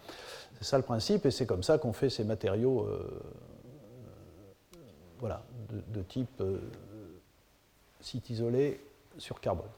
C'est 0.57 0.65
ça 0.65 0.77
le 0.77 0.83
principe, 0.83 1.25
et 1.25 1.31
c'est 1.31 1.45
comme 1.45 1.63
ça 1.63 1.77
qu'on 1.77 1.93
fait 1.93 2.09
ces 2.09 2.25
matériaux 2.25 2.89
voilà, 5.19 5.43
de, 5.93 6.01
type 6.01 6.43
site 8.01 8.29
isolé 8.29 8.81
sur 9.17 9.39
carbone. 9.39 9.69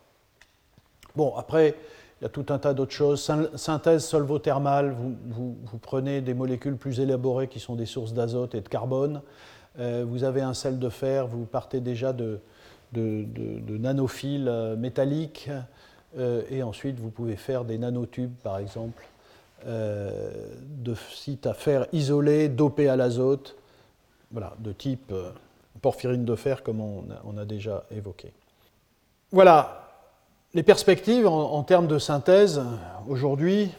Bon, 1.16 1.36
après, 1.38 1.76
il 2.20 2.24
y 2.24 2.28
a 2.28 2.30
tout 2.30 2.46
un 2.50 2.60
tas 2.60 2.74
d'autres 2.74 2.94
choses. 2.94 3.30
Synthèse 3.56 4.06
solvothermale, 4.06 4.96
vous, 5.28 5.56
prenez 5.82 6.22
des 6.22 6.34
molécules 6.34 6.78
plus 6.78 7.00
élaborées 7.00 7.48
qui 7.48 7.60
sont 7.60 7.76
des 7.76 7.86
sources 7.86 8.14
d'azote 8.14 8.56
et 8.56 8.62
de 8.62 8.70
carbone. 8.70 9.22
Euh, 9.80 10.06
vous 10.08 10.24
avez 10.24 10.42
un 10.42 10.54
sel 10.54 10.80
de 10.80 10.88
fer, 10.88 11.28
vous 11.28 11.46
partez 11.46 11.82
déjà 11.82 12.14
de, 12.14 12.40
nanophiles 12.94 14.48
euh, 14.48 14.78
métalliques. 14.78 15.50
Euh, 16.18 16.44
et 16.50 16.64
ensuite, 16.64 16.98
vous 17.00 17.10
pouvez 17.10 17.36
faire 17.36 17.66
des 17.66 17.78
nanotubes, 17.78 18.36
par 18.44 18.58
exemple, 18.58 19.06
de 19.66 20.94
sites 21.12 21.48
à 21.48 21.56
fer 21.56 21.88
isolé, 21.92 22.50
dopés 22.50 22.88
à 22.88 22.96
l'azote, 22.96 23.56
voilà, 24.30 24.54
de 24.60 24.72
type 24.72 25.12
porphyrine 25.82 26.24
de 26.24 26.36
fer, 26.36 26.62
comme 26.62 26.80
on 26.82 27.38
a 27.38 27.46
déjà 27.46 27.84
évoqué. 27.90 28.32
Voilà, 29.32 29.85
les 30.56 30.64
perspectives 30.64 31.28
en, 31.28 31.64
termes 31.64 31.86
de 31.86 32.00
synthèse 32.00 32.62
aujourd'hui, 33.10 33.70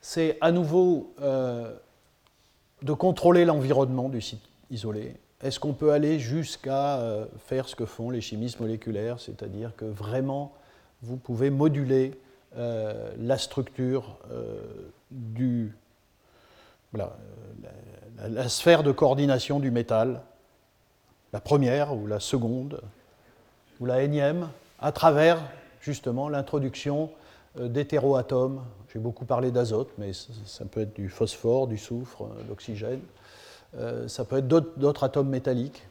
c'est 0.00 0.36
à 0.40 0.50
nouveau 0.50 1.14
euh, 1.22 1.72
de 2.82 2.92
contrôler 2.92 3.44
l'environnement 3.44 4.08
du 4.08 4.20
site 4.20 4.42
isolé. 4.72 5.14
Est-ce 5.40 5.60
qu'on 5.60 5.74
peut 5.74 5.92
aller 5.92 6.18
jusqu'à 6.18 6.98
euh, 6.98 7.26
faire 7.46 7.68
ce 7.68 7.76
que 7.76 7.86
font 7.86 8.10
les 8.10 8.20
chimistes 8.20 8.58
moléculaires, 8.58 9.20
c'est-à-dire 9.20 9.70
que 9.76 9.84
vraiment 9.84 10.52
vous 11.02 11.16
pouvez 11.16 11.48
moduler 11.48 12.18
euh, 12.56 13.12
la 13.16 13.38
structure 13.38 14.18
du, 15.12 15.72
la, 16.92 17.16
la, 18.28 18.48
sphère 18.48 18.82
de 18.82 18.90
coordination 18.90 19.60
du 19.60 19.70
métal, 19.70 20.22
la 21.32 21.38
première 21.40 21.94
ou 21.94 22.08
la 22.08 22.18
seconde 22.18 22.80
ou 23.78 23.86
la 23.86 24.02
énième, 24.02 24.48
à 24.80 24.90
travers 24.90 25.38
justement 25.88 26.28
l'introduction 26.28 27.08
euh, 27.58 27.68
d'hétéroatomes. 27.68 28.60
J'ai 28.92 28.98
beaucoup 28.98 29.24
parlé 29.24 29.50
d'azote, 29.50 29.88
mais 29.96 30.12
ça 30.12 30.66
peut 30.66 30.82
être 30.82 30.94
du 30.94 31.08
phosphore, 31.08 31.66
du 31.66 31.78
soufre, 31.78 32.24
de 32.24 32.28
euh, 32.28 32.48
l'oxygène. 32.50 33.00
Euh, 33.78 34.06
ça 34.06 34.26
peut 34.26 34.38
être 34.38 34.48
d'autres 34.48 35.04
atomes 35.04 35.30
métalliques. 35.30 35.82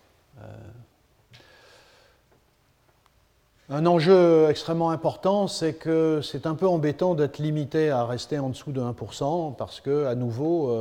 Un 3.70 3.86
enjeu 3.88 4.48
extrêmement 4.50 4.92
important, 4.92 5.48
c'est 5.48 5.74
que 5.74 6.22
c'est 6.22 6.46
un 6.46 6.54
peu 6.54 6.68
embêtant 6.68 7.16
d'être 7.16 7.40
limité 7.40 7.90
à 7.90 8.06
rester 8.06 8.38
en 8.38 8.50
dessous 8.50 8.72
de 8.72 8.80
1%, 8.80 9.56
parce 9.56 9.82
que, 9.82 10.06
à 10.06 10.14
nouveau, 10.16 10.72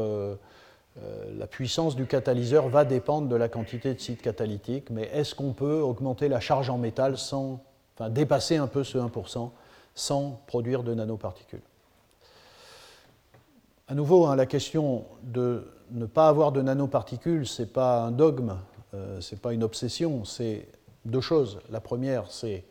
la 1.37 1.47
puissance 1.47 1.97
du 1.97 2.07
catalyseur 2.07 2.69
va 2.69 2.85
dépendre 2.85 3.29
de 3.29 3.35
la 3.35 3.49
quantité 3.49 3.93
de 3.95 3.99
sites 3.99 4.23
catalytiques. 4.23 4.91
Mais 4.91 5.11
est-ce 5.13 5.35
qu'on 5.35 5.53
peut 5.53 5.81
augmenter 5.81 6.29
la 6.29 6.39
charge 6.39 6.71
en 6.71 6.79
métal 6.79 7.19
sans 7.19 7.61
dépasser 8.11 8.57
un 8.57 8.67
peu 8.67 8.85
ce 8.85 8.99
1% 8.99 9.51
sans 9.95 10.41
produire 10.47 10.83
de 10.83 10.95
nanoparticules. 10.95 11.63
À 13.89 13.95
nouveau, 13.95 14.27
hein, 14.27 14.37
la 14.37 14.47
question 14.47 15.05
de 15.23 15.65
ne 15.93 16.07
pas 16.07 16.29
avoir 16.29 16.53
de 16.53 16.61
nanoparticules, 16.61 17.47
ce 17.47 17.63
n'est 17.63 17.69
pas 17.69 18.03
un 18.03 18.11
dogme, 18.11 18.57
euh, 18.95 19.21
ce 19.21 19.35
n'est 19.35 19.41
pas 19.41 19.53
une 19.53 19.63
obsession, 19.63 20.25
c'est 20.25 20.69
deux 21.05 21.21
choses. 21.21 21.61
La 21.71 21.81
première, 21.81 22.31
c'est 22.31 22.65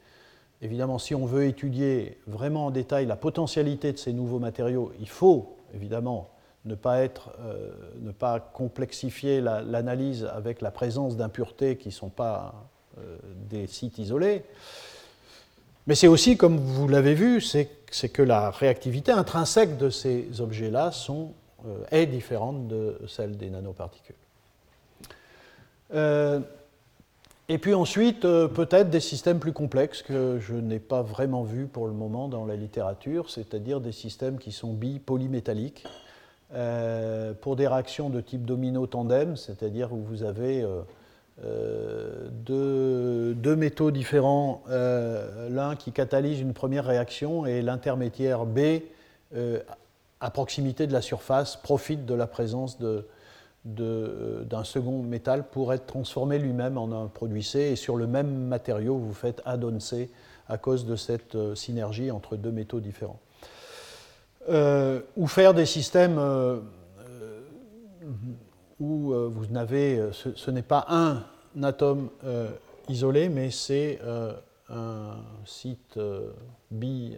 évidemment 0.61 0.99
si 0.99 1.15
on 1.15 1.25
veut 1.25 1.45
étudier 1.45 2.19
vraiment 2.27 2.67
en 2.67 2.71
détail 2.71 3.05
la 3.05 3.15
potentialité 3.15 3.91
de 3.91 3.97
ces 3.97 4.13
nouveaux 4.13 4.39
matériaux, 4.39 4.91
il 4.99 5.09
faut 5.09 5.55
évidemment 5.73 6.29
ne 6.65 6.75
pas, 6.75 7.01
être, 7.01 7.31
euh, 7.39 7.71
ne 8.01 8.11
pas 8.11 8.39
complexifier 8.39 9.39
l'analyse 9.39 10.25
avec 10.25 10.61
la 10.61 10.71
présence 10.71 11.15
d'impuretés 11.15 11.77
qui 11.77 11.89
ne 11.89 11.93
sont 11.93 12.09
pas 12.09 12.67
euh, 12.97 13.17
des 13.49 13.67
sites 13.67 13.99
isolés. 13.99 14.43
Mais 15.87 15.93
c'est 15.93 16.07
aussi, 16.07 16.35
comme 16.35 16.57
vous 16.57 16.87
l'avez 16.87 17.13
vu, 17.13 17.41
c'est 17.41 17.69
que 18.11 18.23
la 18.23 18.49
réactivité 18.49 19.11
intrinsèque 19.11 19.77
de 19.77 19.89
ces 19.89 20.41
objets-là 20.41 20.91
euh, 21.09 21.83
est 21.91 22.07
différente 22.07 22.67
de 22.67 22.99
celle 23.07 23.37
des 23.37 23.49
nanoparticules. 23.49 24.15
Euh, 25.93 26.39
et 27.47 27.59
puis 27.59 27.75
ensuite, 27.75 28.25
euh, 28.25 28.47
peut-être 28.47 28.89
des 28.89 28.99
systèmes 28.99 29.37
plus 29.37 29.53
complexes 29.53 30.01
que 30.01 30.39
je 30.39 30.55
n'ai 30.55 30.79
pas 30.79 31.03
vraiment 31.03 31.43
vus 31.43 31.67
pour 31.67 31.85
le 31.85 31.93
moment 31.93 32.27
dans 32.27 32.45
la 32.45 32.55
littérature, 32.55 33.29
c'est-à-dire 33.29 33.79
des 33.79 33.91
systèmes 33.91 34.39
qui 34.39 34.51
sont 34.51 34.73
bipolymétalliques, 34.73 35.85
pour 37.41 37.57
des 37.57 37.67
réactions 37.67 38.09
de 38.09 38.21
type 38.21 38.45
domino-tandem, 38.45 39.35
c'est-à-dire 39.35 39.91
où 39.91 39.97
vous 39.97 40.23
avez 40.23 40.65
euh, 41.43 42.29
deux, 42.31 43.55
métaux 43.55 43.91
différents, 43.91 44.63
euh, 44.69 45.49
l'un 45.49 45.75
qui 45.75 45.91
catalyse 45.91 46.39
une 46.39 46.53
première 46.53 46.85
réaction 46.85 47.45
et 47.45 47.61
l'intermédiaire 47.61 48.45
B, 48.45 48.59
euh, 49.35 49.59
à 50.21 50.29
proximité 50.31 50.87
de 50.87 50.93
la 50.93 51.01
surface, 51.01 51.57
profite 51.57 52.05
de 52.05 52.13
la 52.13 52.27
présence 52.27 52.77
d'un 53.65 54.63
second 54.63 55.03
métal 55.03 55.43
pour 55.47 55.73
être 55.73 55.85
transformé 55.85 56.39
lui-même 56.39 56.77
en 56.77 57.03
un 57.03 57.07
produit 57.07 57.43
C 57.43 57.59
et 57.59 57.75
sur 57.75 57.97
le 57.97 58.07
même 58.07 58.47
matériau 58.47 58.97
vous 58.97 59.13
faites 59.13 59.41
add-on 59.45 59.79
C 59.79 60.09
à 60.47 60.57
cause 60.57 60.85
de 60.85 60.95
cette 60.95 61.37
synergie 61.55 62.11
entre 62.11 62.37
deux 62.37 62.51
métaux 62.51 62.79
différents. 62.79 63.19
ou 64.47 65.27
faire 65.27 65.53
des 65.53 65.65
systèmes 65.65 66.19
où 68.79 69.13
euh, 69.13 69.29
vous 69.31 69.47
n'avez, 69.47 69.97
euh, 69.97 70.11
ce, 70.11 70.51
n'est 70.51 70.61
pas 70.61 70.85
un 70.89 71.23
atome 71.63 72.09
euh, 72.23 72.49
isolé, 72.89 73.29
mais 73.29 73.51
c'est 73.51 73.99
un 74.69 75.17
site 75.45 75.99
bi, 76.69 77.15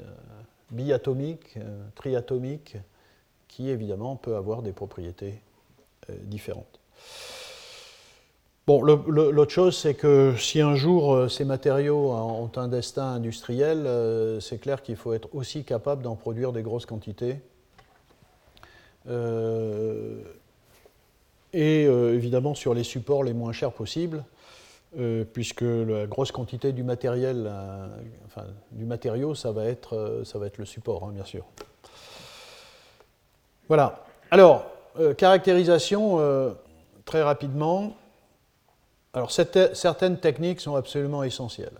biatomique, 0.71 1.57
triatomique, 1.95 2.77
qui 3.47 3.69
évidemment 3.69 4.15
peut 4.15 4.35
avoir 4.35 4.61
des 4.61 4.71
propriétés 4.71 5.41
différentes. 6.23 6.79
Bon, 8.65 8.81
l'autre 8.81 9.51
chose, 9.51 9.77
c'est 9.77 9.93
que 9.93 10.35
si 10.37 10.61
un 10.61 10.75
jour 10.75 11.29
ces 11.29 11.45
matériaux 11.45 12.11
ont 12.11 12.51
un 12.55 12.67
destin 12.67 13.13
industriel, 13.13 14.39
c'est 14.41 14.59
clair 14.59 14.81
qu'il 14.83 14.95
faut 14.95 15.13
être 15.13 15.29
aussi 15.33 15.63
capable 15.63 16.03
d'en 16.03 16.15
produire 16.15 16.53
des 16.53 16.61
grosses 16.61 16.85
quantités 16.85 17.37
et 21.53 21.85
euh, 21.85 22.13
évidemment 22.13 22.55
sur 22.55 22.73
les 22.73 22.83
supports 22.83 23.23
les 23.23 23.33
moins 23.33 23.51
chers 23.51 23.71
possibles, 23.71 24.23
euh, 24.97 25.23
puisque 25.25 25.61
la 25.61 26.07
grosse 26.07 26.31
quantité 26.31 26.71
du 26.71 26.83
matériel, 26.83 27.45
euh, 27.47 27.87
enfin, 28.25 28.45
du 28.71 28.85
matériau, 28.85 29.35
ça 29.35 29.51
va 29.51 29.65
être, 29.65 30.21
ça 30.25 30.39
va 30.39 30.47
être 30.47 30.57
le 30.57 30.65
support, 30.65 31.03
hein, 31.03 31.11
bien 31.13 31.25
sûr. 31.25 31.45
Voilà. 33.67 34.05
Alors, 34.31 34.65
caractérisation 35.17 36.55
très 37.03 37.21
rapidement. 37.21 37.95
Alors, 39.13 39.29
certaines 39.31 40.19
techniques 40.19 40.61
sont 40.61 40.75
absolument 40.75 41.23
essentielles. 41.23 41.77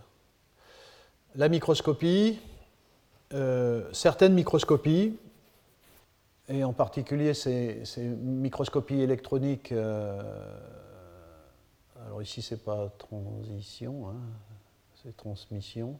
La 1.35 1.47
microscopie, 1.47 2.39
certaines 3.93 4.33
microscopies, 4.33 5.15
et 6.49 6.63
en 6.63 6.73
particulier 6.73 7.33
ces, 7.33 7.83
microscopies 7.97 9.01
électroniques. 9.01 9.71
Euh, 9.71 10.21
alors 12.05 12.21
ici, 12.21 12.41
ce 12.41 12.55
n'est 12.55 12.61
pas 12.61 12.89
transition, 12.97 14.09
hein, 14.09 14.15
c'est 15.03 15.15
transmission. 15.15 15.99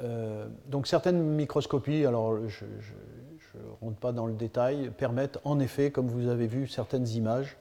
Euh, 0.00 0.46
donc 0.66 0.86
certaines 0.86 1.22
microscopies, 1.22 2.04
alors 2.04 2.46
je 2.48 2.64
ne 2.64 3.60
rentre 3.80 3.96
pas 3.96 4.12
dans 4.12 4.26
le 4.26 4.34
détail, 4.34 4.90
permettent 4.90 5.38
en 5.44 5.58
effet, 5.58 5.90
comme 5.90 6.08
vous 6.08 6.28
avez 6.28 6.46
vu 6.46 6.68
certaines 6.68 7.08
images, 7.08 7.56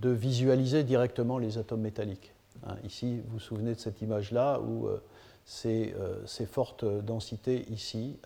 de 0.00 0.10
visualiser 0.10 0.84
directement 0.84 1.38
les 1.38 1.58
atomes 1.58 1.80
métalliques. 1.80 2.32
Hein, 2.66 2.76
ici, 2.84 3.20
vous 3.24 3.34
vous 3.34 3.40
souvenez 3.40 3.74
de 3.74 3.80
cette 3.80 4.02
image-là 4.02 4.60
où 4.60 4.86
euh, 4.86 5.00
ces, 5.44 5.94
fortes 6.46 6.84
densités 6.84 7.66
ici 7.70 8.18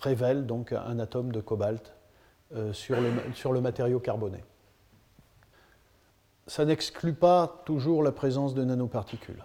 révèle 0.00 0.46
donc 0.46 0.72
un 0.72 0.98
atome 0.98 1.32
de 1.32 1.40
cobalt 1.40 1.94
euh, 2.54 2.72
sur 2.72 3.00
le, 3.00 3.10
sur 3.34 3.52
le 3.52 3.60
matériau 3.60 3.98
carboné. 3.98 4.44
Ça 6.46 6.64
n'exclut 6.64 7.14
pas 7.14 7.62
toujours 7.64 8.02
la 8.02 8.12
présence 8.12 8.54
de 8.54 8.62
nanoparticules. 8.62 9.42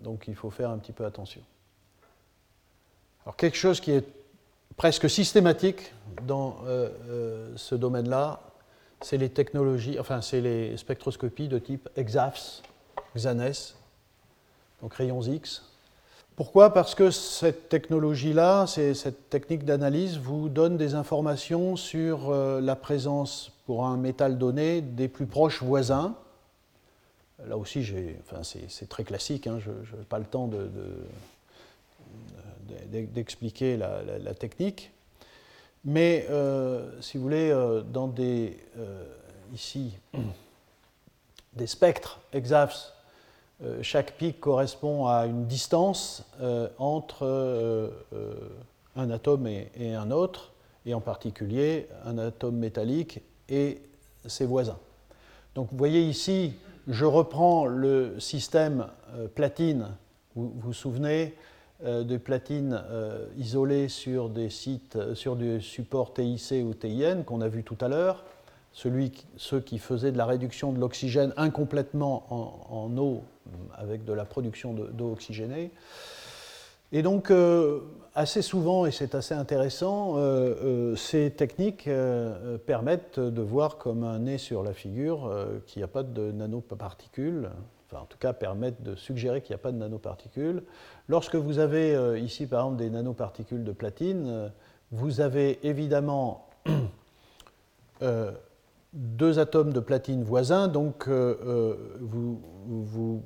Donc 0.00 0.28
il 0.28 0.34
faut 0.34 0.50
faire 0.50 0.70
un 0.70 0.78
petit 0.78 0.92
peu 0.92 1.04
attention. 1.06 1.40
Alors 3.24 3.36
quelque 3.36 3.56
chose 3.56 3.80
qui 3.80 3.90
est 3.90 4.06
presque 4.76 5.08
systématique 5.08 5.94
dans 6.22 6.58
euh, 6.66 7.52
ce 7.56 7.74
domaine-là, 7.74 8.40
c'est 9.00 9.16
les 9.16 9.30
technologies, 9.30 9.98
enfin 9.98 10.20
c'est 10.20 10.40
les 10.40 10.76
spectroscopies 10.76 11.48
de 11.48 11.58
type 11.58 11.88
EXAFS, 11.96 12.62
XANES, 13.16 13.74
donc 14.82 14.94
rayons 14.94 15.22
X. 15.22 15.73
Pourquoi? 16.36 16.74
Parce 16.74 16.96
que 16.96 17.12
cette 17.12 17.68
technologie-là, 17.68 18.66
cette 18.66 19.30
technique 19.30 19.64
d'analyse 19.64 20.18
vous 20.18 20.48
donne 20.48 20.76
des 20.76 20.96
informations 20.96 21.76
sur 21.76 22.30
euh, 22.30 22.60
la 22.60 22.74
présence 22.74 23.52
pour 23.66 23.86
un 23.86 23.96
métal 23.96 24.36
donné 24.36 24.80
des 24.80 25.06
plus 25.06 25.26
proches 25.26 25.62
voisins. 25.62 26.16
Là 27.46 27.56
aussi, 27.56 27.86
c'est 28.68 28.88
très 28.88 29.04
classique, 29.04 29.46
hein, 29.46 29.60
je 29.60 29.70
n'ai 29.70 30.04
pas 30.08 30.18
le 30.18 30.24
temps 30.24 30.50
d'expliquer 32.90 33.76
de, 33.76 34.24
la, 34.24 34.34
technique. 34.34 34.90
Mais 35.84 36.26
euh, 36.30 37.00
si 37.00 37.16
vous 37.16 37.22
voulez, 37.22 37.50
euh, 37.50 37.82
dans 37.82 38.08
des, 38.08 38.58
ici, 39.52 39.92
des 41.52 41.68
spectres 41.68 42.18
EXAFS 42.32 42.92
chaque 43.82 44.16
pic 44.16 44.40
correspond 44.40 45.06
à 45.06 45.26
une 45.26 45.46
distance 45.46 46.24
euh, 46.40 46.68
entre 46.78 47.24
euh, 47.24 47.88
un 48.96 49.10
atome 49.10 49.46
et, 49.46 49.94
un 49.94 50.10
autre, 50.10 50.52
et 50.86 50.94
en 50.94 51.00
particulier 51.00 51.88
un 52.04 52.18
atome 52.18 52.56
métallique 52.56 53.20
et 53.48 53.80
ses 54.26 54.46
voisins. 54.46 54.78
Donc 55.54 55.68
vous 55.70 55.76
voyez 55.76 56.02
ici, 56.02 56.54
je 56.88 57.04
reprends 57.04 57.66
le 57.66 58.18
système 58.18 58.86
platine. 59.34 59.88
Vous 60.34 60.52
vous 60.56 60.72
souvenez 60.72 61.34
de 61.84 62.16
platines 62.16 62.82
isolées 63.36 63.88
sur 63.88 64.28
des 64.28 64.50
sites, 64.50 65.14
sur 65.14 65.36
du 65.36 65.60
support 65.60 66.12
TIC 66.12 66.64
ou 66.64 66.74
TIN 66.74 67.22
qu'on 67.22 67.40
a 67.40 67.48
vu 67.48 67.62
tout 67.62 67.78
à 67.80 67.88
l'heure. 67.88 68.24
Celui, 68.74 69.12
ceux 69.36 69.60
qui 69.60 69.78
faisaient 69.78 70.12
de 70.12 70.18
la 70.18 70.26
réduction 70.26 70.72
de 70.72 70.78
l'oxygène 70.78 71.32
incomplètement 71.36 72.26
en 72.70 72.94
eau 72.98 73.22
avec 73.76 74.04
de 74.04 74.12
la 74.12 74.24
production 74.24 74.74
d'eau 74.74 75.12
oxygénée. 75.12 75.70
Et 76.92 77.02
donc, 77.02 77.30
euh, 77.32 77.80
assez 78.14 78.40
souvent, 78.40 78.86
et 78.86 78.92
c'est 78.92 79.16
assez 79.16 79.34
intéressant, 79.34 80.16
euh, 80.16 80.54
euh, 80.62 80.96
ces 80.96 81.32
techniques 81.32 81.88
permettent 82.66 83.18
de 83.18 83.42
voir 83.42 83.78
comme 83.78 84.04
un 84.04 84.20
nez 84.20 84.38
sur 84.38 84.62
la 84.62 84.72
figure 84.72 85.28
qu'il 85.66 85.80
n'y 85.80 85.84
a 85.84 85.88
pas 85.88 86.04
de 86.04 86.30
nanoparticules, 86.30 87.50
enfin 87.86 88.02
en 88.02 88.06
tout 88.06 88.18
cas 88.18 88.32
permettent 88.32 88.82
de 88.82 88.94
suggérer 88.94 89.40
qu'il 89.40 89.54
n'y 89.54 89.60
a 89.60 89.62
pas 89.62 89.72
de 89.72 89.78
nanoparticules. 89.78 90.62
Lorsque 91.08 91.34
vous 91.34 91.58
avez 91.58 92.20
ici 92.20 92.46
par 92.46 92.60
exemple 92.60 92.78
des 92.78 92.90
nanoparticules 92.90 93.64
de 93.64 93.72
platine, 93.72 94.52
vous 94.92 95.20
avez 95.20 95.66
évidemment 95.66 96.46
deux 98.94 99.38
atomes 99.38 99.72
de 99.72 99.80
platine 99.80 100.22
voisins, 100.22 100.68
donc 100.68 101.08
vous, 101.08 102.40
vous, 102.64 103.22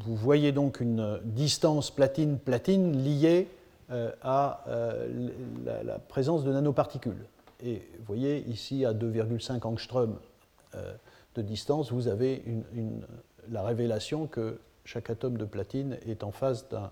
vous 0.00 0.16
voyez 0.16 0.52
donc 0.52 0.80
une 0.80 1.20
distance 1.24 1.90
platine-platine 1.90 3.02
liée 3.02 3.48
euh, 3.92 4.10
à 4.20 4.64
euh, 4.66 5.30
la, 5.64 6.00
présence 6.00 6.42
de 6.42 6.52
nanoparticules. 6.52 7.24
Et 7.64 7.88
vous 7.98 8.04
voyez 8.04 8.40
ici 8.48 8.84
à 8.84 8.92
2,5 8.92 9.64
angstrom 9.64 10.18
euh, 10.74 10.92
de 11.36 11.42
distance, 11.42 11.92
vous 11.92 12.08
avez 12.08 12.42
la 13.48 13.62
révélation 13.62 14.26
que 14.26 14.58
chaque 14.84 15.08
atome 15.08 15.38
de 15.38 15.44
platine 15.44 15.98
est 16.04 16.24
en 16.24 16.32
face 16.32 16.68
d'un 16.68 16.90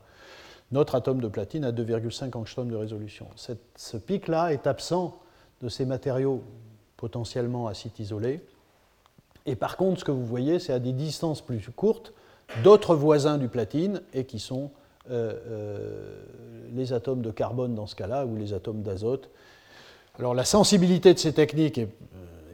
autre 0.75 0.95
atome 0.95 1.21
de 1.21 1.27
platine 1.27 1.65
à 1.65 1.73
2,5 1.73 2.37
angstrom 2.37 2.71
de 2.71 2.77
résolution. 2.77 3.27
ce 3.35 3.97
pic-là 3.97 4.53
est 4.53 4.69
absent 4.69 5.19
de 5.63 5.69
ces 5.69 5.87
matériaux 5.87 6.45
potentiellement 7.05 7.67
à 7.67 7.75
site 7.75 7.99
isolé. 7.99 8.41
Et 9.45 9.57
par 9.57 9.77
contre, 9.77 10.01
ce 10.01 10.05
que 10.07 10.11
vous 10.11 10.25
voyez, 10.25 10.59
c'est 10.59 10.73
à 10.73 10.79
des 10.79 10.95
distances 10.95 11.43
plus 11.43 11.69
courtes, 11.69 12.15
d'autres 12.63 12.95
voisins 12.95 13.37
du 13.37 13.49
platine 13.49 14.01
et 14.15 14.25
qui 14.25 14.39
sont 14.39 14.71
euh, 15.11 15.35
euh, 15.47 16.25
les 16.73 16.95
atomes 16.95 17.21
de 17.21 17.31
carbone 17.31 17.75
dans 17.75 17.87
ce 17.87 17.95
cas-là 17.95 18.25
ou 18.25 18.37
les 18.37 18.55
atomes 18.55 18.81
d'azote. 18.81 19.29
Alors 20.19 20.33
la 20.33 20.47
sensibilité 20.47 21.13
de 21.13 21.19
ces 21.19 21.35
techniques 21.35 21.77
n'est 21.77 21.89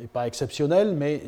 euh, 0.00 0.06
pas 0.12 0.26
exceptionnelle, 0.26 0.96
mais 0.96 1.22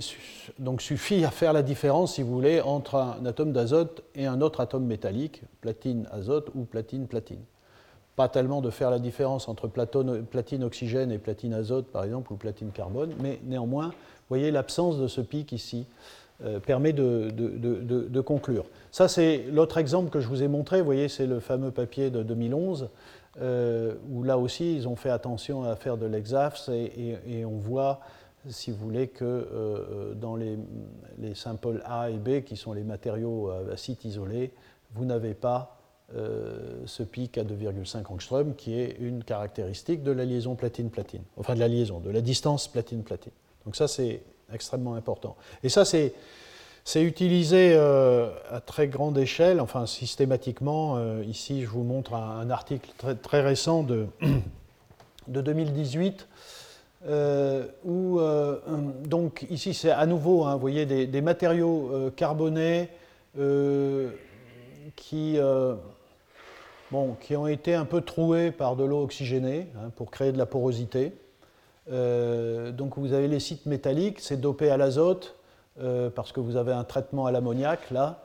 donc 0.58 0.82
suffit 0.82 1.24
à 1.24 1.30
faire 1.30 1.52
la 1.52 1.62
différence, 1.62 2.16
si 2.16 2.22
vous 2.22 2.34
voulez, 2.34 2.60
entre 2.60 2.96
un 2.96 3.24
atome 3.24 3.52
d'azote 3.52 4.02
et 4.16 4.26
un 4.26 4.40
autre 4.40 4.58
atome 4.58 4.84
métallique, 4.84 5.42
platine-azote 5.60 6.50
ou 6.56 6.64
platine-platine. 6.64 7.44
Pas 8.16 8.28
tellement 8.28 8.60
de 8.60 8.70
faire 8.70 8.90
la 8.90 8.98
différence 8.98 9.48
entre 9.48 9.68
platine-oxygène 9.68 11.10
et 11.12 11.18
platine-azote, 11.18 11.86
par 11.86 12.04
exemple, 12.04 12.32
ou 12.32 12.36
platine-carbone, 12.36 13.14
mais 13.20 13.40
néanmoins, 13.44 13.88
vous 13.88 14.28
voyez 14.28 14.50
l'absence 14.50 14.98
de 14.98 15.08
ce 15.08 15.20
pic 15.20 15.52
ici 15.52 15.86
euh, 16.44 16.58
permet 16.58 16.92
de, 16.92 18.20
conclure. 18.20 18.64
Ça, 18.90 19.06
c'est 19.06 19.44
l'autre 19.50 19.78
exemple 19.78 20.10
que 20.10 20.18
je 20.18 20.26
vous 20.26 20.42
ai 20.42 20.48
montré. 20.48 20.80
Vous 20.80 20.86
voyez, 20.86 21.08
c'est 21.08 21.26
le 21.26 21.38
fameux 21.38 21.70
papier 21.70 22.10
de 22.10 22.22
2011, 22.22 22.88
euh, 23.40 23.94
où 24.10 24.24
là 24.24 24.38
aussi, 24.38 24.74
ils 24.74 24.88
ont 24.88 24.96
fait 24.96 25.10
attention 25.10 25.62
à 25.62 25.76
faire 25.76 25.96
de 25.96 26.06
l'exAFS 26.06 26.68
et, 26.68 27.44
on 27.44 27.58
voit, 27.58 28.00
si 28.48 28.72
vous 28.72 28.78
voulez, 28.78 29.06
que 29.06 29.24
euh, 29.24 30.14
dans 30.14 30.34
les, 30.34 30.58
les, 31.18 31.34
samples 31.34 31.80
A 31.84 32.10
et 32.10 32.18
B, 32.18 32.42
qui 32.42 32.56
sont 32.56 32.72
les 32.72 32.82
matériaux 32.82 33.50
à 33.50 33.76
site 33.76 34.04
isolé, 34.04 34.52
vous 34.94 35.04
n'avez 35.04 35.34
pas 35.34 35.81
ce 36.86 37.02
pic 37.02 37.38
à 37.38 37.44
2,5 37.44 38.12
angstrom, 38.12 38.54
qui 38.54 38.78
est 38.78 38.96
une 39.00 39.24
caractéristique 39.24 40.02
de 40.02 40.12
la 40.12 40.24
liaison 40.24 40.54
platine-platine, 40.54 41.22
enfin 41.36 41.54
de 41.54 41.60
la 41.60 41.68
liaison, 41.68 42.00
de 42.00 42.10
la 42.10 42.20
distance 42.20 42.68
platine-platine. 42.68 43.32
Donc 43.64 43.76
ça, 43.76 43.88
c'est 43.88 44.22
extrêmement 44.52 44.94
important. 44.94 45.36
Et 45.62 45.68
ça, 45.68 45.84
c'est, 45.84 46.14
utilisé 46.96 47.74
euh, 47.74 48.30
à 48.50 48.60
très 48.60 48.88
grande 48.88 49.18
échelle, 49.18 49.60
enfin 49.60 49.86
systématiquement. 49.86 50.96
Euh, 50.96 51.22
ici, 51.26 51.62
je 51.62 51.68
vous 51.68 51.84
montre 51.84 52.14
un, 52.14 52.50
article 52.50 52.90
très, 53.22 53.40
récent 53.40 53.82
de, 53.82 54.06
de 55.28 55.40
2018. 55.40 56.28
Euh, 57.04 57.66
où, 57.84 58.20
donc 59.08 59.44
ici 59.50 59.74
c'est 59.74 59.90
à 59.90 60.06
nouveau, 60.06 60.44
hein, 60.44 60.54
vous 60.54 60.60
voyez, 60.60 60.86
des, 60.86 61.20
matériaux 61.20 61.90
carbonés 62.14 62.88
qui, 64.94 65.38
qui 67.20 67.36
ont 67.36 67.46
été 67.46 67.74
un 67.74 67.84
peu 67.84 68.00
troués 68.00 68.50
par 68.50 68.76
de 68.76 68.84
l'eau 68.84 69.02
oxygénée 69.02 69.68
hein, 69.76 69.90
pour 69.96 70.10
créer 70.10 70.32
de 70.32 70.38
la 70.38 70.46
porosité. 70.46 71.12
Euh, 71.90 72.70
donc 72.70 72.98
vous 72.98 73.12
avez 73.12 73.28
les 73.28 73.40
sites 73.40 73.66
métalliques, 73.66 74.20
c'est 74.20 74.40
dopé 74.40 74.70
à 74.70 74.76
l'azote 74.76 75.36
euh, 75.80 76.10
parce 76.10 76.32
que 76.32 76.40
vous 76.40 76.56
avez 76.56 76.72
un 76.72 76.84
traitement 76.84 77.26
à 77.26 77.32
l'ammoniac 77.32 77.90
là. 77.90 78.22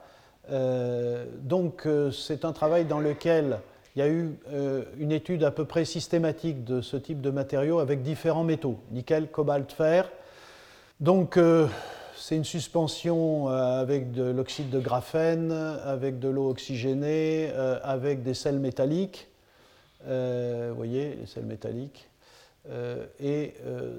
Euh, 0.50 1.26
donc 1.40 1.86
c'est 2.12 2.44
un 2.44 2.52
travail 2.52 2.84
dans 2.84 3.00
lequel 3.00 3.60
il 3.96 3.98
y 4.00 4.02
a 4.02 4.08
eu 4.08 4.38
une 4.98 5.10
étude 5.10 5.42
à 5.42 5.50
peu 5.50 5.64
près 5.64 5.84
systématique 5.84 6.62
de 6.64 6.80
ce 6.80 6.96
type 6.96 7.20
de 7.20 7.30
matériaux 7.30 7.80
avec 7.80 8.02
différents 8.02 8.44
métaux, 8.44 8.78
nickel, 8.92 9.28
cobalt, 9.28 9.72
fer. 9.72 10.08
Donc 11.00 11.36
c'est 12.18 12.36
une 12.36 12.44
suspension 12.44 13.48
avec 13.48 14.12
de 14.12 14.24
l'oxyde 14.24 14.70
de 14.70 14.80
graphène, 14.80 15.52
avec 15.52 16.18
de 16.18 16.28
l'eau 16.28 16.50
oxygénée, 16.50 17.50
avec 17.82 18.22
des 18.22 18.34
sels 18.34 18.58
métalliques. 18.58 19.28
vous 20.04 20.74
voyez, 20.74 21.16
les 21.16 21.26
sels 21.26 21.46
métalliques. 21.46 22.08
Euh, 22.70 23.06
et, 23.20 23.54
euh, 23.66 23.92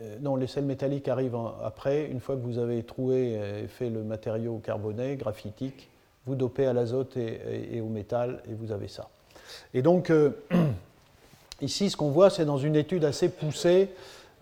euh, 0.00 0.16
non, 0.20 0.36
les 0.36 0.46
sels 0.46 0.64
métalliques 0.64 1.08
arrivent 1.08 1.38
après. 1.62 2.06
Une 2.06 2.20
fois 2.20 2.36
que 2.36 2.40
vous 2.40 2.58
avez 2.58 2.82
troué 2.82 3.34
et 3.62 3.68
fait 3.68 3.90
le 3.90 4.02
matériau 4.02 4.58
carboné, 4.58 5.16
graphitique, 5.16 5.88
vous 6.26 6.34
dopez 6.34 6.66
à 6.66 6.72
l'azote 6.72 7.16
et, 7.16 7.80
au 7.80 7.88
métal 7.88 8.42
et 8.48 8.54
vous 8.54 8.72
avez 8.72 8.88
ça. 8.88 9.08
Et 9.74 9.82
donc, 9.82 10.12
ici, 11.60 11.90
ce 11.90 11.96
qu'on 11.96 12.10
voit, 12.10 12.30
c'est 12.30 12.44
dans 12.44 12.58
une 12.58 12.76
étude 12.76 13.04
assez 13.04 13.28
poussée. 13.28 13.90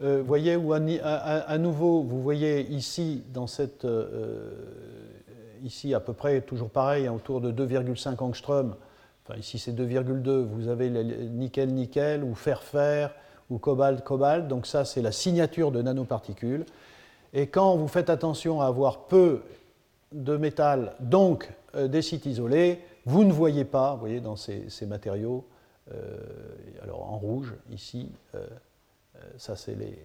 Vous 0.00 0.24
voyez 0.24 0.58
à, 1.02 1.58
nouveau, 1.58 2.02
vous 2.02 2.22
voyez 2.22 2.62
ici, 2.70 3.22
dans 3.34 3.46
cette, 3.46 3.86
ici 5.62 5.92
à 5.92 6.00
peu 6.00 6.14
près, 6.14 6.40
toujours 6.40 6.70
pareil, 6.70 7.08
autour 7.08 7.40
de 7.40 7.52
2,5 7.52 8.22
angstrom, 8.22 8.76
ici 9.38 9.58
c'est 9.58 9.72
2,2, 9.72 10.42
vous 10.44 10.68
avez 10.68 10.88
nickel-nickel 10.90 12.24
ou 12.24 12.34
fer-fer 12.34 13.14
ou 13.50 13.58
cobalt-cobalt, 13.58 14.48
donc 14.48 14.66
ça 14.66 14.84
c'est 14.84 15.02
la 15.02 15.12
signature 15.12 15.70
de 15.70 15.82
nanoparticules. 15.82 16.64
Et 17.32 17.46
quand 17.46 17.76
vous 17.76 17.88
faites 17.88 18.10
attention 18.10 18.60
à 18.60 18.66
avoir 18.66 19.06
peu 19.06 19.42
de 20.12 20.36
métal, 20.36 20.94
donc 21.00 21.52
euh, 21.74 21.88
des 21.88 22.02
sites 22.02 22.26
isolés, 22.26 22.80
vous 23.06 23.24
ne 23.24 23.32
voyez 23.32 23.64
pas, 23.64 23.94
vous 23.94 24.00
voyez 24.00 24.20
dans 24.20 24.36
ces, 24.36 24.66
matériaux, 24.86 25.46
euh, 25.92 26.18
alors 26.82 27.10
en 27.12 27.18
rouge 27.18 27.54
ici, 27.70 28.10
euh, 28.34 28.46
les, 29.68 29.98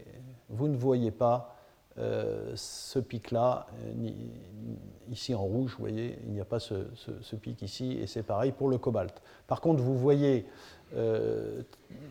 vous 0.50 0.68
ne 0.68 0.76
voyez 0.76 1.12
pas 1.12 1.56
euh, 1.98 2.52
ce 2.56 3.00
pic-là, 3.00 3.68
euh, 3.86 4.10
ici 5.10 5.34
en 5.34 5.44
rouge, 5.44 5.72
vous 5.78 5.80
voyez, 5.80 6.20
il 6.26 6.34
n'y 6.34 6.42
a 6.42 6.46
pas 6.46 6.60
ce, 6.60 7.36
pic 7.38 7.62
ici, 7.62 7.94
et 7.94 8.06
c'est 8.06 8.24
pareil 8.24 8.52
pour 8.52 8.68
le 8.68 8.78
cobalt. 8.78 9.22
Par 9.48 9.62
contre, 9.62 9.82
vous 9.82 9.98
voyez, 9.98 10.46
euh, 10.98 11.62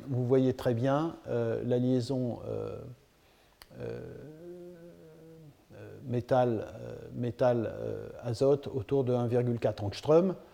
vous 0.09 0.26
voyez 0.26 0.55
très 0.55 0.72
bien 0.72 1.16
la 1.26 1.78
liaison 1.78 2.38
métal, 6.07 6.66
métal 7.14 7.74
azote 8.22 8.68
autour 8.68 9.05
de 9.05 9.12
1,4 9.12 9.84
angstrom. 9.84 10.34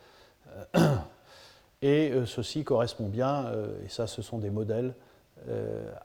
Et 1.82 2.12
ceci 2.26 2.62
correspond 2.62 3.08
bien, 3.08 3.50
et 3.82 3.88
ça 3.88 4.06
ce 4.06 4.20
sont 4.20 4.36
des 4.36 4.50
modèles, 4.50 4.92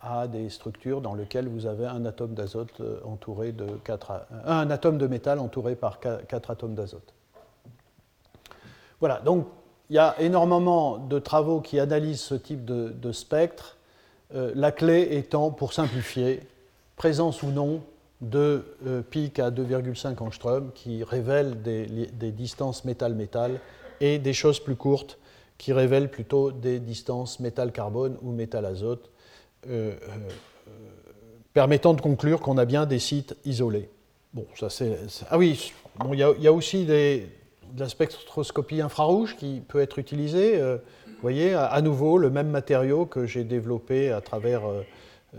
à 0.01 0.27
des 0.27 0.49
structures 0.49 1.01
dans 1.01 1.13
lesquelles 1.13 1.47
vous 1.47 1.65
avez 1.65 1.85
un 1.85 2.05
atome 2.05 2.33
d'azote 2.33 2.81
entouré 3.03 3.51
de 3.51 3.65
4, 3.83 4.27
un 4.45 4.69
atome 4.71 4.97
de 4.97 5.07
métal 5.07 5.39
entouré 5.39 5.75
par 5.75 5.99
4 5.99 6.51
atomes 6.51 6.75
d'azote. 6.75 7.13
Voilà, 8.99 9.19
donc 9.19 9.47
il 9.89 9.95
y 9.95 9.99
a 9.99 10.15
énormément 10.19 10.97
de 10.97 11.19
travaux 11.19 11.61
qui 11.61 11.79
analysent 11.79 12.21
ce 12.21 12.35
type 12.35 12.65
de, 12.65 13.11
spectre, 13.11 13.77
euh, 14.33 14.51
la 14.55 14.71
clé 14.71 15.07
étant, 15.11 15.51
pour 15.51 15.73
simplifier, 15.73 16.41
présence 16.95 17.43
ou 17.43 17.47
non 17.47 17.83
de 18.21 18.65
euh, 18.87 19.01
pics 19.01 19.39
à 19.39 19.51
2,5 19.51 20.23
angstrom 20.23 20.71
qui 20.73 21.03
révèlent 21.03 21.61
des, 21.61 22.31
distances 22.31 22.85
métal-métal 22.85 23.59
et 23.99 24.17
des 24.17 24.33
choses 24.33 24.59
plus 24.59 24.75
courtes 24.75 25.19
qui 25.57 25.71
révèlent 25.71 26.09
plutôt 26.09 26.51
des 26.51 26.79
distances 26.79 27.39
métal-carbone 27.39 28.17
ou 28.21 28.31
métal-azote, 28.31 29.09
euh, 29.09 29.14
permettant 31.53 31.93
de 31.93 32.01
conclure 32.01 32.41
qu'on 32.41 32.57
a 32.57 32.65
bien 32.65 32.85
des 32.85 32.99
sites 32.99 33.35
isolés. 33.45 33.89
Ah 35.29 35.37
oui, 35.37 35.71
il 36.11 36.19
y, 36.19 36.47
a 36.47 36.51
aussi 36.51 36.85
de 36.85 37.21
la 37.77 37.87
spectroscopie 37.87 38.81
infrarouge 38.81 39.37
qui 39.37 39.61
peut 39.65 39.79
être 39.79 39.97
utilisée. 39.97 40.59
Euh, 40.59 40.77
vous 41.07 41.21
voyez, 41.21 41.53
à, 41.53 41.81
nouveau, 41.81 42.17
le 42.17 42.29
même 42.29 42.49
matériau 42.49 43.05
que 43.05 43.25
j'ai 43.25 43.45
développé 43.45 44.11
à 44.11 44.19
travers 44.19 44.65
euh, 44.65 44.81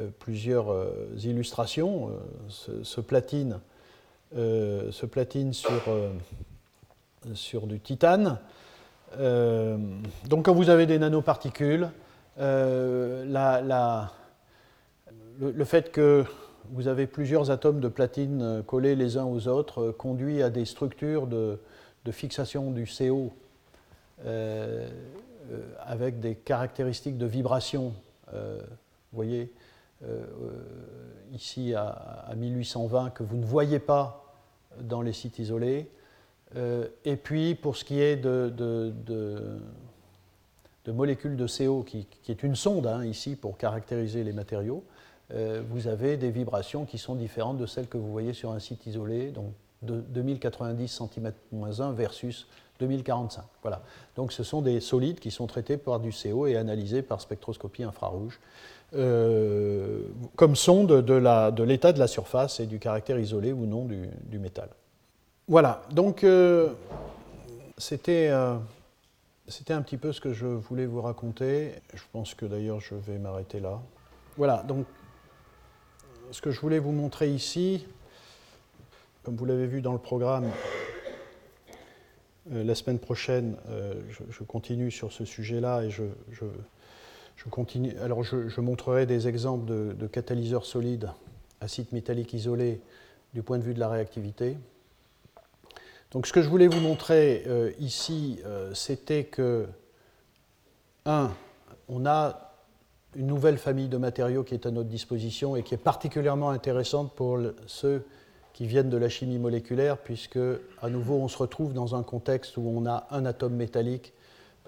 euh, 0.01 0.09
plusieurs 0.19 0.75
illustrations, 1.23 2.11
ce, 2.49 3.01
platine, 3.03 3.61
ce 4.35 5.07
platine 5.07 5.53
sur 7.35 7.67
du 7.67 7.79
titane. 7.81 8.39
donc 9.19 10.47
quand 10.47 10.55
vous 10.55 10.71
avez 10.71 10.87
des 10.87 10.99
nanoparticules, 10.99 11.91
la, 12.39 14.13
le, 15.39 15.65
fait 15.65 15.93
que 15.93 16.25
vous 16.71 16.89
avez 16.89 17.07
plusieurs 17.07 17.51
atomes 17.51 17.81
de 17.81 17.89
platine 17.89 18.63
collés 18.67 18.97
les 18.97 19.17
uns 19.17 19.25
aux 19.25 19.49
autres 19.49 19.91
conduit 19.91 20.43
à 20.43 20.51
des 20.51 20.65
structures 20.65 21.27
de, 21.27 21.59
fixation 22.11 22.71
du 22.71 22.87
CO 22.87 23.33
euh, 24.25 24.89
euh, 25.51 25.61
avec 25.81 26.21
des 26.21 26.37
caractéristiques 26.37 27.19
de 27.19 27.27
vibration. 27.27 27.93
Euh, 28.33 28.61
vous 29.13 29.17
voyez, 29.17 29.53
ici 31.33 31.75
à, 31.75 32.33
1820, 32.37 33.11
que 33.11 33.23
vous 33.23 33.37
ne 33.37 33.45
voyez 33.45 33.79
pas 33.79 34.35
dans 34.81 35.01
les 35.01 35.15
sites 35.15 35.39
isolés. 35.39 35.91
et 36.55 37.17
puis, 37.17 37.55
pour 37.55 37.77
ce 37.77 37.85
qui 37.85 38.01
est 38.01 38.17
de, 38.17 38.53
molécules 40.89 41.37
de 41.37 41.47
CO, 41.47 41.83
qui, 41.83 42.07
est 42.29 42.43
une 42.43 42.57
sonde 42.57 42.87
hein, 42.87 43.05
ici 43.05 43.37
pour 43.37 43.57
caractériser 43.57 44.25
les 44.25 44.33
matériaux, 44.33 44.85
vous 45.71 45.89
avez 45.89 46.17
des 46.17 46.31
vibrations 46.31 46.85
qui 46.85 46.99
sont 46.99 47.17
différentes 47.17 47.59
de 47.59 47.67
celles 47.67 47.89
que 47.89 47.99
vous 47.99 48.13
voyez 48.13 48.33
sur 48.33 48.53
un 48.53 48.61
site 48.61 48.87
isolé. 48.87 49.33
Donc, 49.33 49.47
de 49.83 50.01
2090 50.01 51.01
cm-1 51.01 51.93
versus 51.95 52.47
2045. 52.81 53.45
Voilà. 53.63 53.83
Donc 54.17 54.33
ce 54.33 54.43
sont 54.43 54.63
des 54.63 54.81
solides 54.81 55.19
qui 55.19 55.31
sont 55.31 55.47
traités 55.47 55.77
par 55.77 56.01
du 56.01 56.11
CO 56.11 56.47
et 56.47 56.57
analysés 56.57 57.03
par 57.03 57.21
spectroscopie 57.21 57.83
infrarouge 57.83 58.39
euh, 58.95 60.03
comme 60.37 60.55
sonde 60.57 61.03
de 61.03 61.63
l'état 61.65 61.93
de, 61.93 61.99
la 61.99 62.07
surface 62.07 62.61
et 62.61 62.67
du 62.67 62.79
caractère 62.79 63.19
isolé 63.19 63.53
ou 63.53 63.67
non 63.67 63.85
du, 63.85 64.39
métal. 64.39 64.69
Voilà, 65.49 65.83
donc 65.93 66.25
euh, 66.25 66.71
c'était 67.79 68.29
euh, 68.31 68.57
c'était 69.49 69.75
un 69.75 69.83
petit 69.83 69.97
peu 69.97 70.13
ce 70.13 70.21
que 70.21 70.33
je 70.33 70.47
voulais 70.47 70.87
vous 70.87 71.01
raconter. 71.01 71.75
Je 71.95 72.03
pense 72.13 72.35
que 72.35 72.47
d'ailleurs 72.47 72.81
je 72.81 72.95
vais 72.95 73.19
m'arrêter 73.19 73.61
là. 73.61 73.81
Voilà, 74.37 74.63
donc 74.65 74.87
ce 76.31 76.41
que 76.41 76.51
je 76.51 76.61
voulais 76.61 76.79
vous 76.79 76.93
montrer 76.93 77.31
ici, 77.31 77.87
comme 79.23 79.37
vous 79.37 79.45
l'avez 79.45 79.67
vu 79.67 79.81
dans 79.81 79.93
le 79.93 79.99
programme, 79.99 80.51
euh, 82.53 82.63
la 82.65 82.75
semaine 82.75 82.99
prochaine, 82.99 83.57
euh, 83.69 83.95
je, 84.31 84.45
continue 84.45 84.91
sur 84.91 85.13
ce 85.13 85.25
sujet-là 85.25 85.83
et 85.83 85.91
je, 85.91 86.05
montrerai 88.61 89.07
des 89.07 89.29
exemples 89.29 89.67
de, 89.67 90.07
catalyseurs 90.07 90.65
solides 90.65 91.11
acide 91.61 91.87
métallique 91.93 92.33
isolé 92.35 92.81
du 93.35 93.43
point 93.43 93.59
de 93.59 93.63
vue 93.63 93.75
de 93.75 93.81
la 93.81 93.89
réactivité. 93.89 94.57
Donc, 96.13 96.27
ce 96.27 96.33
que 96.33 96.43
je 96.43 96.49
voulais 96.49 96.69
vous 96.69 96.81
montrer 96.81 97.43
euh, 97.47 97.73
ici, 97.79 98.41
c'était 98.75 99.25
que, 99.25 99.67
un, 101.05 101.31
on 101.89 102.07
a 102.07 102.53
une 103.17 103.27
nouvelle 103.27 103.59
famille 103.59 103.89
de 103.89 103.97
matériaux 103.97 104.45
qui 104.45 104.55
est 104.55 104.67
à 104.67 104.71
notre 104.71 104.89
disposition 104.89 105.57
et 105.57 105.63
qui 105.63 105.75
est 105.75 105.79
particulièrement 105.79 106.51
intéressante 106.51 107.13
pour 107.15 107.39
ceux 107.67 108.05
qui 108.57 108.67
viennent 108.67 108.89
de 108.89 108.97
la 108.97 109.11
chimie 109.11 109.39
moléculaire, 109.39 109.99
puisque 109.99 110.39
à 110.81 110.89
nouveau 110.89 111.17
on 111.17 111.29
se 111.29 111.37
retrouve 111.37 111.75
dans 111.75 111.95
un 111.95 112.03
contexte 112.03 112.57
où 112.57 112.63
on 112.67 112.87
a 112.87 113.07
un 113.11 113.27
atome 113.27 113.55
métallique 113.55 114.15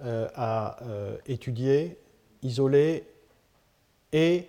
euh, 0.03 0.27
à 0.35 0.83
euh, 0.83 1.17
étudier, 1.25 1.97
isoler, 2.43 3.03
et 4.13 4.47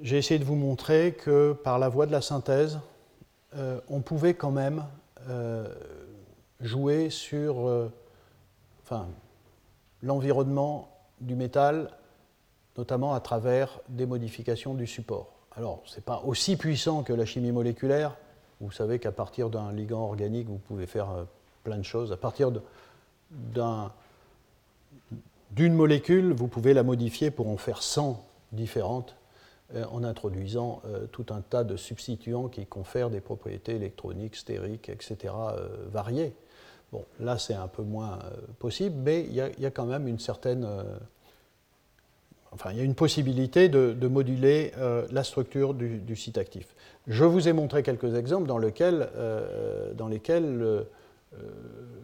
j'ai 0.00 0.16
essayé 0.16 0.40
de 0.40 0.44
vous 0.44 0.54
montrer 0.54 1.12
que 1.12 1.52
par 1.52 1.78
la 1.78 1.90
voie 1.90 2.06
de 2.06 2.12
la 2.12 2.22
synthèse, 2.22 2.78
euh, 3.54 3.80
on 3.90 4.00
pouvait 4.00 4.32
quand 4.32 4.50
même 4.50 4.84
jouer 6.60 7.10
sur 7.10 7.90
enfin, 8.82 9.08
l'environnement 10.02 10.88
du 11.20 11.34
métal, 11.34 11.90
notamment 12.76 13.14
à 13.14 13.20
travers 13.20 13.80
des 13.88 14.06
modifications 14.06 14.74
du 14.74 14.86
support. 14.86 15.32
Alors, 15.56 15.82
ce 15.86 15.96
n'est 15.96 16.02
pas 16.02 16.22
aussi 16.24 16.56
puissant 16.56 17.02
que 17.02 17.12
la 17.12 17.24
chimie 17.24 17.52
moléculaire. 17.52 18.16
Vous 18.60 18.70
savez 18.70 18.98
qu'à 18.98 19.12
partir 19.12 19.50
d'un 19.50 19.72
ligand 19.72 20.02
organique, 20.02 20.48
vous 20.48 20.58
pouvez 20.58 20.86
faire 20.86 21.10
euh, 21.10 21.24
plein 21.64 21.78
de 21.78 21.82
choses. 21.82 22.12
À 22.12 22.16
partir 22.16 22.52
d'une 25.50 25.74
molécule, 25.74 26.32
vous 26.32 26.48
pouvez 26.48 26.74
la 26.74 26.82
modifier 26.82 27.30
pour 27.30 27.48
en 27.48 27.56
faire 27.56 27.82
100 27.82 28.22
différentes 28.52 29.12
euh, 29.12 29.15
en 29.90 30.04
introduisant 30.04 30.80
euh, 30.86 31.06
tout 31.06 31.26
un 31.30 31.40
tas 31.40 31.64
de 31.64 31.76
substituants 31.76 32.48
qui 32.48 32.66
confèrent 32.66 33.10
des 33.10 33.20
propriétés 33.20 33.76
électroniques, 33.76 34.36
stériques, 34.36 34.88
etc., 34.88 35.34
variées. 35.90 36.34
Bon, 36.92 37.04
là, 37.18 37.36
c'est 37.38 37.54
un 37.54 37.66
peu 37.66 37.82
moins 37.82 38.20
possible, 38.60 38.96
mais 39.04 39.24
il 39.24 39.34
y, 39.34 39.66
a 39.66 39.70
quand 39.70 39.86
même 39.86 40.06
une 40.06 40.20
certaine 40.20 40.64
enfin, 42.56 42.70
il 42.72 42.78
y 42.78 42.80
a 42.80 42.84
une 42.84 42.94
possibilité 42.94 43.68
de, 43.68 44.08
moduler 44.08 44.72
euh, 44.78 45.06
la 45.12 45.24
structure 45.24 45.74
du, 45.74 46.16
site 46.16 46.38
actif. 46.38 46.74
Je 47.06 47.24
vous 47.24 47.48
ai 47.48 47.52
montré 47.52 47.82
quelques 47.82 48.14
exemples 48.14 48.48
dans, 48.48 48.58
lesquels, 48.58 49.08
euh, 49.16 49.92
euh, 49.94 50.70